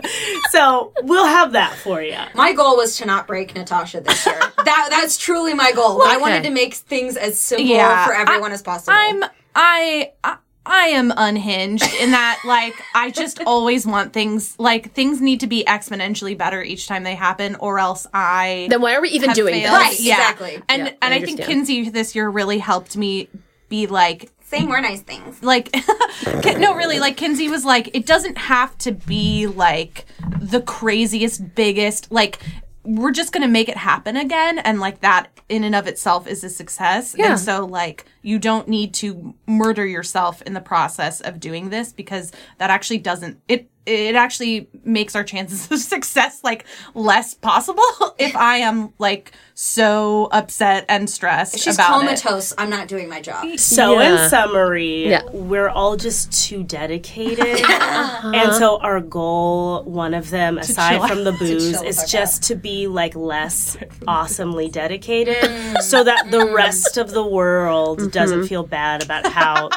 so 0.52 0.94
we'll 1.04 1.26
have 1.26 1.54
that 1.54 1.74
for 1.76 2.02
you. 2.02 2.18
My 2.34 2.54
goal 2.54 2.78
was 2.78 2.98
to 2.98 3.06
not 3.06 3.28
break 3.28 3.56
Natasha 3.56 4.02
this 4.02 4.26
year. 4.26 4.40
that 4.40 4.88
that's 4.90 5.18
truly 5.18 5.54
my 5.54 5.72
goal. 5.72 6.02
I 6.04 6.18
wanted 6.18 6.44
to 6.44 6.50
make 6.50 6.74
things 6.74 7.18
as 7.18 7.40
simple 7.40 7.66
Yeah, 7.68 8.06
for 8.06 8.14
everyone 8.14 8.52
I- 8.52 8.56
as 8.56 8.62
possible. 8.62 8.94
I'm 8.98 9.24
I, 9.56 10.12
I 10.24 10.38
I 10.68 10.88
am 10.88 11.14
unhinged 11.16 11.84
in 12.02 12.12
that 12.12 12.42
like 12.44 12.74
I 12.96 13.12
just 13.12 13.40
always 13.46 13.86
want 13.86 14.14
things 14.14 14.56
like 14.60 14.94
things 14.94 15.22
need 15.22 15.42
to 15.42 15.48
be 15.48 15.64
exponentially 15.64 16.36
better 16.38 16.62
each 16.64 16.88
time 16.88 17.04
they 17.04 17.14
happen 17.16 17.56
or 17.58 17.78
else 17.80 18.08
I 18.14 18.66
Then 18.72 18.82
why 18.82 18.96
are 18.96 19.02
we 19.02 19.10
even 19.10 19.32
doing 19.34 19.54
failed. 19.54 19.76
this? 19.76 19.82
Right, 19.84 20.00
exactly. 20.00 20.62
And 20.68 20.88
Yeah, 20.88 20.94
and 21.04 21.14
I 21.14 21.18
I, 21.18 21.22
think. 21.22 21.42
Kinsey 21.42 21.90
this 21.90 22.16
year 22.16 22.28
really 22.28 22.58
helped 22.58 22.98
me 22.98 23.30
be 23.70 23.88
like 23.88 24.32
Say 24.48 24.64
more 24.64 24.80
nice 24.80 25.02
things. 25.02 25.42
like 25.42 25.76
no 26.60 26.76
really 26.76 27.00
like 27.00 27.18
Kinsey 27.18 27.50
was 27.50 27.66
like 27.66 27.90
it 27.96 28.06
doesn't 28.06 28.38
have 28.38 28.78
to 28.80 28.92
be 28.92 29.48
like 29.48 30.06
the 30.40 30.62
craziest 30.62 31.56
biggest 31.56 32.12
like 32.12 32.40
we're 32.84 33.12
just 33.12 33.32
gonna 33.34 33.48
make 33.48 33.68
it 33.68 33.78
happen 33.78 34.16
again 34.16 34.60
and 34.60 34.80
like 34.80 35.02
that 35.02 35.30
in 35.50 35.64
and 35.64 35.74
of 35.76 35.88
itself 35.88 36.28
is 36.28 36.44
a 36.44 36.50
success 36.50 37.16
Yeah. 37.18 37.32
and 37.32 37.40
so 37.40 37.66
like 37.66 38.06
you 38.22 38.38
don't 38.38 38.68
need 38.68 38.94
to 38.96 39.34
murder 39.48 39.86
yourself 39.86 40.42
in 40.44 40.54
the 40.54 40.62
process 40.62 41.22
of 41.22 41.40
doing 41.40 41.70
this 41.70 41.92
because 41.92 42.32
that 42.60 42.70
actually 42.70 43.00
doesn't 43.00 43.40
it 43.48 43.68
it 43.86 44.16
actually 44.16 44.68
makes 44.84 45.16
our 45.16 45.24
chances 45.24 45.70
of 45.72 45.80
success 45.80 46.42
like 46.44 46.66
less 46.94 47.34
possible 47.34 47.84
if 48.18 48.36
i 48.36 48.58
am 48.58 48.94
like 49.00 49.32
so 49.58 50.28
upset 50.34 50.84
and 50.90 51.10
stressed 51.10 51.58
She's 51.60 51.76
about 51.76 52.04
it. 52.04 52.06
comatose. 52.06 52.54
I'm 52.58 52.70
not 52.70 52.90
doing 52.90 53.08
my 53.08 53.22
job. 53.22 53.58
So, 53.58 54.00
Yeah. 54.00 54.26
in 54.26 54.30
summary, 54.30 55.08
Yeah. 55.08 55.22
we're 55.32 55.70
all 55.70 55.96
just 55.96 56.48
too 56.48 56.64
dedicated. 56.64 57.64
Uh-huh. 57.86 58.32
and 58.34 58.54
so, 58.54 58.78
our 58.80 59.00
goal, 59.00 59.84
one 59.84 60.14
of 60.14 60.30
them, 60.30 60.58
aside 60.58 60.98
chill 60.98 61.08
from 61.08 61.24
the 61.24 61.32
booze, 61.32 61.82
is 61.82 61.98
fuck 61.98 62.08
just 62.08 62.44
to 62.44 62.56
be 62.56 62.88
like 62.88 63.16
less 63.16 63.78
awesomely 64.08 64.68
dedicated 64.68 65.38
mm. 65.44 65.82
so 65.82 66.04
that 66.04 66.30
the 66.32 66.40
mm. 66.40 66.54
rest 66.54 66.98
of 66.98 67.12
the 67.12 67.26
world 67.26 68.00
mm-hmm. 68.00 68.10
doesn't 68.10 68.48
feel 68.48 68.64
bad 68.64 69.04
about 69.04 69.26
how 69.28 69.70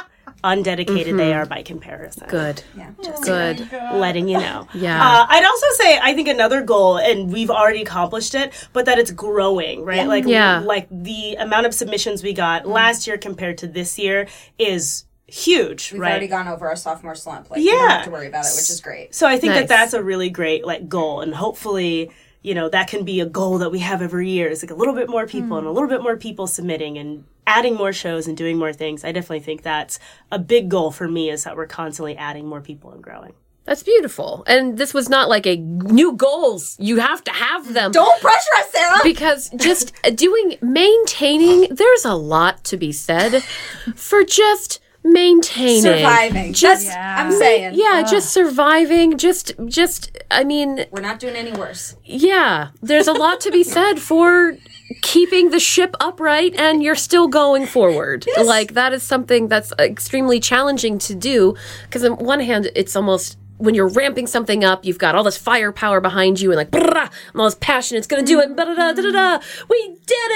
undedicated 0.45 1.16
they 1.16 1.30
mm-hmm. 1.30 1.41
are 1.41 1.47
by 1.47 1.62
comparison. 1.62 2.28
Good. 2.28 2.62
Yeah. 2.76 2.91
Just 3.03 3.24
Good. 3.24 3.70
Letting 3.93 4.28
you 4.28 4.39
know. 4.39 4.66
Yeah. 4.78 5.03
Uh, 5.03 5.26
I'd 5.28 5.45
also 5.45 5.66
say 5.82 5.99
I 6.01 6.14
think 6.14 6.28
another 6.28 6.62
goal, 6.62 6.99
and 6.99 7.32
we've 7.32 7.51
already 7.51 7.82
accomplished 7.82 8.34
it, 8.34 8.53
but 8.72 8.84
that 8.84 8.99
it's 8.99 9.11
growing, 9.11 9.84
right? 9.84 10.07
Like, 10.07 10.24
Yeah. 10.24 10.61
like 10.61 10.86
the 10.91 11.34
amount 11.34 11.66
of 11.66 11.74
submissions 11.74 12.22
we 12.22 12.32
got 12.32 12.62
mm-hmm. 12.62 12.72
last 12.72 13.07
year 13.07 13.18
compared 13.18 13.59
to 13.59 13.66
this 13.66 13.99
year 13.99 14.28
is 14.59 15.05
huge, 15.26 15.93
We've 15.93 16.01
right? 16.01 16.11
already 16.11 16.28
gone 16.28 16.49
over 16.49 16.68
our 16.68 16.76
sophomore 16.76 17.14
slump. 17.14 17.51
Like, 17.51 17.59
we 17.59 17.66
don't 17.66 17.82
Yeah. 17.82 17.97
have 17.97 18.05
to 18.05 18.11
worry 18.11 18.28
about 18.28 18.45
it, 18.45 18.55
which 18.55 18.70
is 18.70 18.80
great. 18.80 19.14
so 19.14 19.26
I 19.26 19.36
think 19.39 19.53
Nice. 19.55 19.62
that 19.62 19.68
that's 19.68 19.95
a 19.95 20.03
really 20.03 20.30
great 20.30 20.64
like 20.64 20.89
goal, 20.89 21.20
and 21.20 21.34
hopefully. 21.34 22.11
You 22.41 22.55
know, 22.55 22.68
that 22.68 22.86
can 22.86 23.05
be 23.05 23.20
a 23.20 23.26
goal 23.26 23.59
that 23.59 23.72
we 23.72 23.80
have 23.80 24.01
every 24.01 24.30
year. 24.30 24.47
Is 24.49 24.62
like 24.62 24.70
a 24.70 24.74
little 24.74 24.95
bit 24.95 25.11
more 25.11 25.26
people 25.26 25.49
hmm. 25.49 25.55
and 25.59 25.66
a 25.66 25.72
little 25.72 25.89
bit 25.89 26.03
more 26.03 26.16
people 26.16 26.47
submitting 26.47 26.97
and 26.97 27.24
adding 27.49 27.74
more 27.74 27.92
shows 27.92 28.28
and 28.28 28.36
doing 28.36 28.59
more 28.59 28.72
things. 28.72 29.05
I 29.05 29.12
definitely 29.12 29.40
think 29.40 29.62
that's 29.62 29.99
a 30.30 30.38
big 30.38 30.68
goal 30.68 30.90
for 30.90 31.09
me 31.09 31.30
is 31.30 31.44
that 31.44 31.57
we're 31.57 31.66
constantly 31.66 32.16
adding 32.16 32.46
more 32.46 32.61
people 32.61 32.92
and 32.92 33.03
growing. 33.03 33.32
That's 33.64 33.82
beautiful. 33.82 34.44
And 34.46 34.78
this 34.78 34.94
was 34.94 35.09
not 35.11 35.28
like 35.28 35.46
a 35.46 35.57
new 35.57 36.12
goals. 36.12 36.74
You 36.78 37.01
have 37.01 37.22
to 37.24 37.30
have 37.30 37.74
them. 37.74 37.92
Don't 37.92 38.18
pressure 38.20 38.55
us, 38.59 38.70
Sarah. 38.72 38.99
because 39.03 39.51
just 39.57 39.92
doing 40.14 40.57
maintaining 40.62 41.74
there's 41.74 42.05
a 42.07 42.14
lot 42.14 42.64
to 42.64 42.76
be 42.78 42.92
said 42.92 43.42
for 43.94 44.24
just 44.24 44.80
maintaining 45.05 45.82
Surviving. 45.82 46.53
just 46.53 46.86
That's, 46.86 47.20
I'm 47.20 47.32
saying. 47.32 47.74
yeah 47.74 48.03
just 48.03 48.30
surviving 48.32 49.16
just 49.16 49.53
just 49.66 50.16
i 50.30 50.42
mean 50.44 50.84
We're 50.90 51.01
not 51.03 51.18
doing 51.20 51.36
any 51.36 51.53
worse. 51.53 51.94
yeah 52.05 52.70
there's 52.82 53.07
a 53.07 53.12
lot 53.12 53.40
to 53.42 53.51
be 53.53 53.62
said 53.62 54.01
for 54.01 54.57
keeping 55.03 55.51
the 55.51 55.61
ship 55.61 55.95
upright 56.01 56.55
and 56.57 56.82
you're 56.82 56.95
still 56.95 57.28
going 57.28 57.66
forward 57.66 58.24
Yes. 58.26 58.47
like 58.47 58.74
that 58.74 58.93
is 58.93 59.03
something 59.03 59.49
that's 59.49 59.72
extremely 59.78 60.41
challenging 60.41 60.99
to 61.01 61.14
do 61.14 61.55
because 61.84 62.05
on 62.05 62.12
one 62.16 62.41
hand 62.41 62.70
it's 62.74 62.97
almost 62.97 63.36
when 63.59 63.74
you're 63.74 63.89
ramping 63.89 64.28
something 64.28 64.62
up, 64.62 64.84
you've 64.84 64.99
got 65.01 65.16
all 65.16 65.24
this 65.24 65.36
firepower 65.36 66.01
behind 66.01 66.41
you 66.41 66.51
and 66.53 66.57
like, 66.57 66.70
brrrah, 66.70 67.11
and 67.32 67.41
all 67.41 67.45
this 67.45 67.57
passion, 67.57 67.97
it's 67.97 68.07
gonna 68.07 68.22
do 68.22 68.39
it, 68.39 68.55
da 68.55 68.64
da 68.64 68.74
da 68.74 68.93
da 68.93 69.11
da. 69.11 69.39
We 69.68 69.97
did 70.07 70.30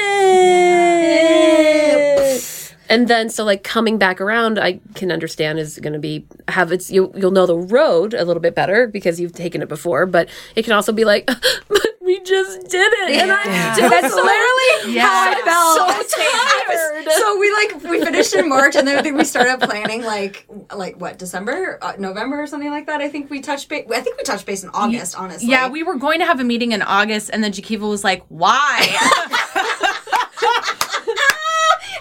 it! 1.33 2.75
And 2.89 3.09
then, 3.09 3.31
so 3.31 3.45
like 3.45 3.63
coming 3.63 3.97
back 3.97 4.21
around, 4.21 4.59
I 4.59 4.81
can 4.95 5.11
understand 5.13 5.59
is 5.59 5.79
going 5.79 5.95
to 5.95 5.99
be 5.99 6.27
have 6.49 6.73
its 6.73 6.91
you 6.91 7.11
you'll 7.17 7.31
know 7.31 7.47
the 7.47 7.57
road 7.57 8.13
a 8.13 8.25
little 8.25 8.43
bit 8.43 8.55
better 8.55 8.87
because 8.87 9.19
you've 9.19 9.33
taken 9.33 9.63
it 9.63 9.69
before, 9.69 10.05
but 10.05 10.29
it 10.57 10.65
can 10.65 10.73
also 10.75 10.93
be 10.93 11.05
like, 11.05 11.27
we 12.05 12.19
just 12.21 12.69
did 12.69 12.93
it, 12.93 13.11
and 13.23 13.31
I 13.33 13.75
did 13.75 13.91
That's 13.91 14.13
so- 14.13 14.23
literally 14.23 14.99
how 14.99 15.31
I 15.31 15.41
felt. 15.45 16.09
so 16.11 16.21
tired. 16.21 17.09
So 17.13 17.39
we 17.39 17.53
like 17.53 17.83
we 17.85 18.05
finished 18.05 18.35
in 18.35 18.49
March, 18.49 18.75
and 18.77 18.87
then 18.87 18.99
I 18.99 19.03
think 19.03 19.17
we 19.17 19.25
started 19.25 19.61
planning 19.61 20.03
like 20.03 20.47
like 20.75 21.01
what 21.01 21.19
December, 21.19 21.79
uh, 21.83 21.93
November, 21.99 22.43
or 22.43 22.47
something 22.47 22.71
like 22.71 22.87
that. 22.87 23.01
I 23.01 23.09
think 23.09 23.31
we 23.31 23.41
touched 23.41 23.69
base. 23.69 23.87
I 23.91 24.01
think 24.01 24.17
we 24.17 24.25
touched 24.25 24.47
base 24.47 24.65
in 24.65 24.71
August. 24.71 25.17
Honestly, 25.19 25.49
Yeah, 25.49 25.69
we 25.69 25.83
were 25.83 25.97
going 25.97 26.19
to 26.21 26.27
have 26.27 26.41
a 26.41 26.45
meeting 26.45 26.73
in 26.73 26.83
August, 26.83 27.31
and 27.33 27.43
then 27.45 27.53
Jakiva 27.53 27.89
was 27.89 28.03
like, 28.05 28.25
"Why?" 28.29 28.79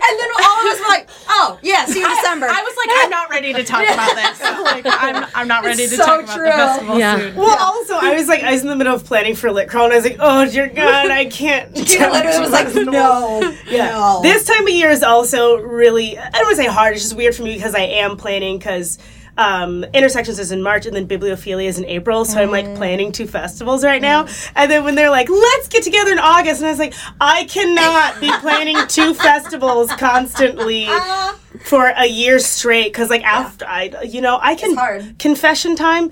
And 0.04 0.20
then 0.20 0.30
all 0.43 0.60
of 0.60 0.66
us 0.66 0.80
were 0.80 0.88
like, 0.88 1.10
"Oh 1.30 1.60
yeah, 1.62 1.86
see 1.86 1.99
you 1.99 2.06
in 2.10 2.16
December." 2.16 2.47
I 2.49 2.62
was 2.62 2.76
like, 2.76 2.89
"I'm 3.04 3.10
not 3.10 3.30
ready 3.30 3.54
to 3.54 3.64
talk 3.64 3.84
about 3.84 4.16
this. 4.16 4.41
Like, 4.41 4.86
I'm, 4.88 5.26
I'm 5.36 5.47
not 5.47 5.64
ready 5.64 5.84
It's 5.84 5.91
to 5.93 5.97
so 5.97 6.06
talk 6.06 6.24
about 6.24 6.36
true. 6.36 6.45
the 6.45 6.52
festival 6.52 6.99
Yeah. 6.99 7.18
soon." 7.18 7.36
Well, 7.36 7.58
also, 7.60 7.93
I 7.95 8.14
was 8.16 8.28
like, 8.28 8.43
I 8.43 8.52
was 8.52 8.62
in 8.64 8.68
the 8.70 8.76
middle 8.76 8.95
of 8.95 9.06
planning 9.06 9.36
for 9.36 9.52
Lit 9.52 9.70
Crawl, 9.70 9.86
and 9.86 9.93
I 9.93 9.97
was 9.97 10.06
like, 10.06 10.18
oh, 10.20 10.49
dear 10.49 10.68
God, 10.76 11.12
I 11.12 11.26
can't. 11.26 11.78
She 11.88 11.99
literally 11.99 12.39
was 12.39 12.52
like, 12.52 12.74
"No, 12.74 13.56
Yeah. 13.68 13.91
no." 13.91 14.20
This 14.24 14.43
time 14.45 14.64
of 14.64 14.74
year 14.74 14.89
is 14.89 15.04
also 15.04 15.58
really, 15.58 16.18
I 16.18 16.30
don't 16.32 16.43
want 16.45 16.58
to 16.58 16.64
say 16.64 16.68
hard, 16.70 16.93
it's 16.93 17.04
just 17.04 17.16
weird 17.16 17.36
for 17.36 17.43
me 17.43 17.56
because 17.56 17.76
I 17.76 17.82
am 17.82 18.18
planning 18.18 18.58
because 18.58 18.97
um, 19.38 19.84
Intersections 19.93 20.39
is 20.39 20.51
in 20.51 20.61
March 20.61 20.86
and 20.86 20.95
then 20.95 21.07
Bibliophilia 21.07 21.65
is 21.65 21.77
in 21.79 21.86
April. 21.86 22.25
So 22.25 22.39
I'm 22.39 22.49
Mm. 22.49 22.51
like 22.51 22.75
planning 22.75 23.11
two 23.11 23.27
festivals 23.27 23.84
right 23.84 24.01
now. 24.01 24.27
And 24.55 24.69
then 24.71 24.84
when 24.84 24.95
they're 24.95 25.09
like, 25.09 25.29
let's 25.29 25.67
get 25.67 25.84
together 25.84 26.11
in 26.11 26.19
August, 26.19 26.59
and 26.61 26.67
I 26.67 26.71
was 26.71 26.79
like, 26.79 26.93
I 27.19 27.45
cannot 27.45 28.19
be 28.19 28.32
planning 28.39 28.77
two 28.88 29.13
festivals 29.27 29.89
constantly 29.93 30.88
for 31.63 31.88
a 31.88 32.05
year 32.05 32.39
straight 32.39 32.91
because 32.91 33.09
like 33.09 33.23
after 33.23 33.65
I, 33.67 33.93
you 34.03 34.21
know, 34.21 34.38
I 34.41 34.55
can, 34.55 35.15
confession 35.17 35.75
time. 35.75 36.11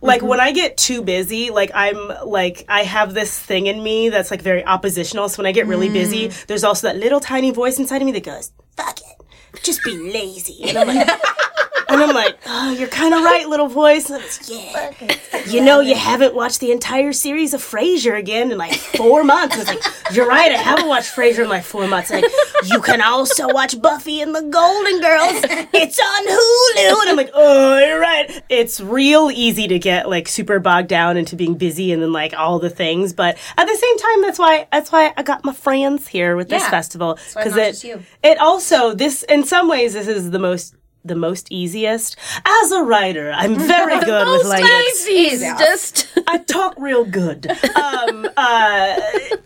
Like 0.00 0.22
when 0.22 0.38
I 0.38 0.52
get 0.52 0.76
too 0.76 1.02
busy, 1.02 1.50
like 1.50 1.72
I'm 1.74 2.12
like 2.24 2.64
I 2.68 2.84
have 2.84 3.14
this 3.14 3.36
thing 3.36 3.66
in 3.66 3.82
me 3.82 4.10
that's 4.10 4.30
like 4.30 4.42
very 4.42 4.64
oppositional. 4.64 5.28
So 5.28 5.38
when 5.42 5.46
I 5.46 5.52
get 5.52 5.66
really 5.66 5.88
busy, 5.88 6.28
there's 6.46 6.62
also 6.62 6.86
that 6.86 6.96
little 6.96 7.18
tiny 7.18 7.50
voice 7.50 7.78
inside 7.80 8.00
of 8.02 8.06
me 8.06 8.12
that 8.12 8.22
goes, 8.22 8.52
"Fuck 8.76 9.00
it, 9.00 9.62
just 9.64 9.82
be 9.82 9.96
lazy." 9.96 10.62
And 10.68 10.78
I'm 10.78 10.86
like, 10.86 11.08
and 11.88 12.02
I'm 12.02 12.14
like, 12.14 12.38
"Oh, 12.46 12.70
you're 12.72 12.88
kind 12.88 13.14
of 13.14 13.22
right, 13.22 13.48
little 13.48 13.68
voice." 13.68 14.10
Yeah, 14.48 14.92
you 15.46 15.60
know, 15.62 15.80
you 15.80 15.94
haven't 15.94 16.34
watched 16.34 16.60
the 16.60 16.72
entire 16.72 17.12
series 17.12 17.54
of 17.54 17.60
Frasier 17.62 18.18
again 18.18 18.50
in 18.52 18.58
like 18.58 18.74
four 18.74 19.24
months. 19.24 19.56
It's 19.58 19.68
like, 19.68 20.14
you're 20.14 20.26
right, 20.28 20.52
I 20.52 20.56
haven't 20.56 20.88
watched 20.88 21.14
Frasier 21.14 21.44
in 21.44 21.48
like 21.48 21.64
four 21.64 21.86
months. 21.88 22.10
Like, 22.10 22.24
you 22.66 22.80
can 22.80 23.00
also 23.00 23.48
watch 23.52 23.80
Buffy 23.80 24.20
and 24.20 24.34
the 24.34 24.42
Golden 24.42 25.00
Girls. 25.00 25.68
It's 25.72 25.98
on 25.98 26.26
Hulu. 26.26 27.00
And 27.02 27.10
I'm 27.10 27.16
like, 27.16 27.30
oh, 27.34 27.78
you're 27.78 28.00
right. 28.00 28.42
It's 28.48 28.80
real 28.80 29.30
easy 29.30 29.68
to 29.68 29.78
get 29.78 30.08
like 30.08 30.28
super 30.28 30.58
bogged 30.58 30.88
down 30.88 31.16
into 31.16 31.36
being 31.36 31.54
busy 31.54 31.92
and 31.92 32.02
then 32.02 32.12
like 32.12 32.34
all 32.34 32.58
the 32.58 32.70
things. 32.70 33.12
But 33.12 33.36
at 33.56 33.66
the 33.66 33.76
same 33.76 33.98
time, 33.98 34.22
that's 34.22 34.38
why 34.38 34.66
that's 34.72 34.90
why 34.92 35.12
I 35.16 35.22
got 35.22 35.44
my 35.44 35.52
friends 35.52 36.06
here 36.08 36.36
with 36.36 36.48
this 36.48 36.62
Yeah. 36.62 36.70
festival 36.70 37.18
because 37.34 37.56
it 37.56 38.02
it 38.22 38.38
also 38.38 38.94
this 38.94 39.22
in 39.24 39.44
some 39.44 39.68
ways 39.68 39.94
this 39.94 40.08
is 40.08 40.30
the 40.30 40.38
most 40.38 40.74
the 41.08 41.14
most 41.14 41.50
easiest 41.50 42.16
as 42.44 42.72
a 42.72 42.82
writer. 42.82 43.32
I'm 43.32 43.56
very 43.56 43.98
good 44.04 44.28
with 44.28 44.46
language. 44.46 44.70
Just 45.58 46.08
I 46.26 46.38
talk 46.38 46.74
real 46.78 47.04
good. 47.04 47.46
Um, 47.78 48.28
uh, 48.36 48.96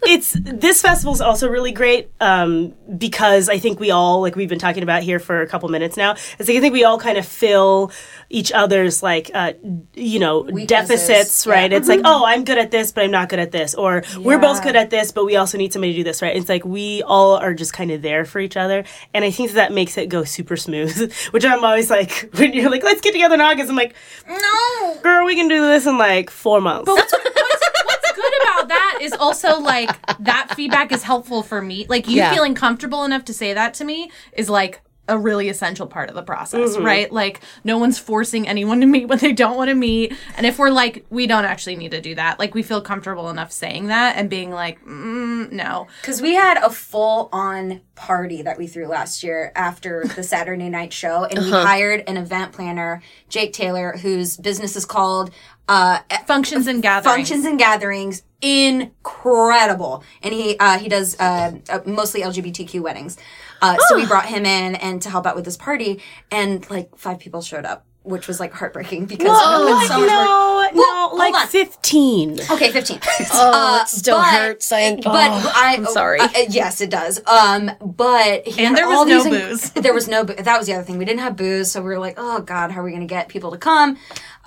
it's 0.04 0.32
this 0.32 0.80
festival's 0.80 1.20
also 1.20 1.48
really 1.48 1.72
great 1.72 2.10
um, 2.20 2.74
because 2.96 3.48
I 3.48 3.58
think 3.58 3.78
we 3.78 3.90
all 3.90 4.20
like 4.20 4.36
we've 4.36 4.48
been 4.48 4.58
talking 4.58 4.82
about 4.82 5.02
here 5.02 5.18
for 5.18 5.42
a 5.42 5.46
couple 5.46 5.68
minutes 5.68 5.96
now. 5.96 6.12
It's 6.12 6.48
like 6.48 6.56
I 6.56 6.60
think 6.60 6.72
we 6.72 6.84
all 6.84 6.98
kind 6.98 7.18
of 7.18 7.26
fill 7.26 7.92
each 8.30 8.52
other's 8.52 9.02
like 9.02 9.30
uh, 9.34 9.52
you 9.94 10.18
know 10.18 10.44
deficits, 10.66 11.46
yeah. 11.46 11.52
right? 11.52 11.72
It's 11.72 11.88
like 11.88 12.00
oh 12.04 12.24
I'm 12.26 12.44
good 12.44 12.58
at 12.58 12.70
this, 12.70 12.90
but 12.92 13.04
I'm 13.04 13.10
not 13.10 13.28
good 13.28 13.38
at 13.38 13.52
this, 13.52 13.74
or 13.74 14.02
we're 14.18 14.38
both 14.38 14.62
good 14.62 14.76
at 14.76 14.90
this, 14.90 15.12
but 15.12 15.24
we 15.24 15.36
also 15.36 15.58
need 15.58 15.72
somebody 15.72 15.92
to 15.92 15.98
do 15.98 16.04
this, 16.04 16.22
right? 16.22 16.34
It's 16.34 16.48
like 16.48 16.64
we 16.64 17.02
all 17.02 17.36
are 17.36 17.54
just 17.54 17.72
kind 17.72 17.90
of 17.90 18.02
there 18.02 18.24
for 18.24 18.40
each 18.40 18.56
other, 18.56 18.84
and 19.12 19.24
I 19.24 19.30
think 19.30 19.50
that, 19.50 19.62
that 19.62 19.72
makes 19.72 19.96
it 19.98 20.08
go 20.08 20.24
super 20.24 20.56
smooth. 20.56 21.12
Which 21.30 21.44
I'm 21.52 21.64
always 21.64 21.90
like 21.90 22.30
when 22.34 22.52
you're 22.52 22.70
like 22.70 22.82
let's 22.82 23.00
get 23.00 23.12
together 23.12 23.34
in 23.34 23.40
August, 23.40 23.70
I'm 23.70 23.76
like 23.76 23.94
no. 24.28 24.98
girl, 25.02 25.26
we 25.26 25.34
can 25.34 25.48
do 25.48 25.60
this 25.60 25.86
in 25.86 25.98
like 25.98 26.30
four 26.30 26.60
months. 26.60 26.88
what's, 26.88 27.12
what's 27.12 28.12
good 28.12 28.32
about 28.42 28.68
that 28.68 28.98
is 29.00 29.12
also 29.12 29.58
like 29.60 29.90
that 30.20 30.52
feedback 30.56 30.92
is 30.92 31.02
helpful 31.02 31.42
for 31.42 31.60
me. 31.62 31.86
Like 31.88 32.08
you 32.08 32.16
Yeah. 32.16 32.32
feeling 32.32 32.54
comfortable 32.54 33.04
enough 33.04 33.24
to 33.26 33.34
say 33.34 33.52
that 33.54 33.74
to 33.74 33.84
me 33.84 34.10
is 34.32 34.48
like 34.48 34.80
a 35.08 35.18
really 35.18 35.48
essential 35.48 35.86
part 35.86 36.08
of 36.08 36.14
the 36.14 36.22
process, 36.22 36.78
right? 36.78 37.12
Like 37.12 37.40
no 37.64 37.76
one's 37.78 37.98
forcing 37.98 38.46
anyone 38.46 38.80
to 38.80 38.86
meet 38.86 39.06
when 39.08 39.18
they 39.18 39.32
don't 39.32 39.56
want 39.56 39.68
to 39.68 39.74
meet. 39.74 40.14
And 40.36 40.46
if 40.46 40.58
we're 40.58 40.70
like 40.70 41.04
we 41.10 41.26
don't 41.26 41.44
actually 41.44 41.76
need 41.76 41.90
to 41.90 42.00
do 42.00 42.14
that, 42.14 42.38
like 42.38 42.54
we 42.54 42.62
feel 42.62 42.80
comfortable 42.80 43.28
enough 43.28 43.50
saying 43.50 43.88
that 43.88 44.16
and 44.16 44.30
being 44.30 44.50
like, 44.50 44.82
mm, 44.84 45.50
no. 45.50 45.88
Because 46.00 46.22
we 46.22 46.34
had 46.34 46.56
a 46.58 46.70
full 46.70 47.28
on 47.32 47.80
party 47.94 48.42
that 48.42 48.58
we 48.58 48.66
threw 48.66 48.86
last 48.86 49.22
year 49.22 49.52
after 49.54 50.04
the 50.16 50.22
Saturday 50.22 50.68
night 50.68 50.92
show, 50.92 51.24
and 51.24 51.38
we 51.38 51.50
hired 51.50 52.04
an 52.06 52.16
event 52.16 52.52
planner, 52.52 53.02
Jake 53.28 53.52
Taylor, 53.52 53.96
whose 53.96 54.36
business 54.36 54.76
is 54.76 54.84
called 54.84 55.30
uh, 55.68 56.00
Functions 56.26 56.66
and 56.66 56.82
gatherings. 56.82 57.16
Functions 57.16 57.44
and 57.44 57.58
Gatherings. 57.58 58.22
Incredible, 58.40 60.02
and 60.20 60.34
he 60.34 60.58
uh, 60.58 60.76
he 60.78 60.88
does 60.88 61.18
uh, 61.20 61.52
uh, 61.68 61.78
mostly 61.86 62.22
LGBTQ 62.22 62.80
weddings. 62.80 63.16
Uh, 63.62 63.76
So 63.88 63.96
we 63.96 64.04
brought 64.12 64.26
him 64.26 64.44
in 64.44 64.74
and 64.76 65.00
to 65.02 65.10
help 65.10 65.26
out 65.26 65.36
with 65.36 65.44
this 65.44 65.56
party, 65.56 66.00
and 66.30 66.68
like 66.70 66.96
five 66.96 67.18
people 67.18 67.40
showed 67.42 67.64
up, 67.64 67.86
which 68.02 68.26
was 68.28 68.40
like 68.40 68.52
heartbreaking 68.52 69.06
because 69.06 69.24
we 69.24 69.30
put 69.30 69.42
so 69.42 69.74
much 69.74 69.88
work- 69.90 69.98
no, 70.08 70.68
no, 70.74 70.80
Well, 70.80 71.08
hold 71.10 71.18
like 71.18 71.34
on. 71.34 71.46
15. 71.46 72.40
Okay, 72.50 72.70
fifteen. 72.72 72.98
Oh, 73.34 73.80
it 73.82 73.88
still 73.88 74.16
but- 74.18 74.24
hurts. 74.34 74.72
I, 74.72 74.96
but 74.96 75.06
oh, 75.06 75.52
I, 75.54 75.74
I'm 75.76 75.86
sorry. 75.86 76.18
uh, 76.20 76.24
uh, 76.26 76.30
yes, 76.48 76.80
it 76.80 76.90
does. 76.90 77.20
Um, 77.26 77.70
but 77.80 78.46
he 78.46 78.64
And 78.64 78.76
there 78.78 78.88
was 78.88 79.06
no 79.06 79.22
these 79.24 79.30
booze. 79.48 79.70
there 79.72 79.94
was 79.94 80.08
no. 80.08 80.24
boo- 80.24 80.34
That 80.34 80.58
was 80.58 80.66
the 80.66 80.74
other 80.74 80.82
thing. 80.84 80.98
We 80.98 81.04
didn't 81.04 81.20
have 81.20 81.36
booze, 81.36 81.70
so 81.70 81.80
we 81.80 81.88
were 81.88 81.98
like, 81.98 82.14
oh 82.18 82.40
god, 82.40 82.70
how 82.72 82.80
are 82.80 82.84
we 82.84 82.90
going 82.90 83.06
to 83.06 83.12
get 83.18 83.28
people 83.28 83.50
to 83.52 83.58
come? 83.58 83.98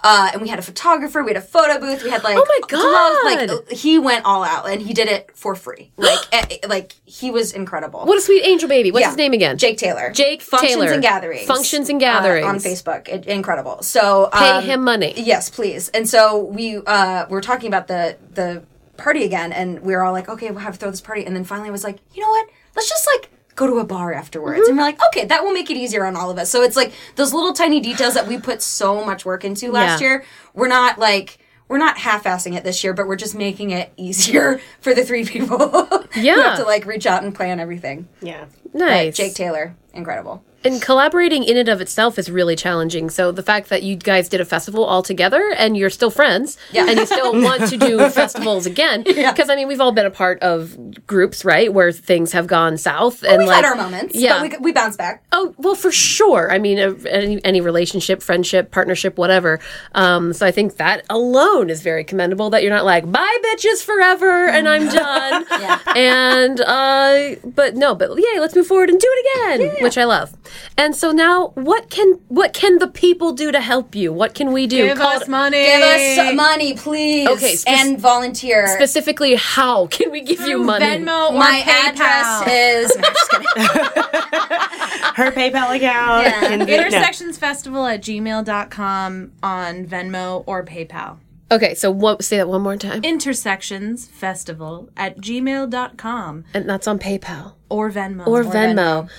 Uh, 0.03 0.29
and 0.33 0.41
we 0.41 0.49
had 0.49 0.59
a 0.59 0.61
photographer. 0.61 1.23
We 1.23 1.31
had 1.31 1.37
a 1.37 1.45
photo 1.45 1.79
booth. 1.79 2.03
We 2.03 2.11
had 2.11 2.23
like 2.23 2.37
Oh 2.37 2.45
my 2.47 2.67
gloves, 2.67 3.49
God. 3.49 3.49
Like 3.65 3.69
he 3.71 3.97
went 3.97 4.25
all 4.25 4.43
out, 4.43 4.69
and 4.69 4.81
he 4.81 4.93
did 4.93 5.07
it 5.07 5.31
for 5.33 5.55
free. 5.55 5.91
Like 5.97 6.19
eh, 6.31 6.45
eh, 6.61 6.67
like 6.67 6.93
he 7.05 7.31
was 7.31 7.53
incredible. 7.53 8.05
what 8.05 8.17
a 8.17 8.21
sweet 8.21 8.45
angel 8.45 8.69
baby. 8.69 8.91
What's 8.91 9.01
Yeah. 9.03 9.09
his 9.09 9.17
name 9.17 9.33
again? 9.33 9.57
Jake 9.57 9.77
Taylor. 9.77 10.11
Jake 10.11 10.41
Functions 10.43 10.73
Taylor. 10.75 10.91
and 10.93 11.01
Gatherings. 11.01 11.47
Functions 11.47 11.89
and 11.89 12.03
uh, 12.03 12.07
on 12.45 12.57
Facebook. 12.57 13.07
It, 13.07 13.25
incredible. 13.25 13.81
So 13.81 14.29
Pay 14.31 14.49
um, 14.49 14.63
him 14.63 14.83
money. 14.83 15.13
Yes, 15.17 15.49
please. 15.49 15.89
And 15.89 16.07
so 16.07 16.43
we 16.43 16.77
uh, 16.77 17.25
we 17.27 17.33
were 17.33 17.41
talking 17.41 17.67
about 17.67 17.87
the 17.87 18.17
the 18.33 18.63
party 18.97 19.23
again, 19.23 19.51
and 19.51 19.81
we 19.81 19.93
were 19.95 20.03
all 20.03 20.13
like, 20.13 20.29
okay, 20.29 20.51
we'll 20.51 20.59
have 20.59 20.73
to 20.73 20.79
throw 20.79 20.91
this 20.91 21.01
party. 21.01 21.25
And 21.25 21.35
then 21.35 21.43
finally, 21.43 21.69
I 21.69 21.71
was 21.71 21.83
like, 21.83 21.97
you 22.13 22.21
know 22.21 22.29
what? 22.29 22.47
Let's 22.75 22.89
just 22.89 23.07
like 23.07 23.29
go 23.55 23.67
to 23.67 23.79
a 23.79 23.83
bar 23.85 24.13
afterwards. 24.13 24.61
Mm-hmm. 24.61 24.69
And 24.69 24.77
we're 24.77 24.83
like, 24.83 24.99
okay, 25.07 25.25
that 25.25 25.43
will 25.43 25.53
make 25.53 25.69
it 25.71 25.77
easier 25.77 26.05
on 26.05 26.15
all 26.15 26.29
of 26.29 26.37
us. 26.37 26.49
So 26.49 26.61
it's 26.61 26.75
like 26.75 26.91
those 27.15 27.33
little 27.33 27.53
tiny 27.53 27.79
details 27.79 28.13
that 28.13 28.27
we 28.27 28.37
put 28.37 28.61
so 28.61 29.03
much 29.05 29.25
work 29.25 29.43
into 29.45 29.71
last 29.71 30.01
Yeah. 30.01 30.07
year. 30.07 30.25
We're 30.53 30.67
not 30.67 30.99
like. 30.99 31.39
We're 31.67 31.79
not 31.79 31.97
half-assing 31.97 32.55
it 32.55 32.63
this 32.63 32.83
year, 32.83 32.93
but 32.93 33.07
we're 33.07 33.15
just 33.15 33.33
making 33.33 33.71
it 33.71 33.91
easier 33.97 34.61
for 34.81 34.93
the 34.93 35.03
three 35.03 35.25
people 35.25 35.57
who 36.13 36.21
Yeah. 36.21 36.35
have 36.35 36.59
to 36.59 36.63
like 36.63 36.85
reach 36.85 37.07
out 37.07 37.23
and 37.23 37.33
plan 37.33 37.59
everything. 37.59 38.07
Yeah. 38.21 38.45
Nice. 38.75 39.15
Jake 39.17 39.33
Taylor, 39.33 39.75
incredible. 39.93 40.43
And 40.63 40.81
collaborating 40.81 41.43
in 41.43 41.57
and 41.57 41.69
of 41.69 41.79
itself 41.79 42.17
is 42.17 42.31
really 42.31 42.55
challenging. 42.55 43.11
So 43.11 43.31
the 43.31 43.43
fact 43.43 43.69
that 43.69 43.83
you 43.83 43.95
guys 43.95 44.27
did 44.29 44.41
a 44.41 44.45
festival 44.45 44.83
all 44.83 45.03
together 45.03 45.53
and 45.59 45.77
you're 45.77 45.91
still 45.91 46.09
friends 46.09 46.57
Yeah. 46.71 46.87
and 46.89 46.97
you 46.97 47.05
still 47.05 47.39
want 47.39 47.69
to 47.69 47.77
do 47.77 47.99
festivals 48.09 48.65
again. 48.65 49.03
Because 49.03 49.51
I 49.51 49.55
mean, 49.55 49.67
we've 49.67 49.79
all 49.79 49.91
been 49.91 50.07
a 50.07 50.09
part 50.09 50.39
of 50.41 51.05
groups, 51.05 51.45
right, 51.45 51.71
where 51.71 51.91
things 51.91 52.31
have 52.31 52.47
gone 52.47 52.77
south 52.79 53.21
and 53.21 53.37
We've 53.37 53.47
like 53.47 53.57
had 53.63 53.65
our 53.65 53.75
moments, 53.75 54.15
Yeah. 54.15 54.41
but 54.41 54.53
we, 54.53 54.57
we 54.57 54.71
bounce 54.71 54.95
back. 54.97 55.23
Oh 55.31 55.53
well, 55.59 55.75
for 55.75 55.91
sure. 55.91 56.51
I 56.51 56.57
mean, 56.57 56.79
any 57.05 57.45
any 57.45 57.61
relationship, 57.61 58.23
friendship, 58.23 58.71
partnership, 58.71 59.19
whatever. 59.19 59.59
Um, 59.93 60.33
so 60.33 60.47
I 60.47 60.51
think 60.51 60.77
that 60.77 61.05
alone 61.11 61.69
is 61.69 61.83
very 61.83 62.03
commendable. 62.03 62.49
That 62.49 62.63
you're 62.63 62.73
not 62.73 62.85
like 62.85 63.11
bye 63.11 63.37
bitches 63.53 63.83
forever 63.85 64.47
and 64.47 64.67
I'm 64.67 64.87
done. 64.91 65.45
Yeah. 65.51 65.79
And 65.95 66.59
uh, 66.61 67.35
but 67.45 67.75
no, 67.75 67.93
but 67.93 68.09
yay, 68.17 68.39
let's 68.39 68.55
move 68.55 68.64
forward 68.65 68.89
and 68.89 68.99
do 68.99 69.07
it 69.09 69.59
again, 69.61 69.83
which 69.83 69.97
I 69.97 70.03
love. 70.03 70.33
And 70.77 70.95
so 70.95 71.11
now, 71.11 71.47
what 71.55 71.89
can 71.89 72.19
what 72.27 72.53
can 72.53 72.79
the 72.79 72.87
people 72.87 73.31
do 73.31 73.51
to 73.51 73.61
help 73.61 73.95
you? 73.95 74.11
What 74.13 74.33
can 74.33 74.51
we 74.53 74.67
do? 74.67 74.87
Give 74.87 74.97
Call- 74.97 75.07
us 75.21 75.27
money. 75.27 75.63
Give 75.65 75.81
us 75.81 76.35
money, 76.35 76.75
please. 76.75 77.27
Okay, 77.29 77.55
spec- 77.55 77.73
and 77.73 77.99
volunteer. 77.99 78.67
specifically. 78.67 79.35
How 79.35 79.87
can 79.87 80.11
we 80.11 80.21
give 80.21 80.41
you 80.41 80.57
money? 80.59 80.85
Venmo 80.85 81.31
or 81.31 81.37
My 81.39 81.61
PayPal. 81.65 81.89
address 81.99 82.47
is. 82.47 82.97
No, 83.05 83.11
just. 83.11 83.31
Her 85.15 85.31
PayPal 85.31 85.75
account. 85.75 86.25
Yeah. 86.25 86.45
and- 86.51 86.59
no. 86.59 86.65
Intersectionsfestival 86.65 87.93
at 87.93 88.01
gmail.com 88.01 89.31
on 89.43 89.85
Venmo 89.85 90.43
or 90.45 90.63
PayPal. 90.65 91.17
Okay, 91.51 91.75
so 91.75 91.91
what? 91.91 92.23
Say 92.23 92.37
that 92.37 92.47
one 92.47 92.61
more 92.61 92.77
time. 92.77 93.03
Intersections 93.03 94.07
Festival 94.07 94.89
at 94.97 95.17
gmail.com 95.17 96.45
and 96.53 96.69
that's 96.69 96.87
on 96.87 96.99
PayPal 96.99 97.53
or 97.69 97.91
Venmo. 97.91 98.25
or, 98.27 98.43
Venmo. 98.43 99.09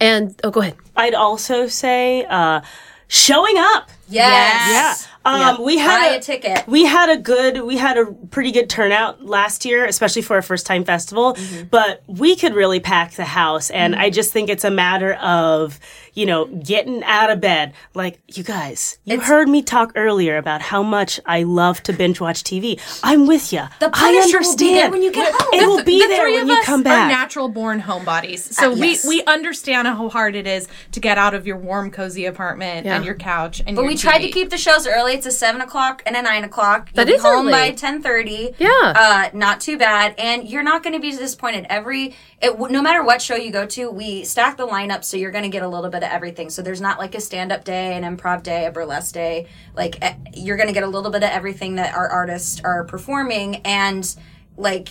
And 0.00 0.38
oh, 0.42 0.50
go 0.50 0.60
ahead. 0.60 0.76
I'd 0.96 1.14
also 1.14 1.68
say 1.68 2.24
uh, 2.24 2.60
showing 3.08 3.54
up. 3.56 3.90
Yes. 4.08 5.08
Yeah. 5.08 5.16
Um, 5.26 5.64
we 5.64 5.76
Buy 5.76 5.82
had 5.82 6.16
a 6.16 6.20
ticket. 6.20 6.68
We 6.68 6.84
had 6.84 7.08
a 7.08 7.16
good, 7.16 7.62
we 7.62 7.76
had 7.76 7.98
a 7.98 8.06
pretty 8.06 8.52
good 8.52 8.70
turnout 8.70 9.24
last 9.24 9.64
year, 9.64 9.84
especially 9.84 10.22
for 10.22 10.38
a 10.38 10.42
first 10.42 10.66
time 10.66 10.84
festival. 10.84 11.34
Mm-hmm. 11.34 11.68
But 11.68 12.02
we 12.06 12.36
could 12.36 12.54
really 12.54 12.78
pack 12.78 13.12
the 13.12 13.24
house, 13.24 13.70
and 13.70 13.96
I 13.96 14.10
just 14.10 14.32
think 14.32 14.48
it's 14.48 14.64
a 14.64 14.70
matter 14.70 15.14
of 15.14 15.80
you 16.16 16.26
know 16.26 16.46
getting 16.46 17.04
out 17.04 17.30
of 17.30 17.40
bed. 17.40 17.72
Like 17.94 18.18
you 18.26 18.42
guys, 18.42 18.98
you 19.04 19.20
heard 19.20 19.48
me 19.48 19.62
talk 19.62 19.92
earlier 19.94 20.36
about 20.36 20.60
how 20.62 20.82
much 20.82 21.20
I 21.26 21.44
love 21.44 21.82
to 21.84 21.92
binge 21.92 22.20
watch 22.20 22.42
TV. 22.42 22.80
I'm 23.04 23.26
with 23.28 23.52
you. 23.52 23.62
The 23.78 23.86
I 23.86 23.90
Punisher 23.90 24.40
will 24.40 24.56
be 24.56 24.74
there 24.74 24.86
understand. 24.86 24.92
when 24.92 25.02
you 25.02 25.12
get 25.12 25.32
home. 25.32 25.48
It 25.52 25.66
will 25.66 25.84
be 25.84 26.00
the 26.02 26.08
there 26.08 26.22
three 26.22 26.32
when 26.32 26.42
of 26.42 26.48
you 26.48 26.54
us 26.58 26.64
come 26.64 26.80
are 26.80 26.84
back. 26.84 27.08
natural 27.08 27.48
born 27.48 27.82
homebodies, 27.82 28.52
so 28.52 28.72
Uh, 28.72 28.74
yes. 28.74 29.04
we 29.06 29.16
we 29.18 29.24
understand 29.26 29.86
how 29.86 30.08
hard 30.08 30.34
it 30.34 30.46
is 30.46 30.66
to 30.92 30.98
get 31.00 31.18
out 31.18 31.34
of 31.34 31.46
your 31.46 31.56
warm, 31.58 31.90
cozy 31.90 32.24
apartment 32.24 32.86
Yeah. 32.86 32.96
and 32.96 33.04
your 33.04 33.14
couch. 33.14 33.62
And 33.66 33.76
But 33.76 33.82
your 33.82 33.90
we 33.90 33.96
tried 33.96 34.18
to 34.20 34.30
keep 34.30 34.50
the 34.50 34.58
shows 34.58 34.86
early. 34.86 35.12
It's 35.12 35.26
a 35.26 35.30
seven 35.30 35.60
o'clock 35.60 36.02
and 36.06 36.16
a 36.16 36.22
nine 36.22 36.42
o'clock. 36.44 36.90
That 36.94 37.08
You'll 37.08 37.20
home 37.20 37.48
early. 37.48 37.52
by 37.52 37.70
ten 37.72 38.00
thirty. 38.02 38.54
Yeah. 38.58 38.68
uh, 38.82 39.28
not 39.34 39.60
too 39.60 39.76
bad, 39.78 40.14
and 40.18 40.48
you're 40.48 40.62
not 40.62 40.82
going 40.82 40.94
to 40.94 41.00
be 41.00 41.10
disappointed. 41.10 41.66
Every 41.68 42.14
it, 42.40 42.58
no 42.70 42.82
matter 42.82 43.02
what 43.02 43.20
show 43.22 43.34
you 43.36 43.50
go 43.50 43.66
to, 43.66 43.90
we 43.90 44.22
stack 44.24 44.56
the 44.56 44.66
lineup 44.66 45.04
so 45.04 45.16
you're 45.16 45.30
going 45.30 45.44
to 45.44 45.48
get 45.50 45.62
a 45.62 45.68
little 45.68 45.90
bit 45.90 46.02
everything. 46.12 46.50
So 46.50 46.62
there's 46.62 46.80
not 46.80 46.98
like 46.98 47.14
a 47.14 47.20
stand 47.20 47.52
up 47.52 47.64
day, 47.64 47.94
an 47.96 48.02
improv 48.04 48.42
day, 48.42 48.66
a 48.66 48.70
burlesque 48.70 49.14
day. 49.14 49.46
Like 49.74 49.98
eh, 50.02 50.14
you're 50.34 50.56
going 50.56 50.68
to 50.68 50.72
get 50.74 50.82
a 50.82 50.88
little 50.88 51.10
bit 51.10 51.22
of 51.22 51.30
everything 51.30 51.76
that 51.76 51.94
our 51.94 52.08
artists 52.08 52.60
are 52.64 52.84
performing, 52.84 53.56
and 53.64 54.14
like 54.56 54.88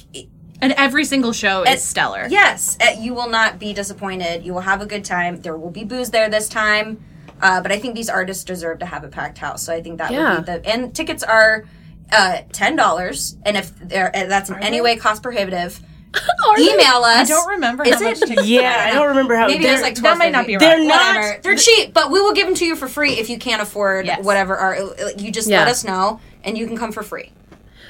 and 0.62 0.74
every 0.74 1.06
single 1.06 1.34
show 1.34 1.64
is 1.64 1.84
stellar. 1.84 2.28
Yes, 2.30 2.78
uh, 2.82 3.00
you 3.00 3.14
will 3.14 3.30
not 3.30 3.60
be 3.60 3.74
disappointed. 3.74 4.46
You 4.46 4.54
will 4.54 4.62
have 4.62 4.82
a 4.82 4.86
good 4.86 5.04
time. 5.06 5.42
There 5.42 5.58
will 5.58 5.72
be 5.72 5.84
booze 5.84 6.12
there 6.12 6.30
this 6.30 6.48
time, 6.48 7.04
uh, 7.42 7.62
but 7.62 7.72
I 7.72 7.80
think 7.80 7.96
these 7.96 8.10
artists 8.10 8.44
deserve 8.44 8.80
to 8.80 8.86
have 8.86 9.04
a 9.04 9.08
packed 9.10 9.38
house. 9.38 9.64
So 9.64 9.74
I 9.74 9.82
think 9.82 9.98
that 9.98 10.12
Yeah. 10.12 10.36
would 10.38 10.46
be 10.46 10.52
the 10.52 10.70
and 10.70 10.96
tickets 10.96 11.24
are 11.24 11.66
uh, 12.12 12.40
ten 12.54 12.76
dollars, 12.76 13.36
and 13.46 13.58
if 13.58 13.78
they're, 13.80 14.16
uh, 14.16 14.26
that's 14.26 14.50
in 14.50 14.56
any 14.62 14.80
way 14.80 14.96
cost 14.96 15.24
prohibitive, 15.24 15.80
email 16.60 17.04
us. 17.04 17.30
I 17.30 17.34
don't 17.34 17.48
remember 17.50 17.84
Is 17.86 17.96
how 17.96 18.02
much 18.02 18.22
it? 18.22 18.28
tickets 18.28 18.48
yeah, 18.48 18.84
I 18.90 18.94
don't 18.94 19.08
remember 19.10 19.36
how. 19.36 19.48
Maybe 19.48 19.64
they're- 19.64 19.72
there's 19.74 19.82
like 19.82 19.96
that 19.96 20.18
might 20.18 20.32
not 20.32 20.46
be 20.48 20.54
right. 20.56 20.60
They're 20.60 20.84
not. 20.86 21.16
Whatever. 21.16 21.42
They're 21.42 21.56
cheap, 21.56 21.94
but 21.94 22.12
we 22.12 22.22
will 22.22 22.34
give 22.34 22.46
them 22.48 22.56
to 22.56 22.66
you 22.66 22.76
for 22.76 22.88
free 22.88 23.14
if 23.14 23.30
you 23.30 23.38
can't 23.38 23.62
afford 23.62 24.06
Yes. 24.06 24.24
whatever. 24.24 24.56
Are 24.56 24.78
you 25.18 25.32
just 25.32 25.48
Yeah. 25.50 25.60
let 25.60 25.68
us 25.68 25.84
know, 25.84 26.20
and 26.44 26.58
you 26.58 26.68
can 26.68 26.78
come 26.78 26.92
for 26.92 27.04
free. 27.04 27.32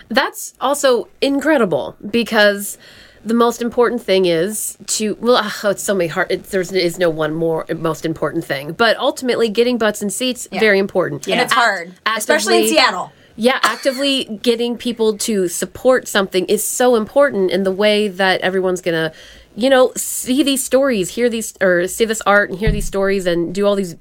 That's 0.09 0.53
also 0.61 1.07
incredible 1.21 1.95
because 2.07 2.77
the 3.25 3.33
most 3.33 3.59
important 3.61 4.03
thing 4.03 4.25
is 4.25 4.77
to 4.85 5.17
well 5.19 5.41
oh, 5.63 5.69
it's 5.71 5.81
so 5.81 5.95
many 5.95 6.07
hard 6.07 6.31
it, 6.31 6.43
there 6.51 6.61
is 6.61 6.99
no 6.99 7.09
one 7.09 7.33
more 7.33 7.65
most 7.75 8.05
important 8.05 8.45
thing 8.45 8.71
but 8.73 8.95
ultimately 8.97 9.49
getting 9.49 9.79
butts 9.79 10.03
and 10.03 10.13
seats 10.13 10.47
very 10.51 10.77
important 10.77 11.27
And 11.27 11.41
it's 11.41 11.51
hard, 11.53 11.91
Act- 12.05 12.19
especially 12.19 12.61
in 12.63 12.69
Seattle. 12.69 13.11
Yeah 13.35 13.59
actively 13.63 14.25
getting 14.41 14.77
people 14.77 15.17
to 15.17 15.47
support 15.47 16.07
something 16.07 16.45
is 16.45 16.63
so 16.63 16.95
important 16.95 17.51
in 17.51 17.63
the 17.63 17.71
way 17.71 18.07
that 18.07 18.41
everyone's 18.41 18.81
gonna 18.81 19.11
you 19.55 19.69
know 19.69 19.91
see 19.95 20.43
these 20.43 20.63
stories 20.63 21.09
hear 21.09 21.29
these 21.29 21.53
or 21.61 21.87
see 21.87 22.05
this 22.05 22.21
art 22.25 22.49
and 22.49 22.59
hear 22.59 22.71
these 22.71 22.85
stories 22.85 23.25
and 23.25 23.53
do 23.53 23.65
all 23.65 23.75
these 23.75 23.95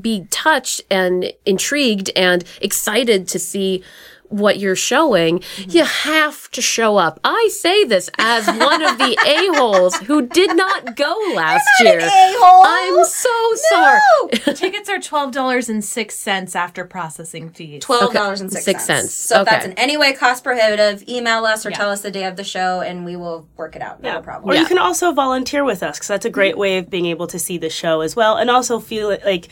be 0.00 0.26
touched 0.30 0.82
and 0.90 1.32
intrigued 1.44 2.10
and 2.16 2.44
excited 2.60 3.26
to 3.28 3.38
see 3.38 3.82
what 4.28 4.58
you're 4.58 4.76
showing, 4.76 5.42
you 5.56 5.84
have 5.84 6.50
to 6.52 6.62
show 6.62 6.96
up. 6.96 7.20
I 7.24 7.48
say 7.52 7.84
this 7.84 8.10
as 8.18 8.46
one 8.46 8.82
of 8.82 8.98
the 8.98 9.16
a-holes 9.26 9.96
who 9.98 10.26
did 10.26 10.56
not 10.56 10.96
go 10.96 11.16
last 11.34 11.66
year. 11.80 11.98
a-hole. 12.00 12.64
I'm 12.66 13.04
so 13.04 13.54
sorry. 13.70 14.00
Tickets 14.56 14.88
are 14.88 15.00
twelve 15.00 15.32
dollars 15.32 15.68
and 15.68 15.84
six 15.84 16.14
cents 16.16 16.54
after 16.56 16.84
processing 16.84 17.50
fees. 17.50 17.82
Twelve 17.82 18.12
dollars 18.12 18.40
and 18.40 18.52
six 18.52 18.64
Six 18.64 18.84
cents. 18.84 19.12
cents. 19.12 19.14
So 19.14 19.40
if 19.42 19.48
that's 19.48 19.66
in 19.66 19.72
any 19.74 19.96
way 19.96 20.12
cost 20.12 20.42
prohibitive, 20.44 21.08
email 21.08 21.44
us 21.44 21.64
or 21.64 21.70
Yeah. 21.70 21.76
tell 21.76 21.90
us 21.90 22.02
the 22.02 22.10
day 22.10 22.24
of 22.24 22.36
the 22.36 22.44
show, 22.44 22.80
and 22.80 23.04
we 23.04 23.16
will 23.16 23.48
work 23.56 23.76
it 23.76 23.82
out. 23.82 24.02
No 24.02 24.20
problem. 24.20 24.50
Or 24.54 24.58
you 24.58 24.66
can 24.66 24.78
also 24.78 25.12
volunteer 25.12 25.64
with 25.64 25.82
us 25.82 25.96
because 25.98 26.08
that's 26.08 26.24
a 26.26 26.30
great 26.30 26.52
mm-hmm. 26.52 26.60
way 26.60 26.78
of 26.78 26.90
being 26.90 27.06
able 27.06 27.26
to 27.28 27.38
see 27.38 27.58
the 27.58 27.70
show 27.70 28.00
as 28.00 28.16
well, 28.16 28.36
and 28.36 28.50
also 28.50 28.78
feel 28.78 29.10
it 29.10 29.24
like 29.24 29.48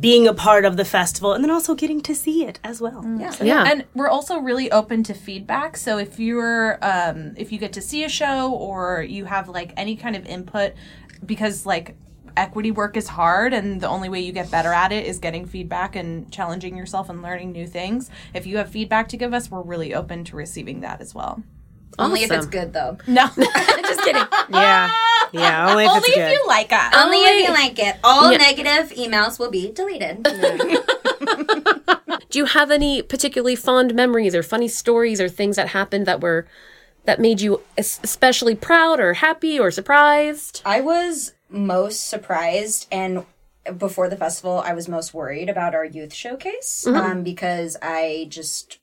being 0.00 0.26
a 0.26 0.34
part 0.34 0.64
of 0.64 0.76
the 0.76 0.84
festival, 0.84 1.32
and 1.32 1.44
then 1.44 1.50
also 1.50 1.74
getting 1.74 2.00
to 2.02 2.14
see 2.14 2.44
it 2.44 2.58
as 2.64 2.80
well. 2.80 3.04
Yeah. 3.18 3.34
Yeah. 3.42 3.64
And 3.70 3.84
we're 3.94 4.08
also 4.08 4.38
really 4.38 4.70
open 4.70 5.02
to 5.04 5.14
feedback. 5.14 5.76
So 5.76 5.98
if 5.98 6.18
you're 6.18 6.78
um 6.82 7.34
if 7.36 7.52
you 7.52 7.58
get 7.58 7.72
to 7.74 7.80
see 7.80 8.04
a 8.04 8.08
show 8.08 8.52
or 8.52 9.02
you 9.02 9.26
have 9.26 9.48
like 9.48 9.72
any 9.76 9.96
kind 9.96 10.16
of 10.16 10.26
input 10.26 10.72
because 11.24 11.66
like 11.66 11.96
equity 12.36 12.70
work 12.70 12.96
is 12.96 13.08
hard, 13.08 13.52
and 13.52 13.80
the 13.80 13.88
only 13.88 14.08
way 14.08 14.20
you 14.20 14.32
get 14.32 14.50
better 14.50 14.72
at 14.72 14.90
it 14.92 15.06
is 15.06 15.18
getting 15.18 15.46
feedback 15.46 15.94
and 15.96 16.32
challenging 16.32 16.76
yourself 16.76 17.08
and 17.08 17.22
learning 17.22 17.52
new 17.52 17.66
things. 17.66 18.10
If 18.32 18.46
you 18.46 18.56
have 18.56 18.70
feedback 18.70 19.08
to 19.08 19.16
give 19.16 19.32
us, 19.32 19.50
we're 19.50 19.62
really 19.62 19.94
open 19.94 20.24
to 20.24 20.36
receiving 20.36 20.80
that 20.80 21.00
as 21.00 21.14
well. 21.14 21.42
Only 21.98 22.24
if 22.24 22.30
it's 22.32 22.46
good 22.46 22.72
though. 22.72 22.98
No, 23.06 23.28
Just 23.36 24.02
kidding. 24.02 24.24
Yeah. 24.50 24.90
Yeah. 25.34 25.66
Only 25.70 25.84
if 25.84 25.90
only 25.90 25.98
it's 26.00 26.08
if 26.08 26.14
good. 26.14 26.32
you 26.32 26.44
like 26.46 26.72
us. 26.72 26.94
Only 26.96 27.18
if 27.18 27.46
you 27.48 27.52
like 27.52 27.78
it. 27.78 27.96
All 28.04 28.30
Yeah. 28.32 28.38
negative 28.38 28.96
emails 28.96 29.38
will 29.38 29.50
be 29.50 29.70
deleted. 29.72 30.22
Do 32.30 32.38
you 32.38 32.44
have 32.46 32.70
any 32.70 33.02
particularly 33.02 33.56
fond 33.56 33.94
memories 33.94 34.34
or 34.34 34.42
funny 34.42 34.68
stories 34.68 35.20
or 35.20 35.28
things 35.28 35.56
that 35.56 35.68
happened 35.68 36.06
that 36.06 36.20
were 36.20 36.46
that 37.04 37.20
made 37.20 37.40
you 37.40 37.60
especially 37.76 38.54
proud 38.54 38.98
or 39.00 39.14
happy 39.14 39.58
or 39.58 39.70
surprised? 39.70 40.62
I 40.64 40.80
was 40.80 41.32
most 41.50 42.08
surprised 42.08 42.86
and 42.90 43.24
before 43.78 44.08
the 44.08 44.16
festival 44.16 44.62
I 44.64 44.74
was 44.74 44.88
most 44.88 45.14
worried 45.14 45.48
about 45.48 45.74
our 45.74 45.84
youth 45.84 46.12
showcase 46.14 46.86
um, 46.86 47.22
because 47.22 47.76
I 47.80 48.26
just 48.28 48.78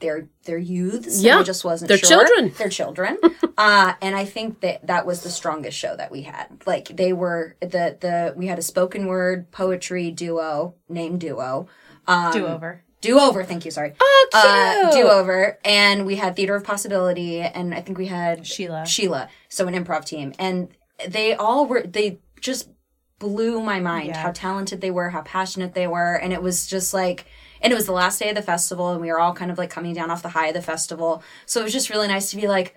they're 0.00 0.28
they're 0.44 0.58
youths 0.58 1.22
Yeah. 1.22 1.32
and 1.32 1.40
I 1.40 1.42
just 1.44 1.64
wasn't 1.64 1.88
They're 1.88 1.98
sure. 1.98 2.24
children. 2.26 2.52
They're 2.58 2.68
children. 2.68 3.18
uh, 3.56 3.94
and 4.02 4.14
I 4.16 4.24
think 4.24 4.60
that 4.60 4.86
that 4.86 5.06
was 5.06 5.22
the 5.22 5.30
strongest 5.30 5.76
show 5.78 5.96
that 5.96 6.10
we 6.12 6.22
had. 6.22 6.46
Like 6.66 6.88
they 6.88 7.12
were 7.12 7.56
the 7.60 7.96
the 8.00 8.34
we 8.36 8.46
had 8.46 8.58
a 8.58 8.62
spoken 8.62 9.06
word 9.06 9.50
poetry 9.50 10.10
duo 10.10 10.74
name 10.88 11.18
Duo. 11.18 11.68
Um, 12.06 12.32
Do 12.32 12.46
over. 12.46 12.82
Do 13.02 13.20
over, 13.20 13.44
thank 13.44 13.64
you, 13.64 13.70
sorry. 13.70 13.92
Oh, 14.00 14.28
Uh, 14.32 14.90
cute. 14.90 15.04
do 15.04 15.08
over, 15.08 15.58
and 15.64 16.06
we 16.06 16.16
had 16.16 16.34
Theater 16.34 16.56
of 16.56 16.64
Possibility, 16.64 17.40
and 17.40 17.74
I 17.74 17.80
think 17.80 17.98
we 17.98 18.06
had 18.06 18.46
Sheila. 18.46 18.84
Sheila, 18.86 19.28
so 19.48 19.68
an 19.68 19.74
improv 19.74 20.04
team, 20.06 20.32
and 20.38 20.68
they 21.06 21.34
all 21.34 21.66
were 21.66 21.82
they 21.82 22.18
just 22.40 22.70
blew 23.18 23.60
my 23.60 23.80
mind 23.80 24.08
Yeah. 24.08 24.18
how 24.22 24.32
talented 24.32 24.80
they 24.80 24.90
were, 24.90 25.10
how 25.10 25.22
passionate 25.22 25.74
they 25.74 25.86
were, 25.86 26.14
and 26.14 26.32
it 26.32 26.42
was 26.42 26.66
just 26.66 26.92
like, 26.94 27.26
and 27.60 27.72
it 27.72 27.76
was 27.76 27.86
the 27.86 27.92
last 27.92 28.18
day 28.18 28.28
of 28.28 28.36
the 28.36 28.42
festival, 28.42 28.90
and 28.90 29.00
we 29.00 29.08
were 29.08 29.20
all 29.20 29.34
kind 29.34 29.50
of 29.50 29.58
like 29.58 29.70
coming 29.70 29.94
down 29.94 30.10
off 30.10 30.22
the 30.22 30.30
high 30.30 30.48
of 30.48 30.54
the 30.54 30.62
festival, 30.62 31.22
so 31.46 31.60
it 31.60 31.64
was 31.64 31.72
just 31.72 31.90
really 31.90 32.08
nice 32.08 32.30
to 32.30 32.36
be 32.36 32.48
like. 32.48 32.76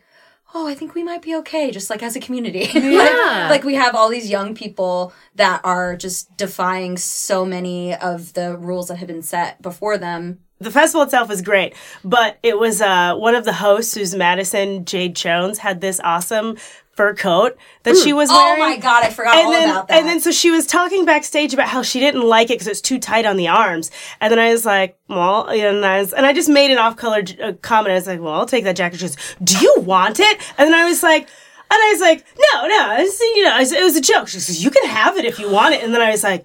Oh, 0.51 0.65
I 0.65 0.73
think 0.73 0.95
we 0.95 1.03
might 1.03 1.21
be 1.21 1.35
okay, 1.35 1.69
just 1.69 1.91
like 1.91 2.01
as 2.01 2.15
a 2.15 2.19
community. 2.19 2.67
Yeah. 2.73 2.97
like, 3.43 3.49
like 3.51 3.63
we 3.63 3.75
have 3.75 3.93
all 3.93 4.09
these 4.09 4.31
young 4.31 4.55
people 4.55 5.13
that 5.35 5.61
are 5.63 5.95
just 5.95 6.35
defying 6.37 6.97
so 6.97 7.45
many 7.45 7.93
of 7.93 8.33
the 8.33 8.57
rules 8.57 8.87
that 8.87 8.95
have 8.95 9.07
been 9.07 9.21
set 9.21 9.61
before 9.61 9.99
them 9.99 10.39
the 10.59 10.71
festival 10.71 11.03
itself 11.03 11.29
was 11.29 11.41
great, 11.41 11.73
but 12.03 12.37
it 12.43 12.59
was 12.59 12.81
uh, 12.81 13.15
one 13.15 13.33
of 13.33 13.45
the 13.45 13.53
hosts, 13.53 13.93
who's 13.95 14.13
Madison 14.13 14.83
Jade 14.85 15.15
Jones, 15.15 15.59
had 15.59 15.79
this 15.79 16.01
awesome 16.03 16.57
fur 16.99 17.13
coat 17.15 17.57
that 17.83 17.95
she 17.95 18.11
was 18.11 18.27
wearing. 18.29 18.61
Oh 18.61 18.65
my 18.71 18.75
god, 18.75 19.05
I 19.05 19.09
forgot 19.09 19.37
and 19.37 19.45
all 19.45 19.51
then, 19.53 19.69
about 19.69 19.87
that. 19.87 19.99
and 19.99 20.05
then 20.05 20.19
so 20.19 20.31
she 20.31 20.51
was 20.51 20.67
talking 20.67 21.05
backstage 21.05 21.53
about 21.53 21.69
how 21.69 21.81
she 21.81 22.01
didn't 22.01 22.23
like 22.23 22.47
it 22.49 22.55
because 22.55 22.67
it's 22.67 22.81
too 22.81 22.99
tight 22.99 23.25
on 23.25 23.37
the 23.37 23.47
arms. 23.47 23.89
And 24.19 24.29
then 24.29 24.37
I 24.37 24.49
was 24.51 24.65
like, 24.65 24.99
well, 25.07 25.47
and 25.47 25.85
I 25.85 25.99
was, 26.01 26.11
and 26.11 26.25
I 26.25 26.33
just 26.33 26.49
made 26.49 26.71
an 26.71 26.77
off-color 26.77 27.21
j- 27.21 27.41
uh, 27.41 27.53
comment. 27.61 27.93
I 27.93 27.95
was 27.95 28.05
like, 28.07 28.19
well, 28.19 28.33
I'll 28.33 28.45
take 28.45 28.65
that 28.65 28.75
jacket. 28.75 28.97
She 28.99 29.05
goes, 29.05 29.15
do 29.41 29.57
you 29.59 29.75
want 29.77 30.19
it? 30.19 30.37
And 30.57 30.67
then 30.67 30.73
I 30.73 30.83
was 30.89 31.01
like, 31.01 31.21
and 31.21 31.79
I 31.81 31.89
was 31.93 32.01
like, 32.01 32.25
no, 32.53 32.67
no, 32.67 32.97
it's, 32.99 33.17
you 33.21 33.43
know, 33.45 33.57
it 33.59 33.83
was 33.83 33.95
a 33.95 34.01
joke. 34.01 34.27
She 34.27 34.41
says, 34.41 34.61
you 34.61 34.69
can 34.69 34.85
have 34.89 35.15
it 35.15 35.23
if 35.23 35.39
you 35.39 35.49
want 35.49 35.75
it. 35.75 35.81
And 35.83 35.93
then 35.93 36.01
I 36.01 36.11
was 36.11 36.21
like, 36.23 36.43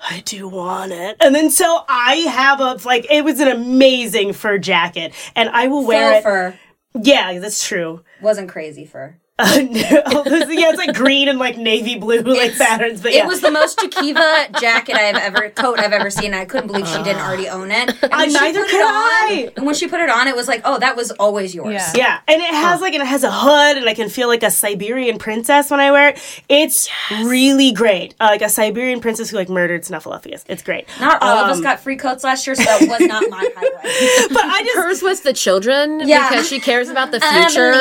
I 0.00 0.22
do 0.24 0.48
want 0.48 0.90
it. 0.90 1.18
And 1.20 1.32
then 1.36 1.50
so 1.50 1.84
I 1.88 2.16
have 2.16 2.58
a, 2.60 2.80
like, 2.84 3.06
it 3.10 3.24
was 3.24 3.38
an 3.38 3.46
amazing 3.46 4.32
fur 4.32 4.58
jacket 4.58 5.14
and 5.36 5.48
I 5.50 5.68
will 5.68 5.86
wear 5.86 6.14
it. 6.14 6.24
fur 6.24 6.58
Yeah, 6.94 7.38
that's 7.38 7.64
true. 7.64 8.02
wasn't 8.20 8.48
crazy 8.48 8.86
fur. 8.86 9.18
Uh, 9.36 9.56
no, 9.62 9.68
yeah, 9.72 10.70
it's 10.70 10.78
like 10.78 10.94
green 10.94 11.28
and 11.28 11.40
like 11.40 11.56
navy 11.58 11.98
blue 11.98 12.20
like 12.20 12.56
patterns, 12.56 13.00
but 13.02 13.12
yeah. 13.12 13.24
It 13.24 13.26
was 13.26 13.40
the 13.40 13.50
most 13.50 13.76
Jakiva 13.78 14.60
jacket 14.60 14.94
I've 14.94 15.16
ever 15.16 15.50
coat 15.50 15.80
I've 15.80 15.92
ever 15.92 16.08
seen. 16.08 16.32
I 16.34 16.44
couldn't 16.44 16.68
believe 16.68 16.86
she 16.86 17.02
didn't 17.02 17.20
already 17.20 17.48
own 17.48 17.72
it. 17.72 17.90
And 18.00 18.12
I- 18.12 18.26
neither 18.26 18.60
could 18.64 18.74
it 18.74 18.84
I. 18.86 19.42
on, 19.48 19.52
and 19.56 19.66
when 19.66 19.74
she 19.74 19.88
put 19.88 20.00
it 20.00 20.08
on, 20.08 20.28
it 20.28 20.36
was 20.36 20.46
like, 20.46 20.62
oh, 20.64 20.78
that 20.78 20.94
was 20.94 21.10
always 21.12 21.52
yours. 21.52 21.72
Yeah. 21.74 21.92
Yeah, 21.96 22.20
and 22.28 22.40
it 22.40 22.54
has 22.54 22.80
like 22.80 22.94
and 22.94 23.02
it 23.02 23.06
has 23.06 23.24
a 23.24 23.30
hood, 23.32 23.76
and 23.76 23.88
I 23.88 23.94
can 23.94 24.08
feel 24.08 24.28
like 24.28 24.44
a 24.44 24.52
Siberian 24.52 25.18
princess 25.18 25.68
when 25.68 25.80
I 25.80 25.90
wear 25.90 26.10
it. 26.10 26.42
It's 26.48 26.88
really 27.24 27.72
great, 27.72 28.14
uh, 28.20 28.26
like 28.30 28.42
a 28.42 28.48
Siberian 28.48 29.00
princess 29.00 29.30
who 29.30 29.36
like 29.36 29.48
murdered 29.48 29.82
Snuffleupagus. 29.82 30.44
It's 30.48 30.62
great. 30.62 30.86
Not 31.00 31.20
all 31.22 31.38
of 31.38 31.50
us 31.50 31.56
Um, 31.56 31.62
got 31.64 31.80
free 31.80 31.96
coats 31.96 32.22
last 32.22 32.46
year, 32.46 32.54
so 32.54 32.62
that 32.62 32.82
was 32.88 33.00
not 33.00 33.28
my 33.30 33.48
highlight. 33.56 34.30
But 34.32 34.44
I 34.44 34.62
just 34.62 34.76
Hers 34.76 35.02
was 35.02 35.20
the 35.22 35.32
children 35.32 36.06
Yeah. 36.06 36.28
because 36.28 36.48
she 36.48 36.60
cares 36.60 36.88
about 36.88 37.10
the 37.10 37.18
I 37.22 37.48
future. 37.48 37.72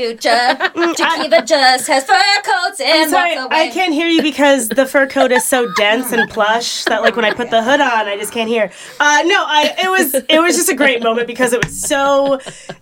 Future. 0.00 0.28
Jakiva 1.00 1.46
just 1.46 1.86
has 1.86 2.04
fur 2.04 2.42
coats 2.42 2.80
and 2.80 3.10
sorry, 3.10 3.36
walks 3.36 3.46
away. 3.46 3.68
I 3.68 3.70
can't 3.70 3.92
hear 3.92 4.08
you 4.08 4.22
because 4.22 4.68
the 4.68 4.86
fur 4.86 5.06
coat 5.06 5.32
is 5.32 5.46
so 5.46 5.70
dense 5.74 6.12
and 6.12 6.30
plush 6.30 6.84
that 6.84 7.02
like 7.02 7.16
when 7.16 7.24
I 7.24 7.32
put 7.32 7.50
the 7.50 7.62
hood 7.62 7.80
on, 7.80 8.08
I 8.08 8.16
just 8.16 8.32
can't 8.32 8.48
hear. 8.48 8.70
Uh, 8.98 9.22
no, 9.24 9.44
I 9.46 9.74
it 9.78 9.90
was 9.90 10.14
it 10.28 10.40
was 10.40 10.56
just 10.56 10.68
a 10.68 10.74
great 10.74 11.02
moment 11.02 11.26
because 11.26 11.52
it 11.52 11.64
was 11.64 11.80
so 11.80 12.34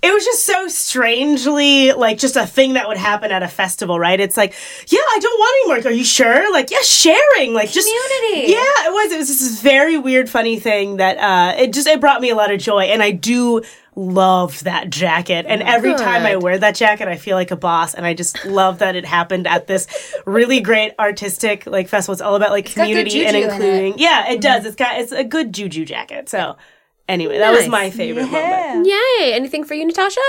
it 0.03 0.12
was 0.12 0.25
just 0.25 0.45
so 0.45 0.69
strangely 0.69 1.93
like 1.93 2.19
just 2.19 2.37
a 2.37 2.47
thing 2.47 2.75
that 2.75 2.89
would 2.89 2.97
happen 2.97 3.31
at 3.33 3.43
a 3.43 3.49
festival, 3.49 3.99
right? 3.99 4.21
It's 4.21 4.37
like, 4.37 4.55
yeah, 4.87 4.99
I 5.01 5.19
don't 5.21 5.39
want 5.39 5.57
any 5.57 5.83
more. 5.83 5.93
Are 5.93 5.95
you 5.95 6.05
sure? 6.05 6.53
Like, 6.53 6.71
yeah, 6.71 6.83
sharing, 6.83 7.55
like 7.55 7.71
just 7.71 7.89
Community. 7.89 8.53
Yeah, 8.53 8.87
it 8.87 8.93
was. 8.93 9.12
It 9.12 9.19
was 9.19 9.29
just 9.29 9.41
this 9.41 9.61
very 9.61 9.99
weird, 9.99 10.29
funny 10.31 10.59
thing 10.59 10.97
that 10.97 11.19
uh, 11.19 11.61
it 11.61 11.73
just 11.73 11.87
it 11.87 12.01
brought 12.01 12.21
me 12.21 12.31
a 12.31 12.35
lot 12.35 12.51
of 12.51 12.61
joy, 12.61 12.83
and 12.83 13.03
I 13.03 13.11
do 13.11 13.62
love 13.99 14.62
that 14.62 14.90
jacket. 14.90 15.44
And 15.49 15.61
every 15.61 15.92
time 15.94 16.24
I 16.24 16.36
wear 16.36 16.57
that 16.57 16.76
jacket, 16.76 17.09
I 17.09 17.16
feel 17.16 17.36
like 17.36 17.51
a 17.51 17.57
boss, 17.57 17.94
and 17.94 18.07
I 18.07 18.14
just 18.14 18.44
love 18.44 18.78
that 18.78 18.94
it 18.94 19.05
happened 19.05 19.46
at 19.46 19.66
this 19.66 19.88
really 20.24 20.61
great 20.61 20.94
artistic 20.99 21.66
like 21.66 21.88
festival. 21.88 22.12
It's 22.12 22.22
all 22.22 22.36
about 22.36 22.51
like 22.51 22.66
got 22.74 22.86
good 22.86 23.09
community 23.09 23.26
and 23.26 23.34
juju 23.34 23.38
in 23.38 23.51
it. 23.51 23.53
including. 23.53 23.99
Yeah, 23.99 24.30
it 24.30 24.40
does. 24.40 24.64
It's 24.64 24.76
got 24.76 25.01
it's 25.01 25.12
a 25.12 25.24
good 25.24 25.53
juju 25.53 25.84
jacket. 25.84 26.28
So 26.28 26.57
anyway, 27.09 27.38
that 27.38 27.51
was 27.51 27.66
my 27.68 27.90
favorite 27.90 28.30
moment. 28.30 28.86
Yay! 28.86 29.32
Anything 29.34 29.64
for 29.64 29.74
you, 29.74 29.84
Natasha? 29.84 30.20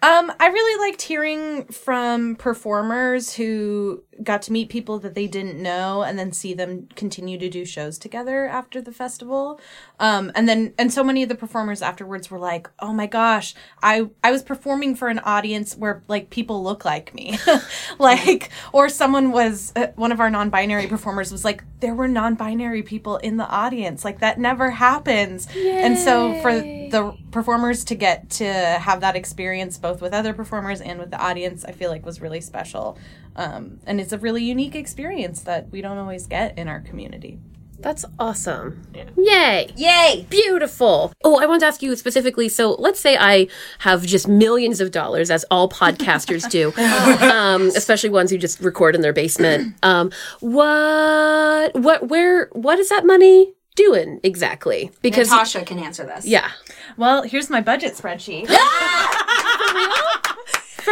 Um, 0.00 0.32
I 0.38 0.46
really 0.48 0.88
liked 0.88 1.02
hearing 1.02 1.64
from 1.64 2.36
performers 2.36 3.34
who 3.34 4.04
got 4.22 4.42
to 4.42 4.52
meet 4.52 4.68
people 4.68 4.98
that 4.98 5.14
they 5.14 5.26
didn't 5.26 5.60
know 5.62 6.02
and 6.02 6.18
then 6.18 6.32
see 6.32 6.54
them 6.54 6.88
continue 6.96 7.38
to 7.38 7.48
do 7.48 7.64
shows 7.64 7.98
together 7.98 8.46
after 8.46 8.80
the 8.80 8.92
festival. 8.92 9.60
Um, 10.00 10.32
and 10.34 10.48
then, 10.48 10.74
and 10.78 10.92
so 10.92 11.04
many 11.04 11.22
of 11.22 11.28
the 11.28 11.34
performers 11.34 11.82
afterwards 11.82 12.30
were 12.30 12.38
like, 12.38 12.68
oh 12.80 12.92
my 12.92 13.06
gosh, 13.06 13.54
I, 13.82 14.10
I 14.22 14.30
was 14.30 14.42
performing 14.42 14.94
for 14.94 15.08
an 15.08 15.18
audience 15.20 15.76
where 15.76 16.02
like 16.08 16.30
people 16.30 16.62
look 16.62 16.84
like 16.84 17.14
me. 17.14 17.38
like, 17.98 18.50
or 18.72 18.88
someone 18.88 19.32
was, 19.32 19.72
uh, 19.76 19.88
one 19.96 20.12
of 20.12 20.20
our 20.20 20.30
non 20.30 20.50
binary 20.50 20.86
performers 20.86 21.30
was 21.30 21.44
like, 21.44 21.62
there 21.80 21.94
were 21.94 22.08
non 22.08 22.34
binary 22.34 22.82
people 22.82 23.18
in 23.18 23.36
the 23.36 23.48
audience. 23.48 24.04
Like, 24.04 24.20
that 24.20 24.38
never 24.38 24.70
happens. 24.70 25.48
And 25.56 25.98
so 25.98 26.40
for 26.42 26.52
the 26.52 27.16
performers 27.30 27.84
to 27.84 27.94
get 27.94 28.30
to 28.30 28.44
have 28.44 29.00
that 29.00 29.16
experience 29.16 29.78
both 29.78 30.00
with 30.00 30.12
other 30.12 30.32
performers 30.32 30.80
and 30.80 30.98
with 30.98 31.10
the 31.10 31.20
audience, 31.20 31.64
I 31.64 31.72
feel 31.72 31.90
like 31.90 32.04
was 32.04 32.20
really 32.20 32.40
special. 32.40 32.98
Um, 33.38 33.78
and 33.86 34.00
it's 34.00 34.12
a 34.12 34.18
really 34.18 34.42
unique 34.42 34.74
experience 34.74 35.42
that 35.42 35.70
we 35.70 35.80
don't 35.80 35.96
always 35.96 36.26
get 36.26 36.58
in 36.58 36.66
our 36.66 36.80
community. 36.80 37.38
That's 37.78 38.04
awesome. 38.18 38.82
Yeah. 38.92 39.04
Yay! 39.16 39.70
Yay! 39.76 40.26
Beautiful. 40.28 41.12
Oh, 41.22 41.40
I 41.40 41.46
want 41.46 41.60
to 41.60 41.66
ask 41.66 41.80
you 41.80 41.94
specifically. 41.94 42.48
So, 42.48 42.72
let's 42.72 42.98
say 42.98 43.16
I 43.16 43.46
have 43.78 44.04
just 44.04 44.26
millions 44.26 44.80
of 44.80 44.90
dollars, 44.90 45.30
as 45.30 45.44
all 45.52 45.68
podcasters 45.68 46.50
do, 46.50 46.72
um, 47.32 47.68
especially 47.68 48.10
ones 48.10 48.32
who 48.32 48.38
just 48.38 48.58
record 48.58 48.96
in 48.96 49.00
their 49.02 49.12
basement. 49.12 49.76
Um, 49.84 50.10
what, 50.40 51.76
what, 51.76 52.08
where, 52.08 52.48
what 52.50 52.80
is 52.80 52.88
that 52.88 53.06
money 53.06 53.54
doing 53.76 54.18
exactly? 54.24 54.90
Because 55.00 55.30
Natasha 55.30 55.64
can 55.64 55.78
answer 55.78 56.04
this. 56.04 56.26
yeah, 56.26 56.50
Well, 56.96 57.22
here's 57.22 57.48
my 57.48 57.60
budget 57.60 57.94
spreadsheet. 57.94 58.48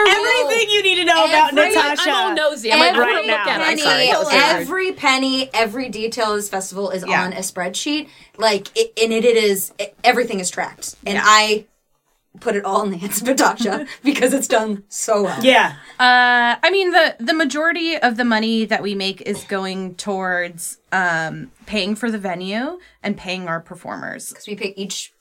Everything 0.08 0.70
you 0.70 0.82
need 0.82 0.96
to 0.96 1.04
know 1.04 1.24
about 1.24 1.54
Natasha. 1.54 2.10
I'm 2.10 2.14
all 2.14 2.34
nosy. 2.50 2.72
I'm 2.72 2.78
like, 2.80 2.90
Every 2.90 3.00
right 3.00 3.24
look 3.26 3.30
at. 3.38 3.60
I'm 3.60 3.78
sorry. 3.78 4.06
That 4.06 4.18
was 4.18 4.28
so 4.28 4.34
weird. 4.34 4.44
every 4.56 4.92
penny, 4.92 5.50
every 5.54 5.88
detail 5.88 6.30
of 6.30 6.36
this 6.36 6.48
festival 6.48 6.90
is 6.90 7.04
Yeah. 7.06 7.24
on 7.24 7.32
a 7.32 7.36
spreadsheet. 7.40 8.08
Like, 8.36 8.68
it, 8.76 8.92
and 9.02 9.12
it, 9.12 9.24
it 9.24 9.36
is 9.36 9.72
it, 9.78 9.94
everything 10.04 10.40
is 10.40 10.50
tracked, 10.50 10.94
and 11.06 11.18
I 11.22 11.66
put 12.40 12.54
it 12.54 12.66
all 12.66 12.82
in 12.82 12.90
the 12.90 12.98
hands 12.98 13.22
of 13.22 13.26
Natasha 13.28 13.86
because 14.04 14.34
it's 14.34 14.46
done 14.46 14.84
so 14.90 15.22
well. 15.22 15.42
Yeah. 15.42 15.76
Uh, 15.98 16.60
I 16.62 16.68
mean 16.70 16.90
the 16.92 17.16
the 17.18 17.32
majority 17.32 17.96
of 17.96 18.18
the 18.18 18.24
money 18.24 18.66
that 18.66 18.82
we 18.82 18.94
make 18.94 19.22
is 19.22 19.42
going 19.44 19.94
towards 19.94 20.78
um, 20.92 21.50
paying 21.64 21.94
for 21.96 22.10
the 22.10 22.18
venue 22.18 22.78
and 23.02 23.16
paying 23.16 23.48
our 23.48 23.60
performers. 23.60 24.28
because 24.28 24.46
we 24.46 24.54
pay 24.54 24.74
each 24.76 25.14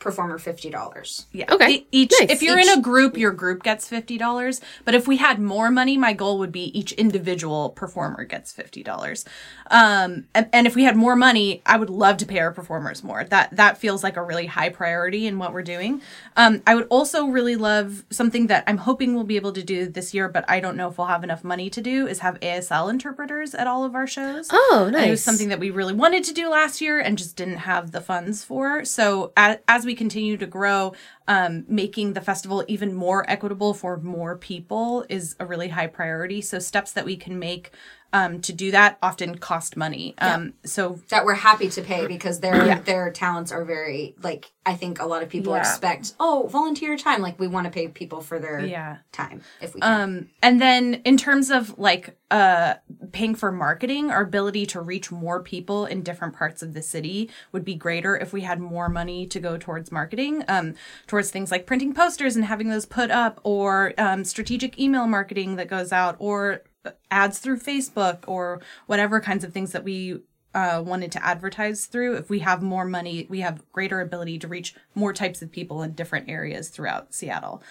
performer 0.00 0.38
fifty 0.38 0.68
dollars. 0.70 1.26
Yeah. 1.30 1.44
Okay. 1.52 1.70
E- 1.70 1.86
Each, 1.92 2.12
Nice. 2.20 2.30
if 2.30 2.42
you're 2.42 2.58
in 2.58 2.68
a 2.68 2.80
group, 2.80 3.16
your 3.16 3.30
group 3.30 3.62
gets 3.62 3.86
fifty 3.86 4.18
dollars. 4.18 4.60
But 4.84 4.94
if 4.96 5.06
we 5.06 5.18
had 5.18 5.38
more 5.40 5.70
money, 5.70 5.96
my 5.96 6.12
goal 6.12 6.38
would 6.40 6.50
be 6.50 6.76
each 6.76 6.90
individual 6.92 7.70
performer 7.70 8.24
gets 8.24 8.50
fifty 8.50 8.82
dollars. 8.82 9.24
Um, 9.70 10.24
and, 10.34 10.48
and 10.52 10.66
if 10.66 10.74
we 10.74 10.82
had 10.82 10.96
more 10.96 11.14
money, 11.14 11.62
I 11.64 11.76
would 11.76 11.90
love 11.90 12.16
to 12.18 12.26
pay 12.26 12.40
our 12.40 12.52
performers 12.52 13.04
more. 13.04 13.24
That 13.24 13.56
that 13.56 13.78
feels 13.78 14.02
like 14.02 14.16
a 14.16 14.22
really 14.22 14.46
high 14.46 14.68
priority 14.68 15.26
in 15.26 15.38
what 15.38 15.52
we're 15.52 15.62
doing. 15.62 16.02
Um, 16.36 16.62
I 16.66 16.74
would 16.74 16.88
also 16.90 17.26
really 17.26 17.56
love 17.56 18.04
something 18.10 18.48
that 18.48 18.64
I'm 18.66 18.78
hoping 18.78 19.14
we'll 19.14 19.24
be 19.24 19.36
able 19.36 19.52
to 19.52 19.62
do 19.62 19.86
this 19.86 20.12
year, 20.12 20.28
but 20.28 20.44
I 20.48 20.60
don't 20.60 20.76
know 20.76 20.88
if 20.88 20.98
we'll 20.98 21.06
have 21.06 21.24
enough 21.24 21.44
money 21.44 21.70
to 21.70 21.80
do. 21.80 22.06
Is 22.06 22.18
have 22.18 22.38
ASL 22.40 22.90
interpreters 22.90 23.54
at 23.54 23.66
all 23.66 23.84
of 23.84 23.94
our 23.94 24.06
shows. 24.06 24.48
Oh, 24.50 24.84
And 24.86 24.96
It 25.06 25.10
was 25.10 25.22
something 25.22 25.48
that 25.48 25.60
we 25.60 25.70
really 25.70 25.94
wanted 25.94 26.24
to 26.24 26.34
do 26.34 26.48
last 26.50 26.80
year 26.80 26.98
and 26.98 27.16
just 27.16 27.36
didn't 27.36 27.58
have 27.58 27.92
the 27.92 28.00
funds 28.00 28.42
for. 28.42 28.84
So 28.84 29.32
as, 29.36 29.58
as 29.68 29.84
we 29.86 29.94
continue 29.94 30.36
to 30.36 30.46
grow, 30.46 30.94
um, 31.28 31.64
making 31.68 32.14
the 32.14 32.20
festival 32.20 32.64
even 32.66 32.92
more 32.92 33.28
equitable 33.30 33.72
for 33.72 33.96
more 33.98 34.36
people 34.36 35.06
is 35.08 35.36
a 35.38 35.46
really 35.46 35.68
high 35.68 35.86
priority. 35.86 36.40
So 36.40 36.58
steps 36.58 36.90
that 36.92 37.04
we 37.04 37.16
can 37.16 37.38
make 37.38 37.70
um, 38.12 38.40
to 38.42 38.52
do 38.52 38.70
that 38.72 38.98
often 39.02 39.38
cost 39.38 39.76
money. 39.76 40.14
Um, 40.18 40.54
So 40.64 41.00
that 41.10 41.24
we're 41.24 41.34
happy 41.34 41.68
to 41.70 41.82
pay 41.82 42.06
because 42.06 42.40
their 42.40 42.76
their 42.80 43.10
talents 43.10 43.52
are 43.52 43.64
very 43.64 44.14
like 44.22 44.50
I 44.66 44.74
think 44.74 45.00
a 45.00 45.06
lot 45.06 45.22
of 45.22 45.28
people 45.28 45.52
Yeah. 45.54 45.60
expect 45.60 46.14
oh 46.20 46.48
volunteer 46.50 46.96
time 46.96 47.22
like 47.22 47.38
we 47.40 47.48
want 47.48 47.64
to 47.66 47.70
pay 47.70 47.88
people 47.88 48.20
for 48.20 48.38
their 48.38 48.60
Yeah. 48.60 48.98
time 49.12 49.40
if 49.60 49.74
we 49.74 49.80
can. 49.80 50.00
Um, 50.00 50.28
and 50.42 50.60
then 50.60 50.94
in 51.04 51.16
terms 51.16 51.50
of 51.50 51.78
like 51.78 52.16
uh, 52.30 52.74
paying 53.10 53.34
for 53.34 53.50
marketing, 53.50 54.10
our 54.12 54.22
ability 54.22 54.64
to 54.66 54.80
reach 54.80 55.10
more 55.10 55.42
people 55.42 55.84
in 55.86 56.02
different 56.02 56.34
parts 56.34 56.62
of 56.62 56.74
the 56.74 56.82
city 56.82 57.28
would 57.50 57.64
be 57.64 57.74
greater 57.74 58.16
if 58.16 58.32
we 58.32 58.42
had 58.42 58.60
more 58.60 58.88
money 58.88 59.26
to 59.26 59.40
go 59.40 59.56
towards 59.58 59.90
marketing, 59.90 60.44
um, 60.46 60.74
towards 61.08 61.30
things 61.32 61.50
like 61.50 61.66
printing 61.66 61.92
posters 61.92 62.36
and 62.36 62.44
having 62.44 62.68
those 62.68 62.86
put 62.86 63.10
up, 63.10 63.40
or 63.42 63.94
um, 63.98 64.24
strategic 64.24 64.78
email 64.78 65.08
marketing 65.08 65.56
that 65.56 65.66
goes 65.66 65.90
out, 65.90 66.14
or 66.20 66.62
ads 67.10 67.38
through 67.38 67.58
Facebook, 67.58 68.18
or 68.26 68.60
whatever 68.86 69.20
kinds 69.20 69.44
of 69.44 69.52
things 69.52 69.72
that 69.72 69.84
we 69.84 70.20
uh, 70.54 70.82
wanted 70.84 71.12
to 71.12 71.24
advertise 71.24 71.86
through. 71.86 72.16
If 72.16 72.28
we 72.30 72.40
have 72.40 72.62
more 72.62 72.84
money, 72.84 73.26
we 73.28 73.40
have 73.40 73.62
greater 73.72 74.00
ability 74.00 74.38
to 74.40 74.48
reach 74.48 74.74
more 74.94 75.12
types 75.12 75.42
of 75.42 75.52
people 75.52 75.82
in 75.82 75.92
different 75.92 76.28
areas 76.28 76.68
throughout 76.70 77.14
Seattle. 77.14 77.62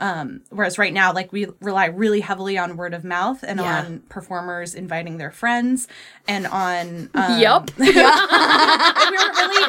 Um, 0.00 0.42
whereas 0.50 0.78
right 0.78 0.92
now, 0.92 1.12
like 1.12 1.32
we 1.32 1.48
rely 1.60 1.86
really 1.86 2.20
heavily 2.20 2.56
on 2.56 2.76
word 2.76 2.94
of 2.94 3.02
mouth 3.02 3.42
and 3.42 3.58
Yeah. 3.58 3.80
on 3.84 4.00
performers 4.08 4.76
inviting 4.76 5.18
their 5.18 5.32
friends 5.32 5.88
and 6.28 6.46
on 6.46 7.10
um, 7.14 7.40
we 7.78 7.86
really 9.16 9.66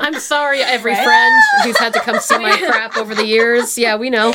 I'm 0.00 0.18
sorry, 0.20 0.62
every 0.62 0.94
friend 0.94 1.42
who's 1.62 1.76
had 1.76 1.92
to 1.92 2.00
come 2.00 2.18
see 2.18 2.38
my 2.38 2.56
crap 2.66 2.96
over 2.96 3.14
the 3.14 3.26
years. 3.26 3.76
Yeah, 3.76 3.96
we 3.96 4.08
know. 4.08 4.32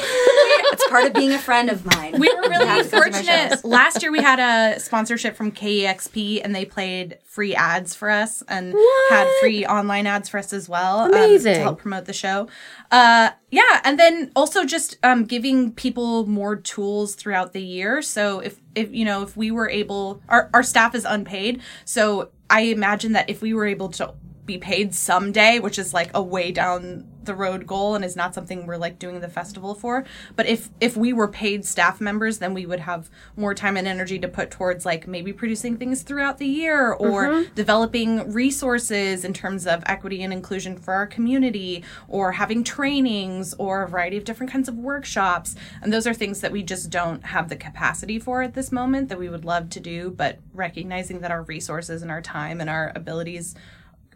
It's 0.94 1.02
part 1.02 1.06
of 1.06 1.14
being 1.14 1.32
a 1.34 1.40
friend 1.40 1.70
of 1.70 1.86
mine. 1.86 2.14
we 2.20 2.34
were 2.34 2.42
really 2.50 2.66
Have 2.66 2.86
to 2.86 2.92
come 2.92 3.04
to 3.04 3.12
my 3.12 3.22
shows. 3.22 3.50
fortunate. 3.50 3.66
Last 3.66 4.02
year 4.02 4.12
we 4.12 4.22
had 4.22 4.40
a 4.40 4.80
sponsorship 4.80 5.36
from 5.36 5.52
KEXP 5.52 6.42
and 6.44 6.56
they 6.56 6.66
played 6.66 7.18
free 7.26 7.56
ads 7.56 7.96
for 7.96 8.10
us 8.10 8.44
and 8.48 8.74
had 9.10 9.28
free 9.42 9.66
online 9.66 10.06
ads 10.08 10.30
for 10.30 10.38
us 10.38 10.54
as 10.54 10.70
well 10.70 11.00
um, 11.00 11.12
Amazing. 11.14 11.56
to 11.56 11.60
help 11.62 11.80
promote 11.80 12.06
the 12.06 12.14
show. 12.14 12.48
Uh, 12.92 13.32
yeah, 13.50 13.82
and 13.84 13.98
then 14.00 14.32
also 14.36 14.66
just 14.66 14.98
um, 15.04 15.24
giving 15.26 15.72
people 15.72 16.26
more 16.28 16.56
tools 16.56 17.16
throughout 17.16 17.54
the 17.54 17.62
year. 17.62 18.02
So 18.02 18.40
if 18.40 18.60
if 18.76 18.94
you 18.94 19.06
know 19.06 19.22
if 19.24 19.36
we 19.38 19.52
were 19.52 19.70
able, 19.70 20.22
our 20.30 20.50
our 20.54 20.64
staff 20.64 20.94
is 20.96 21.06
unpaid, 21.06 21.62
so 21.86 22.30
I 22.50 22.62
imagine 22.62 23.14
that 23.14 23.30
if 23.30 23.42
we 23.42 23.54
were 23.54 23.66
able 23.66 23.90
to 23.90 24.14
be 24.46 24.58
paid 24.58 24.94
someday, 24.94 25.60
which 25.60 25.80
is 25.80 25.94
like 25.94 26.12
a 26.14 26.22
way 26.22 26.52
down 26.52 27.08
the 27.26 27.36
road 27.36 27.66
goal 27.66 27.96
and 27.96 28.04
is 28.04 28.16
not 28.16 28.34
something 28.34 28.66
we're 28.66 28.78
like 28.78 29.00
doing 29.00 29.22
the 29.22 29.30
festival 29.30 29.74
for. 29.74 30.04
But 30.36 30.46
if 30.46 30.70
if 30.82 30.98
we 30.98 31.14
were 31.14 31.28
paid 31.28 31.66
staff 31.66 32.02
members, 32.02 32.40
then 32.40 32.54
we 32.54 32.66
would 32.66 32.82
have 32.82 33.10
more 33.36 33.54
time 33.54 33.78
and 33.78 33.88
energy 33.88 34.20
to 34.20 34.28
put 34.28 34.52
towards 34.52 34.86
like 34.86 35.08
maybe 35.08 35.34
producing 35.34 35.78
things 35.78 36.02
throughout 36.02 36.38
the 36.38 36.48
year 36.48 36.92
or 36.92 37.26
mm-hmm. 37.26 37.54
developing 37.56 38.32
resources 38.32 39.24
in 39.24 39.34
terms 39.34 39.66
of 39.66 39.84
equity 39.86 40.22
and 40.24 40.34
inclusion 40.34 40.78
for 40.78 40.94
our 40.94 41.08
community 41.08 41.84
or 42.08 42.34
having 42.34 42.64
trainings 42.64 43.54
or 43.56 43.84
a 43.84 43.88
variety 43.88 44.18
of 44.18 44.26
different 44.26 44.52
kinds 44.52 44.68
of 44.68 44.76
workshops. 44.76 45.56
And 45.82 45.92
those 45.94 46.08
are 46.08 46.14
things 46.14 46.42
that 46.42 46.52
we 46.52 46.64
just 46.64 46.90
don't 46.90 47.24
have 47.26 47.50
the 47.50 47.56
capacity 47.56 48.20
for 48.20 48.42
at 48.42 48.54
this 48.54 48.72
moment 48.72 49.10
that 49.10 49.20
we 49.20 49.30
would 49.30 49.46
love 49.46 49.70
to 49.72 49.80
do, 49.80 50.12
but 50.12 50.40
recognizing 50.54 51.22
that 51.22 51.32
our 51.32 51.44
resources 51.44 52.02
and 52.02 52.12
our 52.12 52.22
time 52.22 52.60
and 52.60 52.70
our 52.70 52.92
abilities 52.96 53.56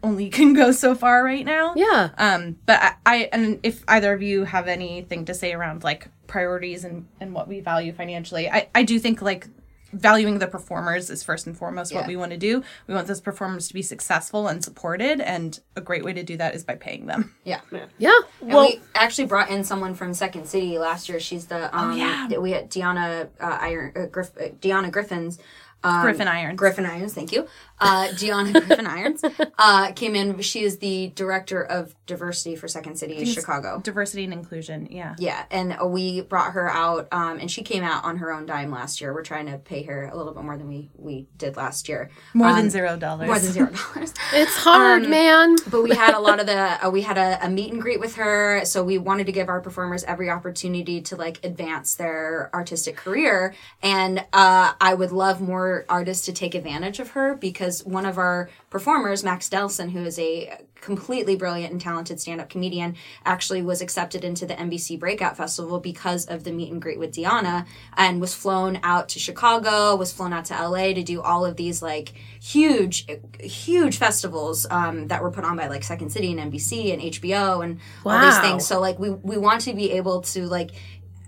only 0.02 0.28
can 0.30 0.52
go 0.52 0.72
so 0.72 0.94
far 0.94 1.22
right 1.24 1.44
now. 1.44 1.74
Yeah. 1.76 2.10
Um, 2.18 2.56
but 2.66 2.80
I, 2.82 2.94
I 3.06 3.28
and 3.32 3.60
if 3.62 3.82
either 3.88 4.12
of 4.12 4.22
you 4.22 4.44
have 4.44 4.68
anything 4.68 5.24
to 5.26 5.34
say 5.34 5.52
around 5.52 5.84
like 5.84 6.08
priorities 6.26 6.84
and, 6.84 7.06
and 7.20 7.32
what 7.32 7.48
we 7.48 7.60
value 7.60 7.92
financially, 7.92 8.48
I, 8.48 8.68
I 8.74 8.82
do 8.82 8.98
think 8.98 9.22
like 9.22 9.48
valuing 9.92 10.38
the 10.38 10.46
performers 10.46 11.08
is 11.08 11.22
first 11.22 11.46
and 11.46 11.56
foremost 11.56 11.94
what 11.94 12.06
we 12.06 12.16
want 12.16 12.30
to 12.30 12.36
do. 12.36 12.62
We 12.86 12.94
want 12.94 13.06
those 13.06 13.20
performers 13.20 13.68
to 13.68 13.74
be 13.74 13.80
successful 13.82 14.46
and 14.46 14.62
supported, 14.62 15.20
and 15.20 15.58
a 15.76 15.80
great 15.80 16.04
way 16.04 16.12
to 16.12 16.22
do 16.22 16.36
that 16.36 16.54
is 16.54 16.62
by 16.64 16.74
paying 16.74 17.06
them. 17.06 17.34
yeah. 17.44 17.60
Yeah. 17.98 18.10
And 18.40 18.52
Well- 18.52 18.66
we 18.66 18.80
actually 18.94 19.26
brought 19.26 19.50
in 19.50 19.64
someone 19.64 19.94
from 19.94 20.12
Second 20.14 20.46
City 20.46 20.78
last 20.78 21.08
year. 21.08 21.20
She's 21.20 21.46
the 21.46 21.74
um, 21.76 21.96
yeah. 21.96 22.28
we 22.38 22.50
had 22.50 22.70
Deanna 22.70 23.28
uh, 23.40 23.58
Iron 23.60 23.92
uh, 23.96 24.06
Griff, 24.06 24.30
uh, 24.38 24.48
Deanna 24.60 24.90
Griffins. 24.92 25.38
Um, 25.82 26.02
Griffin 26.02 26.28
Irons. 26.28 26.58
Griffin 26.58 26.84
Irons, 26.84 27.14
thank 27.14 27.32
you. 27.32 27.46
Uh, 27.80 28.08
Deanna 28.12 28.52
Griffin 28.52 28.86
Irons 28.86 29.22
uh, 29.58 29.92
came 29.92 30.14
in. 30.14 30.40
She 30.40 30.62
is 30.62 30.78
the 30.78 31.08
director 31.14 31.62
of 31.62 31.94
diversity 32.06 32.56
for 32.56 32.68
Second 32.68 32.96
City 32.96 33.24
Chicago. 33.24 33.80
Diversity 33.82 34.24
and 34.24 34.32
inclusion, 34.32 34.88
yeah. 34.90 35.14
Yeah, 35.18 35.44
and 35.50 35.76
uh, 35.80 35.86
we 35.86 36.22
brought 36.22 36.52
her 36.52 36.68
out, 36.70 37.08
um, 37.12 37.38
and 37.38 37.50
she 37.50 37.62
came 37.62 37.84
out 37.84 38.04
on 38.04 38.16
her 38.18 38.32
own 38.32 38.46
dime 38.46 38.70
last 38.70 39.00
year. 39.00 39.12
We're 39.14 39.22
trying 39.22 39.46
to 39.46 39.58
pay 39.58 39.82
her 39.84 40.06
a 40.06 40.16
little 40.16 40.32
bit 40.32 40.42
more 40.44 40.56
than 40.56 40.68
we 40.68 40.90
we 40.96 41.26
did 41.36 41.56
last 41.56 41.88
year. 41.88 42.10
More 42.34 42.48
Um, 42.48 42.56
than 42.56 42.70
zero 42.70 42.96
dollars. 42.96 43.26
More 43.26 43.38
than 43.38 43.52
zero 43.52 43.70
dollars. 43.94 44.14
It's 44.32 44.56
hard, 44.56 45.04
Um, 45.04 45.10
man. 45.10 45.56
but 45.70 45.82
we 45.82 45.94
had 45.94 46.14
a 46.14 46.20
lot 46.20 46.40
of 46.40 46.46
the 46.46 46.86
uh, 46.86 46.90
we 46.90 47.02
had 47.02 47.18
a, 47.18 47.38
a 47.44 47.48
meet 47.50 47.72
and 47.72 47.80
greet 47.82 48.00
with 48.00 48.16
her 48.16 48.64
so 48.64 48.82
we 48.82 48.98
wanted 48.98 49.26
to 49.26 49.32
give 49.32 49.48
our 49.48 49.60
performers 49.60 50.02
every 50.04 50.28
opportunity 50.30 51.00
to 51.02 51.16
like 51.16 51.44
advance 51.44 51.94
their 51.94 52.50
artistic 52.54 52.96
career 52.96 53.54
and 53.82 54.18
uh, 54.32 54.72
i 54.80 54.94
would 54.94 55.12
love 55.12 55.40
more 55.40 55.84
artists 55.88 56.24
to 56.26 56.32
take 56.32 56.54
advantage 56.54 56.98
of 57.00 57.10
her 57.10 57.34
because 57.34 57.67
one 57.84 58.06
of 58.06 58.18
our 58.18 58.48
performers 58.70 59.22
max 59.24 59.48
delson 59.48 59.90
who 59.90 60.04
is 60.04 60.18
a 60.18 60.58
completely 60.80 61.34
brilliant 61.34 61.72
and 61.72 61.80
talented 61.80 62.20
stand-up 62.20 62.48
comedian 62.48 62.94
actually 63.24 63.62
was 63.62 63.80
accepted 63.80 64.24
into 64.24 64.46
the 64.46 64.54
nbc 64.54 64.98
breakout 64.98 65.36
festival 65.36 65.80
because 65.80 66.26
of 66.26 66.44
the 66.44 66.52
meet 66.52 66.70
and 66.70 66.80
greet 66.80 66.98
with 66.98 67.12
diana 67.12 67.66
and 67.96 68.20
was 68.20 68.34
flown 68.34 68.78
out 68.82 69.08
to 69.08 69.18
chicago 69.18 69.96
was 69.96 70.12
flown 70.12 70.32
out 70.32 70.44
to 70.44 70.54
la 70.54 70.92
to 70.92 71.02
do 71.02 71.20
all 71.20 71.44
of 71.44 71.56
these 71.56 71.82
like 71.82 72.12
huge 72.40 73.06
huge 73.40 73.98
festivals 73.98 74.66
um, 74.70 75.08
that 75.08 75.22
were 75.22 75.30
put 75.30 75.44
on 75.44 75.56
by 75.56 75.66
like 75.66 75.82
second 75.82 76.10
city 76.10 76.30
and 76.30 76.52
nbc 76.52 76.92
and 76.92 77.02
hbo 77.02 77.64
and 77.64 77.78
all 78.04 78.20
these 78.20 78.38
things. 78.38 78.66
So 78.66 78.80
like 78.80 78.98
we 78.98 79.10
we 79.10 79.36
want 79.36 79.62
to 79.62 79.74
be 79.74 79.92
able 79.92 80.22
to 80.22 80.46
like 80.46 80.70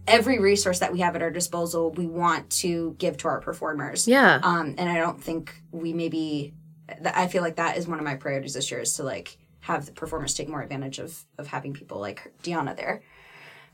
every 0.07 0.39
resource 0.39 0.79
that 0.81 0.93
we 0.93 1.01
have 1.01 1.15
at 1.17 1.23
our 1.23 1.31
disposal 1.31 1.91
we 1.93 2.07
want 2.07 2.51
to 2.51 2.95
give 2.99 3.17
to 3.19 3.29
our 3.29 3.41
performers 3.41 4.09
Yeah. 4.09 4.41
um 4.43 4.75
and 4.79 4.89
i 4.89 4.97
don't 4.97 5.23
think 5.23 5.55
we 5.71 5.93
maybe 5.93 6.55
th- 6.89 7.15
i 7.15 7.27
feel 7.29 7.43
like 7.43 7.57
that 7.57 7.77
is 7.77 7.87
one 7.87 7.99
of 7.99 8.05
my 8.05 8.17
priorities 8.17 8.55
this 8.55 8.71
year 8.71 8.81
is 8.81 8.95
to 8.95 9.03
like 9.05 9.37
have 9.61 9.87
the 9.87 9.93
performers 9.93 10.35
take 10.35 10.49
more 10.49 10.63
advantage 10.63 10.99
of 10.99 11.25
of 11.39 11.47
having 11.47 11.73
people 11.75 12.01
like 12.01 12.33
Deanna 12.43 12.75
there 12.77 13.03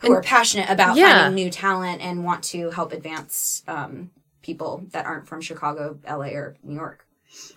who 0.00 0.12
are 0.12 0.20
passionate 0.22 0.68
about 0.68 0.96
Yeah. 0.96 1.22
finding 1.22 1.34
new 1.44 1.50
talent 1.50 2.02
and 2.02 2.24
want 2.24 2.42
to 2.44 2.70
help 2.70 2.92
advance 2.92 3.62
um 3.68 4.10
people 4.42 4.84
that 4.90 5.06
aren't 5.06 5.26
from 5.26 5.40
chicago 5.40 5.98
la 6.06 6.26
or 6.26 6.56
new 6.62 6.74
york 6.74 7.06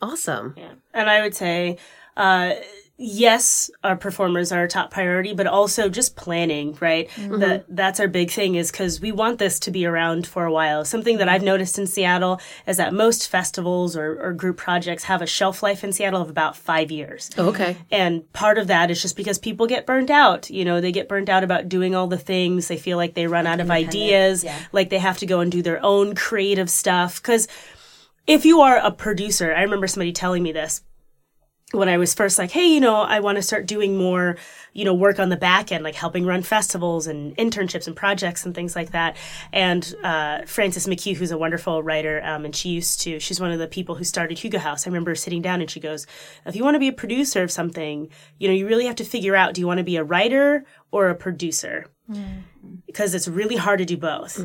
Awesome. 0.02 0.56
Yeah. 0.58 0.74
And 0.94 1.10
I 1.10 1.22
would 1.22 1.34
say, 1.36 1.78
uh, 2.18 2.56
yes, 3.00 3.72
our 3.82 3.95
performers 3.95 4.52
are 4.52 4.60
our 4.60 4.68
top 4.68 4.91
priority, 4.91 5.34
but 5.34 5.47
also 5.47 5.88
just 5.88 6.18
planning, 6.18 6.78
right? 6.82 7.08
Mm-hmm. 7.12 7.39
That 7.39 7.66
that's 7.70 8.00
our 8.00 8.10
big 8.10 8.30
thing 8.30 8.56
is 8.56 8.70
because 8.70 9.00
we 9.00 9.12
want 9.14 9.39
this 9.39 9.58
to 9.62 9.72
be 9.72 9.86
around 9.86 10.28
for 10.28 10.45
a 10.45 10.52
while. 10.52 10.84
Something 10.84 11.18
that 11.18 11.30
I've 11.30 11.41
noticed 11.41 11.80
in 11.80 11.88
Seattle 11.88 12.41
is 12.68 12.78
that 12.78 12.93
most 12.93 13.30
festivals 13.30 13.95
or, 13.95 14.22
or 14.22 14.34
group 14.34 14.58
projects 14.58 15.06
have 15.06 15.22
a 15.22 15.26
shelf 15.26 15.64
life 15.64 15.84
in 15.84 15.93
Seattle 15.93 16.22
of 16.22 16.30
about 16.30 16.58
five 16.58 16.91
years. 16.91 17.30
Oh, 17.38 17.50
okay. 17.50 17.78
And 17.89 18.32
part 18.34 18.58
of 18.58 18.68
that 18.68 18.91
is 18.91 19.02
just 19.02 19.16
because 19.16 19.39
people 19.39 19.66
get 19.66 19.86
burnt 19.86 20.10
out. 20.10 20.50
You 20.50 20.66
know, 20.66 20.82
they 20.82 20.91
get 20.91 21.08
burnt 21.08 21.30
out 21.30 21.43
about 21.43 21.70
doing 21.70 21.95
all 21.95 22.08
the 22.08 22.18
things. 22.18 22.68
They 22.68 22.78
feel 22.78 22.97
like 22.97 23.14
they 23.14 23.28
run 23.28 23.47
out 23.47 23.62
of 23.62 23.72
ideas, 23.72 24.43
yeah. 24.43 24.60
like 24.74 24.89
they 24.89 25.00
have 25.00 25.18
to 25.20 25.26
go 25.26 25.39
and 25.39 25.52
do 25.52 25.62
their 25.62 25.84
own 25.84 26.16
creative 26.16 26.70
stuff. 26.70 27.22
Because 27.22 27.47
if 28.28 28.45
you 28.45 28.60
are 28.62 28.78
a 28.78 28.91
producer, 28.91 29.54
I 29.54 29.62
remember 29.62 29.88
somebody 29.88 30.12
telling 30.12 30.43
me 30.43 30.52
this. 30.52 30.82
When 31.72 31.88
I 31.88 31.98
was 31.98 32.16
first 32.16 32.40
like, 32.40 32.50
hey, 32.50 32.66
you 32.66 32.80
know, 32.80 32.96
I 32.96 33.20
want 33.20 33.36
to 33.36 33.44
start 33.44 33.68
doing 33.68 33.96
more, 33.96 34.38
you 34.74 34.86
know, 34.86 34.94
work 34.96 35.20
on 35.20 35.30
the 35.30 35.38
back 35.38 35.72
end, 35.72 35.84
like 35.84 35.94
helping 35.94 36.26
run 36.26 36.42
festivals 36.42 37.06
and 37.06 37.38
internships 37.38 37.86
and 37.86 37.96
projects 37.96 38.44
and 38.44 38.56
things 38.56 38.76
like 38.76 38.92
that. 38.92 39.16
And 39.54 39.96
uh, 40.04 40.46
Frances 40.48 40.88
McCue, 40.88 41.16
who's 41.16 41.30
a 41.30 41.38
wonderful 41.38 41.84
writer, 41.84 42.24
um, 42.24 42.44
and 42.44 42.56
she 42.56 42.70
used 42.70 43.02
to, 43.02 43.20
she's 43.20 43.40
one 43.40 43.52
of 43.52 43.60
the 43.60 43.68
people 43.68 43.94
who 43.94 44.04
started 44.04 44.40
Hugo 44.40 44.58
House. 44.58 44.88
I 44.88 44.90
remember 44.90 45.14
sitting 45.14 45.44
down 45.44 45.62
and 45.62 45.70
she 45.70 45.80
goes, 45.80 46.08
if 46.44 46.56
you 46.56 46.64
want 46.64 46.74
to 46.74 46.80
be 46.80 46.88
a 46.88 46.94
producer 46.94 47.44
of 47.44 47.52
something, 47.52 48.10
you 48.40 48.48
know, 48.48 48.54
you 48.56 48.68
really 48.68 48.88
have 48.88 48.96
to 48.96 49.06
figure 49.06 49.36
out, 49.36 49.54
do 49.54 49.62
you 49.62 49.68
want 49.68 49.78
to 49.78 49.84
be 49.84 49.98
a 49.98 50.04
writer 50.04 50.66
or 50.90 51.10
a 51.10 51.16
producer? 51.16 51.86
Because 52.88 53.14
it's 53.14 53.28
really 53.28 53.58
hard 53.58 53.78
to 53.78 53.86
do 53.86 53.96
both. 53.96 54.40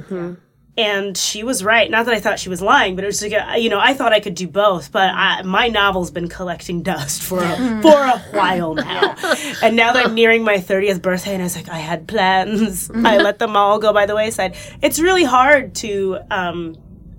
And 0.77 1.17
she 1.17 1.45
was 1.45 1.63
right. 1.63 1.89
Not 1.89 2.07
that 2.07 2.15
I 2.15 2.21
thought 2.21 2.41
she 2.41 2.49
was 2.49 2.61
lying, 2.61 2.97
but 2.97 3.05
it 3.05 3.07
was 3.07 3.23
like, 3.23 3.63
you 3.63 3.69
know, 3.69 3.79
I 3.79 3.95
thought 3.95 4.13
I 4.13 4.19
could 4.19 4.35
do 4.35 4.49
both. 4.49 4.91
But 4.91 5.11
I, 5.15 5.43
my 5.43 5.69
novel's 5.69 6.11
been 6.11 6.27
collecting 6.29 6.83
dust 6.83 7.23
for 7.23 7.39
a, 7.39 7.57
for 7.83 7.97
a 7.97 8.19
while 8.37 8.75
now. 8.75 9.15
And 9.63 9.77
now 9.77 9.93
that 9.93 10.07
I'm 10.07 10.15
nearing 10.21 10.43
my 10.43 10.57
30th 10.57 11.01
birthday, 11.01 11.35
and 11.35 11.43
I 11.43 11.45
was 11.45 11.55
like, 11.55 11.69
I 11.69 11.79
had 11.79 12.09
plans. 12.09 12.91
I 12.93 13.19
let 13.19 13.39
them 13.39 13.57
all 13.57 13.79
go 13.79 13.93
by 13.93 14.07
the 14.07 14.17
wayside. 14.17 14.57
It's 14.83 14.99
really 14.99 15.23
hard 15.23 15.77
to, 15.77 16.19
um, 16.33 16.77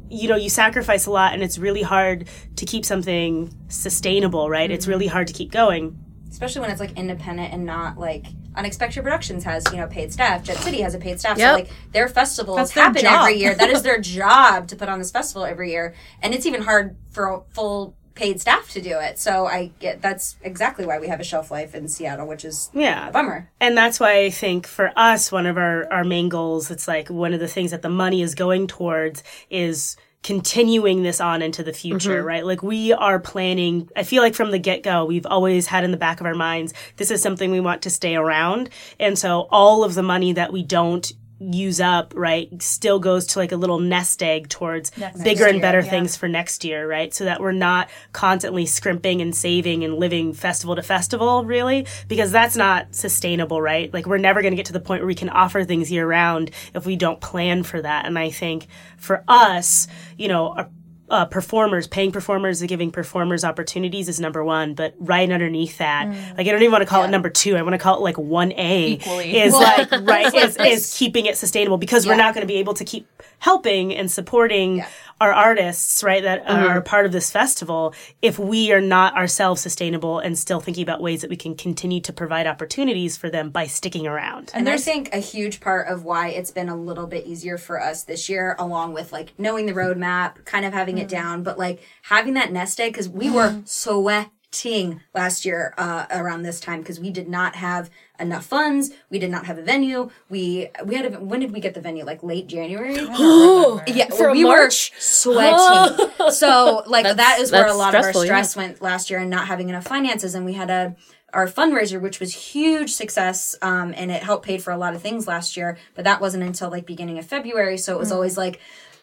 you 0.09 0.27
know, 0.27 0.35
you 0.35 0.49
sacrifice 0.49 1.05
a 1.05 1.11
lot, 1.11 1.33
and 1.33 1.41
it's 1.41 1.57
really 1.57 1.81
hard 1.81 2.27
to 2.57 2.65
keep 2.65 2.83
something 2.83 3.53
sustainable, 3.69 4.49
right? 4.49 4.69
It's 4.69 4.85
really 4.85 5.07
hard 5.07 5.27
to 5.27 5.33
keep 5.33 5.51
going. 5.53 5.97
especially 6.29 6.59
when 6.59 6.71
it's 6.71 6.81
like 6.81 6.91
independent 6.97 7.53
and 7.53 7.65
not 7.65 7.97
like 7.97 8.25
Unexpected 8.57 9.03
Productions 9.03 9.43
has 9.43 9.63
you 9.71 9.77
know 9.77 9.87
paid 9.87 10.11
staff. 10.13 10.43
Jet 10.43 10.57
City 10.57 10.81
has 10.81 10.93
a 10.95 10.99
paid 10.99 11.19
staff. 11.19 11.37
Yep. 11.37 11.49
So 11.49 11.53
like 11.55 11.69
their 11.91 12.07
festivals 12.07 12.57
That's 12.57 12.73
their 12.73 12.83
happen 12.85 13.01
job. 13.01 13.21
every 13.21 13.39
year. 13.39 13.55
That 13.55 13.69
is 13.69 13.83
their 13.83 13.99
job 14.19 14.67
to 14.69 14.75
put 14.75 14.89
on 14.89 14.99
this 14.99 15.11
festival 15.11 15.45
every 15.45 15.71
year, 15.71 15.93
and 16.21 16.33
it's 16.33 16.45
even 16.45 16.61
hard 16.63 16.95
for 17.11 17.27
a 17.27 17.41
full 17.51 17.95
paid 18.15 18.39
staff 18.39 18.71
to 18.71 18.81
do 18.81 18.97
it. 18.97 19.19
So 19.19 19.45
I 19.45 19.71
get 19.79 20.01
that's 20.01 20.37
exactly 20.41 20.85
why 20.85 20.99
we 20.99 21.09
have 21.09 21.19
a 21.19 21.23
shelf 21.25 21.51
life 21.51 21.75
in 21.75 21.89
Seattle, 21.89 22.25
which 22.27 22.45
is 22.45 22.69
Yeah. 22.73 23.09
a 23.09 23.11
bummer. 23.11 23.49
And 23.59 23.77
that's 23.77 23.99
why 23.99 24.19
I 24.19 24.29
think 24.29 24.65
for 24.67 24.91
us, 24.95 25.33
one 25.33 25.45
of 25.45 25.57
our, 25.57 25.91
our 25.91 26.05
main 26.05 26.29
goals, 26.29 26.71
it's 26.71 26.87
like 26.87 27.09
one 27.09 27.33
of 27.33 27.41
the 27.41 27.47
things 27.49 27.71
that 27.71 27.81
the 27.81 27.89
money 27.89 28.21
is 28.21 28.33
going 28.33 28.67
towards 28.67 29.21
is 29.49 29.97
continuing 30.25 31.03
this 31.03 31.21
on 31.21 31.43
into 31.43 31.61
the 31.61 31.71
future, 31.71 32.17
mm-hmm. 32.17 32.27
right? 32.27 32.45
Like 32.47 32.63
we 32.63 32.91
are 32.91 33.19
planning, 33.19 33.87
I 33.95 34.01
feel 34.01 34.23
like 34.23 34.33
from 34.33 34.49
the 34.49 34.57
get 34.57 34.81
go, 34.81 35.05
we've 35.05 35.27
always 35.27 35.67
had 35.67 35.83
in 35.83 35.91
the 35.91 35.97
back 35.97 36.19
of 36.19 36.25
our 36.25 36.33
minds, 36.33 36.73
this 36.95 37.11
is 37.11 37.21
something 37.21 37.51
we 37.51 37.59
want 37.59 37.83
to 37.83 37.91
stay 37.91 38.15
around. 38.15 38.71
And 38.99 39.19
so 39.19 39.47
all 39.51 39.83
of 39.83 39.93
the 39.93 40.01
money 40.01 40.33
that 40.33 40.51
we 40.51 40.63
don't 40.63 41.13
use 41.53 41.79
up, 41.79 42.13
right, 42.15 42.49
still 42.61 42.99
goes 42.99 43.25
to 43.27 43.39
like 43.39 43.51
a 43.51 43.55
little 43.55 43.79
nest 43.79 44.23
egg 44.23 44.49
towards 44.49 44.91
bigger 45.23 45.45
and 45.45 45.55
year, 45.55 45.61
better 45.61 45.79
yeah. 45.79 45.89
things 45.89 46.15
for 46.15 46.27
next 46.27 46.63
year, 46.63 46.87
right? 46.87 47.13
So 47.13 47.25
that 47.25 47.41
we're 47.41 47.51
not 47.51 47.89
constantly 48.13 48.65
scrimping 48.65 49.21
and 49.21 49.35
saving 49.35 49.83
and 49.83 49.95
living 49.95 50.33
festival 50.33 50.75
to 50.75 50.81
festival, 50.81 51.45
really, 51.45 51.87
because 52.07 52.31
that's 52.31 52.55
not 52.55 52.93
sustainable, 52.95 53.61
right? 53.61 53.93
Like 53.93 54.05
we're 54.05 54.17
never 54.17 54.41
going 54.41 54.53
to 54.53 54.57
get 54.57 54.65
to 54.67 54.73
the 54.73 54.79
point 54.79 55.01
where 55.01 55.07
we 55.07 55.15
can 55.15 55.29
offer 55.29 55.63
things 55.63 55.91
year 55.91 56.07
round 56.07 56.51
if 56.73 56.85
we 56.85 56.95
don't 56.95 57.21
plan 57.21 57.63
for 57.63 57.81
that. 57.81 58.05
And 58.05 58.17
I 58.17 58.31
think 58.31 58.67
for 58.97 59.23
us, 59.27 59.87
you 60.17 60.27
know, 60.27 60.49
our, 60.49 60.69
uh, 61.09 61.25
performers, 61.25 61.87
paying 61.87 62.11
performers 62.11 62.61
and 62.61 62.69
giving 62.69 62.91
performers 62.91 63.43
opportunities 63.43 64.09
is 64.09 64.19
number 64.19 64.43
one, 64.43 64.73
but 64.73 64.95
right 64.97 65.29
underneath 65.29 65.77
that, 65.77 66.07
like 66.37 66.47
I 66.47 66.51
don't 66.51 66.61
even 66.61 66.71
want 66.71 66.81
to 66.81 66.87
call 66.87 67.03
it 67.03 67.09
number 67.09 67.29
two. 67.29 67.55
I 67.55 67.61
want 67.61 67.73
to 67.73 67.77
call 67.77 67.97
it 67.97 68.01
like 68.01 68.17
one 68.17 68.51
A 68.53 68.93
Equally. 68.93 69.37
is 69.37 69.53
like 69.55 69.91
right 70.01 70.33
is, 70.33 70.57
is 70.57 70.97
keeping 70.97 71.25
it 71.25 71.37
sustainable 71.37 71.77
because 71.77 72.07
we're 72.07 72.15
not 72.15 72.33
going 72.33 72.41
to 72.41 72.51
be 72.51 72.59
able 72.59 72.73
to 72.75 72.85
keep 72.85 73.07
helping 73.39 73.93
and 73.93 74.11
supporting 74.11 74.83
our 75.21 75.31
artists, 75.31 76.03
right, 76.03 76.23
that 76.23 76.49
are 76.49 76.81
part 76.81 77.05
of 77.05 77.11
this 77.13 77.31
festival 77.31 77.93
if 78.21 78.37
we 78.37 78.73
are 78.73 78.81
not 78.81 79.15
ourselves 79.15 79.61
sustainable 79.61 80.19
and 80.19 80.37
still 80.37 80.59
thinking 80.59 80.83
about 80.83 81.01
ways 81.01 81.21
that 81.21 81.29
we 81.29 81.37
can 81.37 81.55
continue 81.55 82.01
to 82.01 82.11
provide 82.11 82.47
opportunities 82.47 83.15
for 83.15 83.29
them 83.29 83.49
by 83.49 83.65
sticking 83.65 84.05
around. 84.05 84.51
And 84.53 84.67
I 84.67 84.77
think 84.77 85.13
a 85.13 85.19
huge 85.19 85.61
part 85.61 85.87
of 85.87 86.03
why 86.03 86.29
it's 86.29 86.51
been 86.51 86.67
a 86.67 86.75
little 86.75 87.07
bit 87.07 87.25
easier 87.25 87.57
for 87.57 87.81
us 87.81 88.03
this 88.03 88.27
year, 88.27 88.55
along 88.59 88.93
with 88.93 89.13
like 89.13 89.31
knowing 89.37 89.67
the 89.67 89.73
roadmap, 89.73 90.43
kind 90.43 90.65
of 90.65 90.73
having 90.73 90.94
it 90.97 91.07
down, 91.07 91.43
but 91.43 91.57
like 91.57 91.81
having 92.03 92.33
that 92.35 92.51
nest 92.51 92.79
egg, 92.79 92.93
because 92.93 93.09
we 93.09 93.29
were 93.29 93.61
sweating 93.65 95.01
last 95.13 95.45
year 95.45 95.73
uh, 95.77 96.05
around 96.11 96.43
this 96.43 96.59
time 96.59 96.79
because 96.79 96.99
we 96.99 97.11
did 97.11 97.27
not 97.27 97.55
have 97.55 97.89
enough 98.19 98.45
funds. 98.45 98.91
We 99.09 99.19
did 99.19 99.29
not 99.29 99.45
have 99.45 99.57
a 99.57 99.61
venue. 99.61 100.09
We 100.29 100.69
we 100.85 100.95
had 100.95 101.13
a, 101.13 101.19
when 101.19 101.39
did 101.39 101.51
we 101.51 101.59
get 101.59 101.73
the 101.73 101.81
venue? 101.81 102.05
Like 102.05 102.23
late 102.23 102.47
January. 102.47 102.95
yeah, 103.87 104.09
For 104.09 104.31
we 104.31 104.43
March? 104.43 104.91
were 104.93 104.99
sweating. 104.99 106.09
so 106.31 106.83
like 106.87 107.03
that 107.17 107.39
is 107.39 107.51
where 107.51 107.67
a 107.67 107.73
lot 107.73 107.93
of 107.93 107.95
our 107.95 108.01
stressful, 108.03 108.25
yeah. 108.25 108.27
stress 108.27 108.55
went 108.55 108.81
last 108.81 109.09
year 109.09 109.19
and 109.19 109.29
not 109.29 109.47
having 109.47 109.69
enough 109.69 109.85
finances 109.85 110.35
and 110.35 110.45
we 110.45 110.53
had 110.53 110.69
a 110.69 110.95
our 111.33 111.47
fundraiser 111.47 112.01
which 112.01 112.19
was 112.19 112.33
huge 112.33 112.93
success 112.93 113.55
um, 113.61 113.93
and 113.97 114.09
it 114.09 114.23
helped 114.23 114.45
paid 114.45 114.63
for 114.63 114.71
a 114.71 114.77
lot 114.77 114.95
of 114.95 115.01
things 115.01 115.27
last 115.27 115.57
year 115.57 115.77
but 115.93 116.05
that 116.05 116.21
wasn't 116.21 116.41
until 116.41 116.69
like 116.69 116.85
beginning 116.85 117.19
of 117.19 117.25
february 117.25 117.77
so 117.77 117.93
it 117.93 117.99
was 117.99 118.11
always 118.11 118.37
like 118.37 118.59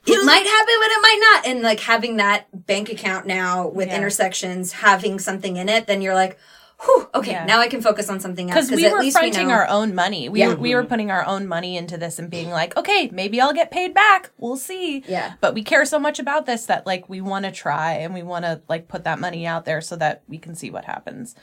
it 0.07 0.25
might 0.25 0.47
happen 0.47 0.75
but 0.81 0.91
it 0.91 1.03
might 1.03 1.19
not 1.21 1.47
and 1.47 1.63
like 1.63 1.81
having 1.81 2.17
that 2.17 2.47
bank 2.67 2.91
account 2.91 3.27
now 3.27 3.69
with 3.69 3.89
intersections 3.89 4.73
having 4.73 5.19
something 5.19 5.57
in 5.57 5.69
it 5.69 5.87
then 5.87 6.03
you're 6.03 6.15
like 6.15 6.39
Whew, 6.85 7.09
okay 7.15 7.31
Yeah. 7.33 7.45
now 7.45 7.61
i 7.61 7.69
can 7.69 7.81
focus 7.81 8.11
on 8.11 8.19
something 8.19 8.51
else 8.51 8.67
because 8.67 8.77
we 8.77 8.87
at 8.87 8.93
were 8.93 8.99
least 8.99 9.17
we 9.17 9.21
fronting 9.31 9.49
know 9.49 9.55
our 9.55 9.69
own 9.69 9.95
money. 9.95 10.29
We 10.29 10.41
Yeah. 10.41 10.55
we 10.55 10.75
were 10.75 10.83
putting 10.83 11.13
our 11.13 11.25
own 11.25 11.47
money 11.47 11.77
into 11.77 11.97
this 11.97 12.19
and 12.19 12.29
being 12.29 12.51
like, 12.51 12.77
okay, 12.77 13.09
maybe 13.13 13.41
I'll 13.41 13.53
get 13.53 13.71
paid 13.71 13.95
back. 13.95 14.31
We'll 14.37 14.57
see. 14.57 15.05
Yeah. 15.07 15.35
But 15.41 15.55
we 15.55 15.63
care 15.63 15.85
so 15.85 16.01
much 16.01 16.19
about 16.19 16.45
this 16.47 16.67
that 16.67 16.85
like 16.85 17.09
we 17.09 17.21
want 17.21 17.45
to 17.45 17.53
try 17.53 17.93
and 17.93 18.13
we 18.13 18.25
want 18.25 18.45
to 18.47 18.63
like 18.69 18.89
put 18.89 19.05
that 19.05 19.21
money 19.21 19.47
out 19.47 19.65
there 19.65 19.81
so 19.81 19.95
that 19.97 20.25
we 20.27 20.39
can 20.39 20.57
see 20.57 20.71
what 20.71 20.85
happens. 20.85 21.37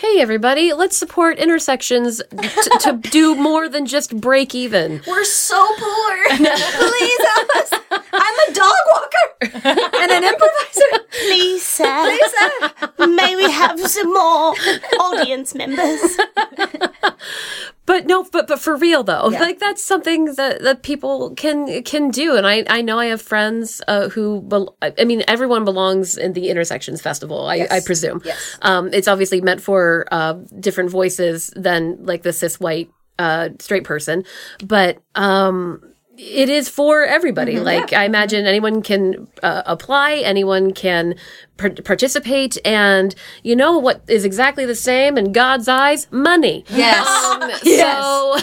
Hey, 0.00 0.20
everybody, 0.20 0.72
let's 0.72 0.96
support 0.96 1.38
intersections 1.38 2.22
t- 2.40 2.48
to 2.80 2.92
do 3.10 3.34
more 3.34 3.68
than 3.68 3.84
just 3.84 4.18
break 4.20 4.54
even. 4.54 5.02
we're 5.08 5.24
so 5.24 5.56
poor 5.78 6.16
please 6.28 7.18
help 7.26 7.50
us 7.56 7.72
i'm 8.12 8.50
a 8.50 8.52
dog 8.54 8.74
walker 8.94 9.26
and 9.98 10.10
an 10.12 10.24
improviser 10.24 11.04
Please, 11.10 11.62
sir. 11.64 12.16
May 12.98 13.34
we 13.36 13.50
have 13.50 13.78
some 13.80 14.12
more 14.12 14.54
audience 15.00 15.54
members? 15.54 16.00
But 17.88 18.04
no, 18.06 18.22
but 18.30 18.46
but 18.46 18.60
for 18.60 18.76
real 18.76 19.02
though, 19.02 19.30
like 19.40 19.58
that's 19.58 19.82
something 19.82 20.26
that 20.34 20.62
that 20.62 20.82
people 20.82 21.34
can 21.34 21.82
can 21.84 22.10
do. 22.10 22.36
And 22.36 22.46
I 22.46 22.62
I 22.68 22.82
know 22.82 22.98
I 22.98 23.06
have 23.06 23.22
friends 23.22 23.80
uh, 23.88 24.10
who 24.10 24.42
bel- 24.42 24.76
I 24.82 25.04
mean 25.04 25.24
everyone 25.26 25.64
belongs 25.64 26.18
in 26.18 26.34
the 26.34 26.50
Intersections 26.50 27.00
Festival. 27.00 27.46
I, 27.48 27.66
I 27.70 27.80
presume. 27.80 28.20
Yes. 28.26 28.58
Um, 28.60 28.90
it's 28.92 29.08
obviously 29.08 29.40
meant 29.40 29.62
for 29.62 30.06
uh, 30.12 30.34
different 30.60 30.90
voices 30.90 31.50
than 31.56 32.04
like 32.04 32.24
the 32.24 32.32
cis 32.34 32.60
white 32.60 32.90
uh, 33.18 33.48
straight 33.58 33.84
person, 33.84 34.24
but 34.62 34.98
um, 35.14 35.80
it 36.18 36.48
is 36.48 36.68
for 36.68 37.04
everybody. 37.04 37.60
Like 37.60 37.92
I 37.92 38.04
imagine 38.04 38.44
anyone 38.46 38.82
can 38.82 39.28
uh, 39.42 39.62
apply, 39.66 40.16
anyone 40.16 40.72
can 40.74 41.14
par- 41.56 41.70
participate, 41.84 42.58
and 42.64 43.14
you 43.44 43.54
know 43.54 43.78
what 43.78 44.02
is 44.08 44.24
exactly 44.24 44.66
the 44.66 44.74
same 44.74 45.16
in 45.16 45.32
God's 45.32 45.68
eyes? 45.68 46.08
Money. 46.10 46.64
yes 46.70 47.06
So 47.64 48.36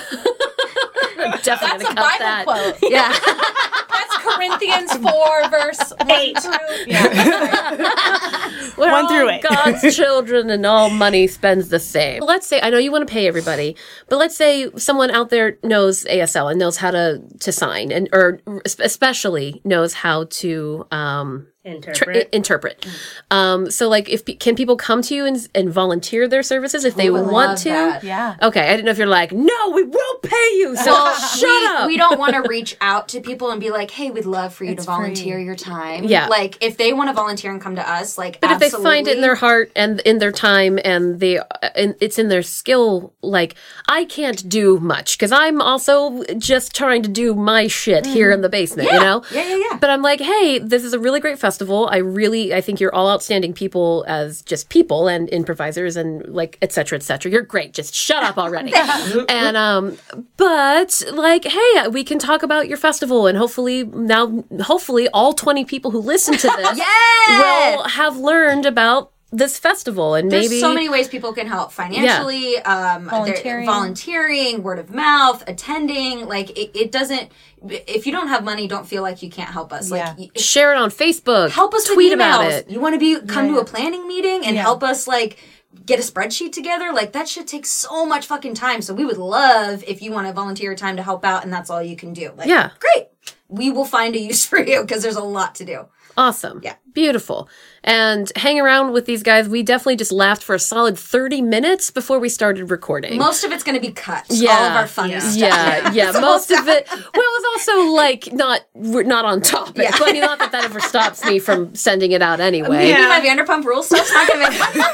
I'm 1.18 1.40
definitely 1.44 1.86
gonna 1.86 1.96
cut 2.02 2.20
that. 2.20 2.44
quote. 2.46 2.78
Yeah. 2.92 3.12
That's 3.96 4.18
Corinthians 4.18 4.92
four 4.98 5.50
verse 5.50 5.94
one 6.06 6.36
through 6.36 6.86
yeah. 6.88 8.52
We're 8.78 8.92
One 8.92 9.06
all 9.06 9.10
through 9.10 9.30
eight. 9.30 9.42
God's 9.44 9.96
children, 9.96 10.50
and 10.50 10.66
all 10.66 10.90
money 10.90 11.28
spends 11.28 11.70
the 11.70 11.80
same. 11.80 12.22
Let's 12.24 12.46
say 12.48 12.60
I 12.62 12.70
know 12.70 12.78
you 12.78 12.92
want 12.92 13.08
to 13.08 13.12
pay 13.12 13.28
everybody, 13.28 13.76
but 14.10 14.18
let's 14.18 14.36
say 14.36 14.70
someone 14.76 15.12
out 15.12 15.30
there 15.30 15.58
knows 15.64 16.04
ASL 16.06 16.50
and 16.52 16.60
knows 16.60 16.78
how 16.78 16.92
to 16.92 17.22
to 17.40 17.52
sign, 17.52 17.65
and 17.92 18.10
or 18.14 18.42
especially 18.64 19.62
knows 19.64 19.94
how 19.94 20.26
to 20.26 20.86
um, 20.92 21.48
tr- 21.66 21.72
Interpret. 21.72 22.30
interpret. 22.32 22.86
Um, 23.32 23.72
so, 23.72 23.90
like, 23.90 24.08
if 24.10 24.24
can 24.40 24.56
people 24.56 24.78
come 24.78 25.02
to 25.02 25.16
you 25.16 25.26
and, 25.26 25.48
and 25.56 25.70
volunteer 25.72 26.28
their 26.28 26.44
services 26.44 26.86
if 26.86 26.96
they 26.96 27.10
want 27.10 27.58
to? 27.60 27.70
that. 27.70 28.04
Yeah. 28.04 28.36
Okay, 28.42 28.62
I 28.62 28.72
didn't 28.72 28.86
know 28.86 28.92
if 28.92 28.98
you're 29.00 29.08
like, 29.08 29.32
no, 29.32 29.72
we 29.74 29.84
will 29.84 30.18
pay 30.22 30.50
you. 30.58 30.76
So 30.76 31.14
shut 31.16 31.42
we, 31.44 31.66
up. 31.68 31.88
we 31.88 31.98
don't 31.98 32.20
want 32.20 32.34
to 32.34 32.44
reach 32.48 32.78
out 32.82 33.08
to 33.10 33.22
people 33.22 33.50
and 33.52 33.60
be 33.60 33.72
like, 33.72 33.90
"Hey, 33.92 34.12
we'd 34.12 34.26
love 34.26 34.54
for 34.54 34.64
you 34.64 34.72
It's 34.74 34.86
to 34.86 34.92
volunteer 34.92 35.38
free. 35.38 35.46
your 35.46 35.56
time." 35.56 36.04
Yeah. 36.04 36.28
like 36.28 36.58
if 36.62 36.78
they 36.78 36.94
want 36.94 37.10
to 37.10 37.14
volunteer 37.14 37.52
and 37.52 37.60
come 37.62 37.76
to 37.76 37.90
us, 37.90 38.18
like, 38.18 38.40
But 38.42 38.52
if 38.52 38.60
they 38.60 38.70
find 38.70 39.08
it 39.08 39.16
in 39.16 39.22
their 39.22 39.36
heart 39.36 39.72
and 39.76 40.00
in 40.02 40.20
their 40.20 40.32
time 40.32 40.78
and 40.86 41.20
they 41.20 41.40
and 41.76 41.96
it's 42.00 42.20
in 42.20 42.30
their 42.30 42.44
skill, 42.44 43.14
like 43.22 43.56
I 43.88 44.06
can't 44.06 44.48
do 44.48 44.80
much 44.80 45.18
because 45.18 45.32
I'm 45.32 45.62
also 45.62 46.24
just 46.38 46.76
trying 46.76 47.02
to 47.04 47.10
do 47.10 47.34
my 47.34 47.68
shit 47.68 48.06
here 48.06 48.32
in 48.32 48.42
the 48.42 48.50
basement, 48.50 48.92
you 48.92 49.00
know? 49.00 49.22
Mm-hmm. 49.22 49.36
Yeah, 49.36 49.48
yeah, 49.50 49.68
yeah. 49.72 49.78
But 49.80 49.90
I'm 49.90 50.02
like, 50.02 50.20
hey, 50.20 50.60
this 50.60 50.84
is 50.84 50.94
a 50.94 51.00
really 51.00 51.20
great 51.20 51.40
festival. 51.40 51.55
I 51.62 51.98
really, 51.98 52.54
I 52.54 52.62
think 52.62 52.80
you're 52.80 52.94
all 52.94 53.10
outstanding 53.10 53.54
people 53.54 54.06
as 54.08 54.42
just 54.42 54.70
people 54.70 55.08
and 55.08 55.30
improvisers 55.32 55.96
and 55.96 56.28
like 56.34 56.58
et 56.62 56.72
cetera, 56.72 56.98
et 56.98 57.04
cetera. 57.04 57.32
You're 57.32 57.42
great. 57.42 57.74
Just 57.74 57.94
shut 57.94 58.24
up 58.24 58.38
already. 58.38 58.74
and 59.30 59.58
um, 59.58 59.98
but 60.38 61.04
like, 61.14 61.46
hey, 61.46 61.88
we 61.90 62.04
can 62.04 62.20
talk 62.20 62.44
about 62.44 62.68
your 62.68 62.78
festival 62.78 63.28
and 63.28 63.38
hopefully 63.38 63.84
now, 63.84 64.44
hopefully 64.62 65.08
all 65.10 65.34
20 65.34 65.66
people 65.66 65.92
who 65.92 66.00
listen 66.00 66.36
to 66.38 66.48
this 66.58 66.78
Yes! 66.78 67.76
will 67.78 67.84
have 67.90 68.18
learned 68.18 68.66
about 68.66 69.12
this 69.36 69.58
festival 69.60 70.16
and 70.16 70.32
There's 70.32 70.50
maybe 70.50 70.60
so 70.60 70.74
many 70.74 70.90
ways 70.90 71.08
people 71.08 71.34
can 71.34 71.48
help 71.48 71.72
financially, 71.72 72.58
um, 72.60 73.10
Volunteering. 73.10 73.66
volunteering, 73.66 74.64
word 74.64 74.80
of 74.80 74.90
mouth, 74.94 75.44
attending. 75.48 76.28
Like 76.28 76.52
it, 76.52 76.72
it 76.78 76.92
doesn't. 76.92 77.32
If 77.68 78.06
you 78.06 78.12
don't 78.12 78.28
have 78.28 78.44
money, 78.44 78.68
don't 78.68 78.88
feel 78.88 79.02
like 79.02 79.24
you 79.24 79.30
can't 79.30 79.50
help 79.50 79.74
us. 79.74 79.90
Like 79.92 80.00
Yeah. 80.00 80.16
y- 80.18 80.30
share 80.36 80.72
it 80.74 80.78
on 80.78 80.90
Facebook. 80.92 81.50
help 81.52 81.74
us 81.74 81.86
tweet 81.86 82.10
with 82.10 82.14
about 82.14 82.46
it. 82.52 82.70
You 82.70 82.80
want 82.80 82.94
to 82.94 83.00
be 83.00 83.20
come 83.28 83.48
to 83.48 83.60
a 83.60 83.66
planning 83.66 84.08
meeting 84.08 84.46
and 84.46 84.56
Yeah. 84.56 84.62
help 84.64 84.84
us 84.84 85.08
like 85.08 85.38
get 85.86 86.00
a 86.00 86.04
spreadsheet 86.04 86.52
together. 86.54 86.92
Like 86.94 87.12
that 87.14 87.28
should 87.28 87.48
take 87.48 87.66
so 87.66 88.06
much 88.06 88.26
fucking 88.28 88.54
time. 88.54 88.82
So 88.82 88.94
we 88.94 89.06
would 89.06 89.18
love 89.18 89.84
if 89.88 90.02
you 90.02 90.12
want 90.12 90.28
to 90.28 90.34
volunteer 90.34 90.70
your 90.72 90.78
time 90.78 90.96
to 90.98 91.04
help 91.04 91.26
out, 91.26 91.44
and 91.44 91.52
that's 91.52 91.70
all 91.70 91.82
you 91.82 91.96
can 91.96 92.14
do. 92.14 92.32
Like, 92.38 92.48
Yeah. 92.48 92.70
great. 92.80 93.08
We 93.48 93.70
will 93.72 93.86
find 93.86 94.16
a 94.16 94.20
use 94.20 94.46
for 94.52 94.60
you 94.60 94.82
because 94.82 95.04
there's 95.04 95.16
a 95.18 95.24
lot 95.24 95.56
to 95.56 95.66
do. 95.66 95.86
Awesome. 96.18 96.62
Yeah. 96.64 96.76
Beautiful. 96.94 97.50
And 97.84 98.32
hang 98.38 98.60
around 98.60 98.94
with 98.94 99.06
these 99.06 99.22
guys. 99.22 99.50
We 99.50 99.64
definitely 99.64 99.98
just 99.98 100.14
laughed 100.14 100.42
for 100.44 100.56
a 100.56 100.60
solid 100.60 100.98
30 100.98 101.42
minutes 101.42 101.92
before 101.92 102.20
we 102.20 102.30
started 102.30 102.72
recording. 102.72 103.18
Most 103.18 103.44
of 103.44 103.52
it's 103.52 103.64
going 103.66 103.76
to 103.76 103.82
be 103.86 103.92
cut. 103.94 104.26
Yeah. 104.30 104.52
All 104.58 104.64
of 104.64 104.76
our 104.78 104.88
funny 104.88 105.20
stuff. 105.20 105.36
yeah, 105.36 105.92
yeah. 105.94 106.12
Most 106.20 106.52
of 106.52 106.68
it. 106.70 106.88
Well, 106.90 107.00
it 107.00 107.14
was 107.16 107.46
also 107.54 107.92
like 107.92 108.32
not 108.32 108.62
we're 108.74 109.04
not 109.04 109.26
on 109.26 109.42
topic. 109.42 109.84
Yeah. 109.84 109.92
But 109.92 110.10
I 110.10 110.12
mean, 110.14 110.22
not 110.22 110.40
that 110.40 110.52
that 110.54 110.64
ever 110.64 110.80
stops 110.80 111.24
me 111.26 111.38
from 111.40 111.76
sending 111.76 112.12
it 112.14 112.22
out 112.22 112.40
anyway. 112.40 112.70
Maybe 112.78 112.90
Yeah. 112.92 113.08
my 113.10 113.20
Vanderpump 113.20 113.66
Rules 113.66 113.88
stuff's 113.88 114.12
not 114.14 114.28
going 114.28 114.46
to 114.46 114.52
make 114.52 114.86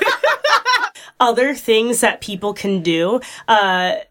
other 1.20 1.54
things 1.54 2.02
that 2.02 2.20
people 2.22 2.54
can 2.54 2.82
do. 2.82 3.22
Uh, 3.48 3.94
l- 3.94 4.04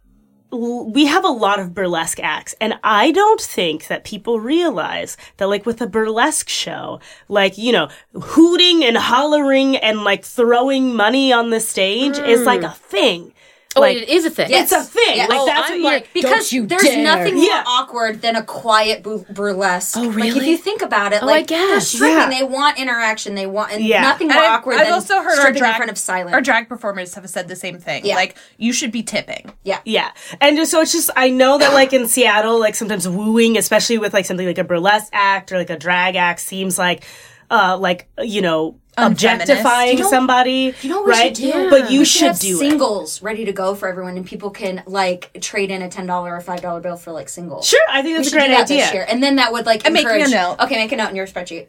we 0.53 1.07
have 1.07 1.25
a 1.25 1.29
lot 1.29 1.61
of 1.61 1.75
burlesque 1.75 2.21
acts, 2.21 2.55
and 2.61 2.79
I 2.83 3.13
don't 3.13 3.41
think 3.41 3.87
that 3.87 4.05
people 4.05 4.41
realize 4.41 5.17
that, 5.37 5.49
like, 5.49 5.67
with 5.67 5.81
a 5.81 5.87
burlesque 5.87 6.49
show, 6.49 7.01
like, 7.29 7.57
you 7.57 7.73
know, 7.73 7.89
hooting 8.15 8.85
and 8.85 8.97
hollering 8.97 9.77
and, 9.77 10.03
like, 10.03 10.25
throwing 10.25 10.95
money 10.95 11.33
on 11.33 11.51
the 11.51 11.61
stage 11.61 12.19
is, 12.19 12.43
like, 12.43 12.63
mm. 12.63 12.71
a 12.71 12.75
thing. 12.75 13.33
Oh, 13.77 13.81
like, 13.81 13.97
it 13.99 14.09
is 14.09 14.25
a 14.25 14.31
thing. 14.31 14.49
It's 14.51 14.73
a 14.73 14.83
thing. 14.83 15.17
Yes. 15.17 15.29
Like, 15.31 15.39
Oh, 15.41 15.47
that's 15.47 15.71
I'm 15.71 15.83
what 15.83 15.93
like, 15.93 16.09
you're. 16.15 16.23
because 16.23 16.51
Don't 16.51 16.53
you 16.53 16.67
there's 16.67 16.83
dare. 16.83 17.05
nothing 17.05 17.35
more 17.37 17.45
Yeah. 17.45 17.65
awkward 17.67 18.21
than 18.23 18.37
a 18.37 18.43
quiet 18.43 19.03
bu- 19.03 19.25
burlesque. 19.31 19.97
Oh, 19.97 20.11
really? 20.11 20.31
Like 20.33 20.41
if 20.43 20.47
you 20.49 20.57
think 20.57 20.83
about 20.83 21.13
it, 21.13 21.23
oh, 21.23 21.27
I 21.27 21.31
like 21.31 21.47
guess. 21.47 21.69
they're 21.71 21.81
stripping, 21.81 22.17
Yeah. 22.17 22.29
they 22.31 22.43
want 22.45 22.79
interaction, 22.79 23.35
they 23.35 23.47
want 23.47 23.73
and 23.73 23.85
Yeah. 23.85 24.03
nothing 24.03 24.29
more 24.29 24.37
And 24.39 24.47
I've, 24.47 24.59
awkward 24.61 24.77
I've 24.77 24.87
than 24.87 24.93
also 24.95 25.17
heard 25.19 25.27
our 25.27 25.37
stripping 25.37 25.59
drag, 25.61 25.71
in 25.71 25.77
front 25.77 25.91
of 25.91 25.99
silent. 25.99 26.35
our 26.35 26.41
drag 26.41 26.69
performers 26.69 27.15
have 27.15 27.29
said 27.31 27.49
the 27.49 27.57
same 27.57 27.79
thing. 27.79 28.05
Yeah. 28.05 28.17
Like 28.17 28.37
you 28.59 28.73
should 28.73 28.93
be 28.93 29.03
tipping. 29.03 29.53
yeah. 29.63 29.79
Yeah. 29.85 30.11
And 30.41 30.57
just, 30.57 30.71
so 30.71 30.81
it's 30.81 30.93
just, 30.93 31.11
I 31.17 31.31
know 31.31 31.59
that 31.59 31.73
like 31.73 31.93
in 31.93 32.09
Seattle, 32.09 32.59
like 32.59 32.75
sometimes 32.75 33.09
wooing, 33.09 33.57
especially 33.57 33.99
with 33.99 34.13
like 34.13 34.27
something 34.27 34.47
like 34.47 34.59
a 34.59 34.65
burlesque 34.65 35.11
act 35.13 35.53
or 35.53 35.59
like 35.59 35.71
a 35.71 35.79
drag 35.79 36.17
act 36.17 36.41
seems 36.41 36.79
like, 36.79 37.05
uh, 37.51 37.77
like, 37.79 38.09
you 38.23 38.41
know, 38.43 38.77
objectifying 38.97 39.97
You 39.99 40.05
know- 40.05 40.11
somebody. 40.11 40.75
You 40.83 40.91
know 40.91 41.01
what 41.03 41.09
right? 41.11 41.37
we 41.39 41.45
should 41.45 41.53
do? 41.53 41.71
But 41.71 41.91
you 41.91 42.01
We 42.01 42.05
should 42.05 42.27
have 42.29 42.39
do 42.39 42.57
it. 42.57 42.59
singles 42.59 43.23
ready 43.23 43.45
to 43.45 43.53
go 43.53 43.75
for 43.75 43.89
everyone, 43.89 44.17
and 44.17 44.27
people 44.27 44.51
can 44.51 44.83
like 44.87 45.31
trade 45.41 45.71
in 45.71 45.83
a 45.83 45.89
ten 45.89 46.07
dollar 46.07 46.35
or 46.35 46.41
five 46.41 46.61
dollar 46.61 46.81
bill 46.81 46.97
for 46.97 47.13
like 47.13 47.29
singles. 47.29 47.67
Sure, 47.67 47.81
I 47.91 48.03
think 48.03 48.19
We 48.19 48.25
that's 48.25 48.29
a 48.29 48.31
should 48.31 48.39
do 48.41 48.47
great 48.47 48.61
idea. 48.61 48.77
this 48.85 48.93
year, 48.95 49.07
and 49.09 49.23
then 49.23 49.37
that 49.37 49.53
would 49.53 49.67
like 49.67 49.87
I'm 49.87 49.93
making 49.93 50.09
a 50.11 50.15
encourage. 50.15 50.31
note. 50.33 50.57
Okay, 50.61 50.77
make 50.77 50.93
a 50.93 50.97
note 50.97 51.11
in 51.11 51.17
your 51.17 51.27
spreadsheet. 51.27 51.67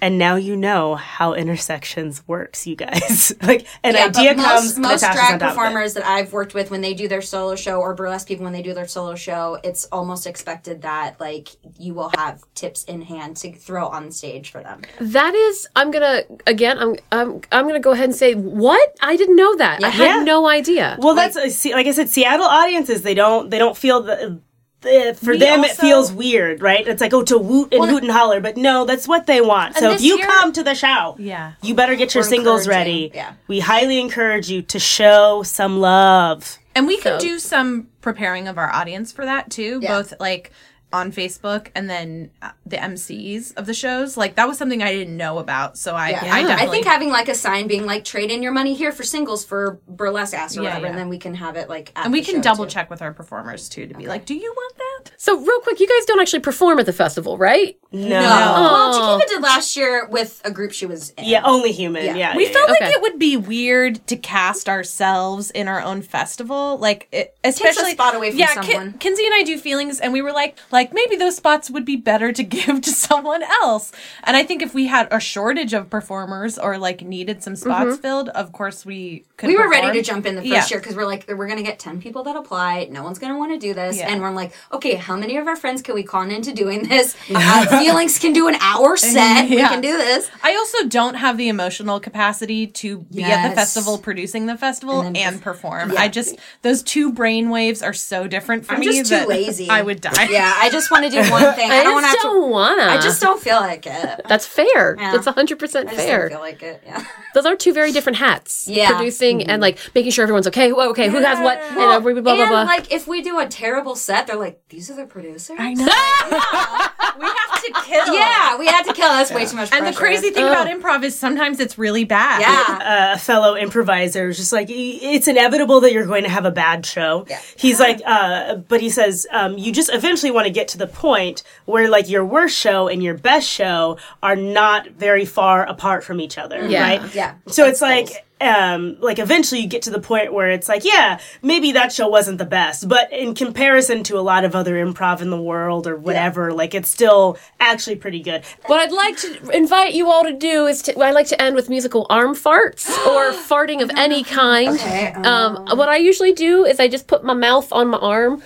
And 0.00 0.18
now 0.18 0.36
you 0.36 0.54
know 0.54 0.96
how 0.96 1.32
intersections 1.32 2.22
works, 2.28 2.66
you 2.66 2.76
guys. 2.76 3.32
like 3.42 3.66
an 3.82 3.94
Yeah, 3.94 4.06
idea 4.06 4.34
but 4.34 4.44
comes, 4.44 4.78
most, 4.78 4.78
most 4.78 5.00
drag 5.00 5.16
on 5.16 5.16
top 5.16 5.32
of 5.34 5.42
it. 5.42 5.46
performers 5.48 5.94
that 5.94 6.04
I've 6.04 6.30
worked 6.34 6.52
with 6.52 6.70
when 6.70 6.82
they 6.82 6.92
do 6.92 7.08
their 7.08 7.22
solo 7.22 7.54
show 7.56 7.80
or 7.80 7.94
burlesque 7.94 8.28
people 8.28 8.44
when 8.44 8.52
they 8.52 8.60
do 8.60 8.74
their 8.74 8.86
solo 8.86 9.14
show, 9.14 9.58
it's 9.64 9.86
almost 9.86 10.26
expected 10.26 10.82
that 10.82 11.18
like 11.20 11.48
you 11.78 11.94
will 11.94 12.10
have 12.10 12.42
tips 12.54 12.84
in 12.84 13.00
hand 13.00 13.38
to 13.38 13.52
throw 13.52 13.86
on 13.86 14.10
stage 14.10 14.50
for 14.50 14.62
them. 14.62 14.82
That 15.00 15.34
is, 15.34 15.66
I'm 15.74 15.90
gonna 15.90 16.24
again. 16.46 16.78
I'm 16.78 16.96
I'm 17.10 17.40
I'm 17.50 17.66
gonna 17.66 17.80
go 17.80 17.92
ahead 17.92 18.04
and 18.10 18.14
say 18.16 18.34
what 18.34 18.94
I 19.00 19.16
didn't 19.16 19.36
know 19.36 19.56
that. 19.56 19.82
I 19.82 19.88
had 19.88 20.16
Yeah. 20.18 20.22
no 20.24 20.46
idea. 20.46 20.98
Well, 21.00 21.14
that's 21.14 21.36
uh, 21.36 21.48
see, 21.48 21.72
like 21.72 21.86
I 21.86 21.92
said, 21.92 22.10
Seattle 22.10 22.44
audiences 22.44 23.00
they 23.02 23.14
don't 23.14 23.48
they 23.48 23.58
don't 23.58 23.76
feel 23.76 24.02
the. 24.02 24.38
The- 24.84 25.14
For 25.20 25.32
We 25.32 25.38
them, 25.38 25.64
it 25.64 25.72
feels 25.72 26.12
weird, 26.12 26.62
right? 26.62 26.86
It's 26.86 27.00
like, 27.00 27.12
oh, 27.12 27.24
to 27.24 27.36
woot 27.38 27.74
and 27.74 27.90
hoot 27.90 28.02
and 28.04 28.12
holler, 28.12 28.40
but 28.40 28.56
no, 28.56 28.84
that's 28.84 29.08
what 29.08 29.26
they 29.26 29.40
want. 29.40 29.76
So 29.76 29.90
if 29.90 30.00
you 30.02 30.18
year- 30.18 30.26
come 30.26 30.52
to 30.52 30.62
the 30.62 30.74
show, 30.74 31.16
Yeah. 31.18 31.52
you 31.62 31.74
better 31.74 31.96
get 31.96 32.14
your 32.14 32.22
singles 32.24 32.68
ready. 32.68 33.10
yeah. 33.14 33.32
We 33.48 33.60
highly 33.60 33.98
encourage 34.00 34.48
you 34.50 34.62
to 34.62 34.78
show 34.78 35.42
some 35.42 35.80
love. 35.80 36.58
And 36.76 36.86
we 36.86 36.96
can 36.96 37.18
So- 37.18 37.26
do 37.26 37.38
some 37.38 37.88
preparing 38.00 38.46
of 38.48 38.58
our 38.58 38.72
audience 38.72 39.10
for 39.12 39.24
that 39.24 39.50
too, 39.50 39.80
Yeah. 39.82 39.96
both 39.96 40.14
like 40.20 40.52
on 40.94 41.10
Facebook 41.12 41.68
and 41.74 41.90
then 41.90 42.30
uh, 42.40 42.50
the 42.64 42.76
MCs 42.76 43.54
of 43.56 43.66
the 43.66 43.74
shows. 43.74 44.16
Like 44.16 44.36
that 44.36 44.46
was 44.48 44.56
something 44.58 44.82
I 44.82 44.92
didn't 44.92 45.16
know 45.16 45.38
about, 45.38 45.76
so 45.76 45.94
I 45.94 46.10
Yeah. 46.10 46.20
I 46.24 46.64
I 46.64 46.66
think 46.68 46.86
having 46.86 47.10
like 47.10 47.28
a 47.28 47.34
sign 47.34 47.66
being 47.66 47.84
like 47.86 48.04
trade 48.04 48.30
in 48.30 48.42
your 48.42 48.52
money 48.52 48.74
here 48.74 48.92
for 48.92 49.02
singles 49.02 49.44
for 49.44 49.80
burlesque 49.88 50.34
ass 50.34 50.56
or 50.56 50.62
Yeah, 50.62 50.68
whatever, 50.68 50.84
yeah. 50.86 50.90
and 50.90 50.98
then 50.98 51.08
we 51.08 51.18
can 51.18 51.34
have 51.34 51.56
it 51.56 51.68
like 51.68 51.92
at 51.96 52.04
and 52.04 52.12
we 52.12 52.20
the 52.20 52.26
can 52.26 52.34
show, 52.36 52.42
double 52.42 52.64
too. 52.64 52.70
check 52.70 52.88
with 52.90 53.02
our 53.02 53.12
performers 53.12 53.68
too 53.68 53.86
to 53.86 53.94
be 53.94 54.06
like, 54.06 54.24
do 54.24 54.34
you 54.34 54.52
want 54.56 54.76
that? 54.78 55.12
So 55.18 55.36
real 55.38 55.60
quick, 55.60 55.80
you 55.80 55.88
guys 55.88 56.06
don't 56.06 56.20
actually 56.20 56.40
perform 56.40 56.78
at 56.78 56.86
the 56.86 56.92
festival, 56.92 57.36
right? 57.36 57.76
No. 57.92 58.08
No. 58.08 58.20
Well, 58.20 59.18
Chiquita 59.18 59.34
did 59.34 59.42
last 59.42 59.76
year 59.76 60.06
with 60.06 60.40
a 60.44 60.50
group 60.50 60.72
she 60.72 60.86
was 60.86 61.10
in. 61.10 61.24
Yeah, 61.24 61.42
only 61.44 61.72
human. 61.72 62.04
Yeah. 62.04 62.14
Yeah. 62.16 62.36
We 62.36 62.46
yeah, 62.46 62.52
felt 62.52 62.70
Okay. 62.70 62.84
like 62.86 62.94
it 62.94 63.02
would 63.02 63.18
be 63.18 63.36
weird 63.36 64.06
to 64.08 64.16
cast 64.16 64.68
ourselves 64.68 65.50
in 65.50 65.68
our 65.68 65.80
own 65.82 66.02
festival, 66.02 66.78
like 66.78 67.08
it, 67.12 67.36
especially 67.44 67.92
spot 67.92 68.14
away 68.14 68.30
from 68.30 68.38
yeah, 68.40 68.54
Kin- 68.62 68.94
Kinsey 68.94 69.24
and 69.24 69.34
I 69.34 69.42
do 69.42 69.58
feelings, 69.58 70.00
and 70.00 70.12
we 70.12 70.22
were 70.22 70.32
like, 70.32 70.58
like 70.70 70.83
maybe 70.92 71.16
those 71.16 71.36
spots 71.36 71.70
would 71.70 71.84
be 71.84 71.96
better 71.96 72.32
to 72.32 72.42
give 72.56 72.80
to 72.82 72.90
someone 72.90 73.42
else. 73.62 73.92
And 74.24 74.36
I 74.36 74.42
think 74.44 74.60
if 74.62 74.74
we 74.74 74.86
had 74.86 75.08
a 75.10 75.20
shortage 75.20 75.72
of 75.72 75.88
performers 75.88 76.58
or 76.58 76.78
like 76.78 77.02
needed 77.02 77.42
some 77.42 77.56
spots 77.56 77.96
filled, 77.98 78.28
of 78.30 78.52
course 78.52 78.84
we 78.84 79.24
could. 79.36 79.48
We 79.48 79.56
were 79.56 79.68
ready 79.70 79.98
to 79.98 80.02
jump 80.02 80.26
in 80.26 80.34
the 80.34 80.40
first 80.42 80.50
Yeah. 80.52 80.66
year 80.68 80.80
because 80.80 80.96
we're 80.96 81.06
like, 81.06 81.24
we're 81.28 81.46
going 81.46 81.58
to 81.58 81.62
get 81.64 81.78
10 81.78 82.00
people 82.00 82.22
that 82.24 82.36
apply. 82.36 82.88
No 82.90 83.02
one's 83.02 83.18
going 83.18 83.32
to 83.32 83.38
want 83.38 83.52
to 83.52 83.58
do 83.58 83.72
this. 83.74 83.98
Yeah. 83.98 84.08
And 84.10 84.20
we're 84.20 84.30
like, 84.30 84.52
okay, 84.72 84.94
how 84.96 85.16
many 85.16 85.36
of 85.36 85.46
our 85.46 85.56
friends 85.56 85.80
can 85.82 85.94
we 85.94 86.02
con 86.02 86.30
into 86.30 86.52
doing 86.52 86.88
this? 86.88 87.16
Uh, 87.36 87.78
Feelings 87.80 88.18
can 88.18 88.32
do 88.32 88.48
an 88.48 88.54
hour 88.60 88.96
set. 88.96 89.48
We 89.50 89.56
can 89.56 89.80
do 89.80 89.96
this. 89.96 90.30
I 90.42 90.54
also 90.54 90.86
don't 90.88 91.14
have 91.14 91.36
the 91.36 91.48
emotional 91.48 92.00
capacity 92.00 92.66
to 92.66 92.98
be 93.12 93.22
at 93.22 93.48
the 93.48 93.54
festival, 93.54 93.98
producing 93.98 94.46
the 94.46 94.56
festival, 94.56 95.00
and, 95.02 95.16
perf- 95.16 95.42
perform. 95.42 95.92
Yeah. 95.92 96.00
I 96.00 96.08
just 96.08 96.36
those 96.62 96.82
two 96.82 97.12
brain 97.12 97.50
waves 97.50 97.82
are 97.82 97.92
so 97.92 98.26
different 98.26 98.64
for 98.66 98.74
I'm 98.74 98.80
me 98.80 98.86
just 98.86 99.10
too 99.10 99.26
lazy. 99.26 99.68
I 99.68 99.82
would 99.82 100.00
die. 100.00 100.28
Yeah, 100.30 100.52
I 100.56 100.70
just 100.74 100.90
want 100.90 101.04
to 101.04 101.10
do 101.10 101.18
one 101.30 101.54
thing. 101.54 101.70
I, 101.70 101.78
I, 101.78 101.82
don't 101.82 101.94
want 101.94 102.06
to 102.06 102.12
just 102.12 102.22
don't 102.22 102.42
to. 102.42 102.48
wanna. 102.48 102.82
I 102.82 103.00
just 103.00 103.20
don't 103.20 103.40
feel 103.40 103.56
like 103.56 103.86
it. 103.86 104.20
That's 104.28 104.46
fair. 104.46 104.96
Yeah. 104.98 105.12
That's 105.12 105.26
100 105.26 105.58
percent 105.58 105.88
I 105.88 105.92
just 105.94 106.06
fair. 106.06 106.28
don't 106.28 106.36
feel 106.36 106.40
like 106.40 106.62
it. 106.62 106.82
Yeah. 106.84 107.04
Those 107.34 107.46
are 107.46 107.56
two 107.56 107.72
very 107.72 107.92
different 107.92 108.18
hats. 108.18 108.68
Yeah. 108.68 108.88
Mm-hmm. 108.88 108.96
Producing 108.96 109.42
and 109.48 109.62
like 109.62 109.78
making 109.94 110.12
sure 110.12 110.22
everyone's 110.22 110.46
okay. 110.48 110.72
Well, 110.72 110.90
okay, 110.90 111.08
who 111.08 111.18
has 111.20 111.38
what? 111.40 111.58
And 111.58 111.78
uh, 111.78 112.00
blah 112.00 112.12
blah 112.12 112.20
blah 112.22 112.32
and 112.34 112.50
blah. 112.50 112.62
like, 112.62 112.92
if 112.92 113.06
we 113.06 113.22
do 113.22 113.38
a 113.38 113.46
terrible 113.46 113.96
set, 113.96 114.26
they're 114.26 114.36
like, 114.36 114.60
these 114.68 114.90
are 114.90 114.96
the 114.96 115.06
producers. 115.06 115.56
I 115.58 115.74
know. 115.74 115.84
we 117.18 117.26
have 117.26 117.62
to 117.62 117.72
kill. 117.84 118.14
Yeah, 118.14 118.58
we 118.58 118.66
had 118.66 118.82
to 118.84 118.92
kill. 118.92 119.08
That's 119.08 119.32
way 119.32 119.46
too 119.46 119.56
much. 119.56 119.72
And 119.72 119.86
the 119.86 119.92
crazy 119.92 120.30
thing 120.30 120.44
about 120.44 120.66
improv 120.66 121.02
is 121.04 121.18
sometimes 121.18 121.60
it's 121.60 121.78
really 121.78 122.04
bad. 122.04 122.40
Yeah. 122.40 123.14
a 123.14 123.18
fellow 123.18 123.54
improviser 123.54 124.26
was 124.26 124.36
just 124.36 124.52
like 124.52 124.68
it's 124.70 125.28
inevitable 125.28 125.80
that 125.80 125.92
you're 125.92 126.06
going 126.06 126.24
to 126.24 126.30
have 126.30 126.44
a 126.44 126.50
bad 126.50 126.84
show 126.86 127.26
Yeah. 127.28 127.40
he's 127.56 127.80
like 127.80 128.00
uh, 128.04 128.56
but 128.56 128.80
he 128.80 128.90
says 128.90 129.26
um, 129.30 129.56
you 129.58 129.72
just 129.72 129.92
eventually 129.92 130.30
want 130.30 130.46
to 130.46 130.52
get 130.52 130.63
to 130.68 130.78
the 130.78 130.86
point 130.86 131.42
where 131.64 131.88
like 131.88 132.08
your 132.08 132.24
worst 132.24 132.56
show 132.56 132.88
and 132.88 133.02
your 133.02 133.14
best 133.14 133.48
show 133.48 133.98
are 134.22 134.36
not 134.36 134.88
very 134.90 135.24
far 135.24 135.64
apart 135.66 136.04
from 136.04 136.20
each 136.20 136.38
other 136.38 136.66
Yeah. 136.68 136.82
right 136.82 137.14
Yeah. 137.14 137.34
so 137.46 137.66
it's 137.66 137.80
That's 137.80 137.80
like 137.80 138.06
goals. 138.06 138.18
um 138.40 138.96
like 139.00 139.18
eventually 139.18 139.60
you 139.60 139.68
get 139.68 139.82
to 139.82 139.90
the 139.90 140.00
point 140.00 140.32
where 140.32 140.50
it's 140.50 140.68
like 140.68 140.84
yeah 140.84 141.18
maybe 141.42 141.72
that 141.72 141.92
show 141.92 142.08
wasn't 142.08 142.38
the 142.38 142.44
best 142.44 142.88
but 142.88 143.10
in 143.12 143.34
comparison 143.34 144.02
to 144.04 144.18
a 144.18 144.20
lot 144.32 144.44
of 144.44 144.54
other 144.54 144.74
improv 144.84 145.20
in 145.22 145.30
the 145.30 145.40
world 145.40 145.86
or 145.86 145.96
whatever 145.96 146.52
like 146.52 146.74
it's 146.74 146.88
still 146.88 147.38
actually 147.60 147.96
pretty 147.96 148.20
good 148.20 148.42
What 148.66 148.80
I'd 148.80 148.92
like 148.92 149.16
to 149.18 149.50
invite 149.50 149.94
you 149.94 150.10
all 150.10 150.24
to 150.24 150.32
do 150.32 150.66
is 150.66 150.82
to, 150.82 150.98
I 151.00 151.12
like 151.12 151.28
to 151.28 151.40
end 151.40 151.54
with 151.56 151.68
musical 151.70 152.06
arm 152.10 152.34
farts 152.34 152.88
or 153.06 153.32
farting 153.32 153.80
of 153.82 153.90
any 153.96 154.22
kind. 154.24 154.70
Okay, 154.74 155.12
Um, 155.12 155.64
what 155.78 155.88
I 155.88 155.96
usually 155.96 156.32
do 156.32 156.64
is 156.64 156.78
I 156.80 156.88
just 156.88 157.06
put 157.06 157.24
my 157.24 157.34
mouth 157.34 157.72
on 157.72 157.88
my 157.88 157.98
arm 157.98 158.42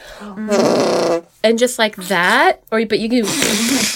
and 1.45 1.59
just 1.59 1.79
like 1.79 1.97
that, 1.97 2.63
or 2.73 2.85
but 2.87 2.99
you 2.99 3.09
can 3.09 3.25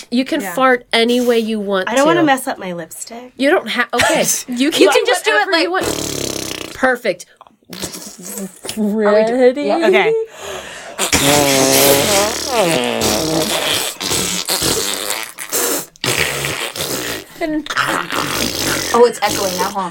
you 0.11 0.25
can 0.25 0.41
fart 0.41 0.87
any 0.93 1.21
way 1.21 1.39
you 1.39 1.59
want. 1.61 1.89
i 1.89 1.95
don't 1.95 2.07
want 2.07 2.17
to 2.17 2.21
to 2.23 2.27
mess 2.27 2.47
up 2.47 2.59
my 2.59 2.73
lipstick 2.73 3.33
You 3.37 3.51
don't 3.51 3.69
have. 3.69 3.89
Okay, 3.93 4.25
you 4.49 4.71
can, 4.71 4.83
You 4.83 4.91
can 4.91 5.05
just 5.07 5.25
do 5.25 5.31
it 5.33 5.47
whatever 5.47 5.59
you 5.63 5.73
like- 5.73 5.83
want. 5.83 6.75
Perfect. 6.75 7.27
Ready? 8.77 9.71
okay 9.73 10.13
And 17.41 17.67
Oh, 18.95 19.05
it's 19.07 19.19
echoing 19.23 19.57
now, 19.57 19.71
huh? 19.71 19.91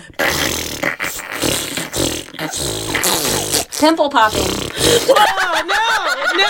Pimple 3.80 4.10
popping. 4.10 4.40
oh 4.44 5.64
no 5.68 5.82
no 6.38 6.50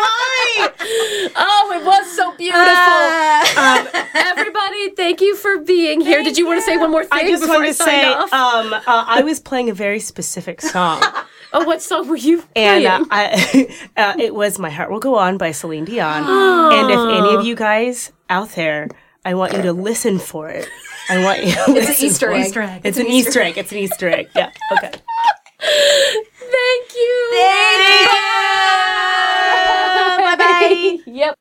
why 0.00 0.29
oh, 1.36 1.72
it 1.74 1.84
was 1.84 2.16
so 2.16 2.34
beautiful. 2.36 2.60
Uh, 2.60 3.46
um, 3.56 4.04
everybody, 4.14 4.90
thank 4.90 5.20
you 5.20 5.36
for 5.36 5.58
being 5.58 6.00
here. 6.00 6.22
Did 6.22 6.36
you, 6.36 6.44
you 6.44 6.48
want 6.48 6.60
to 6.60 6.66
say 6.66 6.76
one 6.76 6.90
more 6.90 7.02
thing? 7.02 7.10
I 7.12 7.28
just 7.28 7.48
want 7.48 7.66
to 7.66 7.74
say 7.74 8.12
um, 8.12 8.72
uh, 8.72 8.82
I 8.86 9.22
was 9.22 9.40
playing 9.40 9.70
a 9.70 9.74
very 9.74 10.00
specific 10.00 10.60
song. 10.60 11.02
oh, 11.52 11.64
what 11.64 11.82
song 11.82 12.08
were 12.08 12.16
you 12.16 12.42
playing? 12.42 12.86
And 12.86 13.04
uh, 13.04 13.06
I, 13.10 13.78
uh, 13.96 14.14
it 14.18 14.34
was 14.34 14.58
"My 14.58 14.70
Heart 14.70 14.90
Will 14.90 15.00
Go 15.00 15.16
On" 15.16 15.38
by 15.38 15.52
Celine 15.52 15.84
Dion. 15.84 16.24
And 16.70 16.90
if 16.90 16.98
any 16.98 17.34
of 17.34 17.44
you 17.44 17.56
guys 17.56 18.12
out 18.28 18.50
there, 18.50 18.88
I 19.24 19.34
want 19.34 19.54
you 19.54 19.62
to 19.62 19.72
listen 19.72 20.18
for 20.18 20.48
it. 20.48 20.68
I 21.08 21.22
want 21.24 21.44
you. 21.44 21.52
To 21.52 21.76
it's 21.76 22.00
an 22.00 22.06
Easter 22.06 22.32
egg. 22.32 22.46
Easter 22.46 22.62
egg. 22.62 22.80
It's, 22.84 22.96
it's 22.96 22.98
an, 22.98 23.06
an 23.06 23.12
Easter, 23.12 23.28
Easter 23.28 23.40
egg. 23.40 23.48
egg. 23.48 23.58
It's 23.58 23.72
an 23.72 23.78
Easter 23.78 24.08
egg. 24.08 24.28
Yeah. 24.36 24.52
Okay. 24.72 24.92
Thank 25.60 26.94
you. 26.94 27.28
Thank 27.32 28.10
you. 28.10 28.86
Yep. 31.06 31.39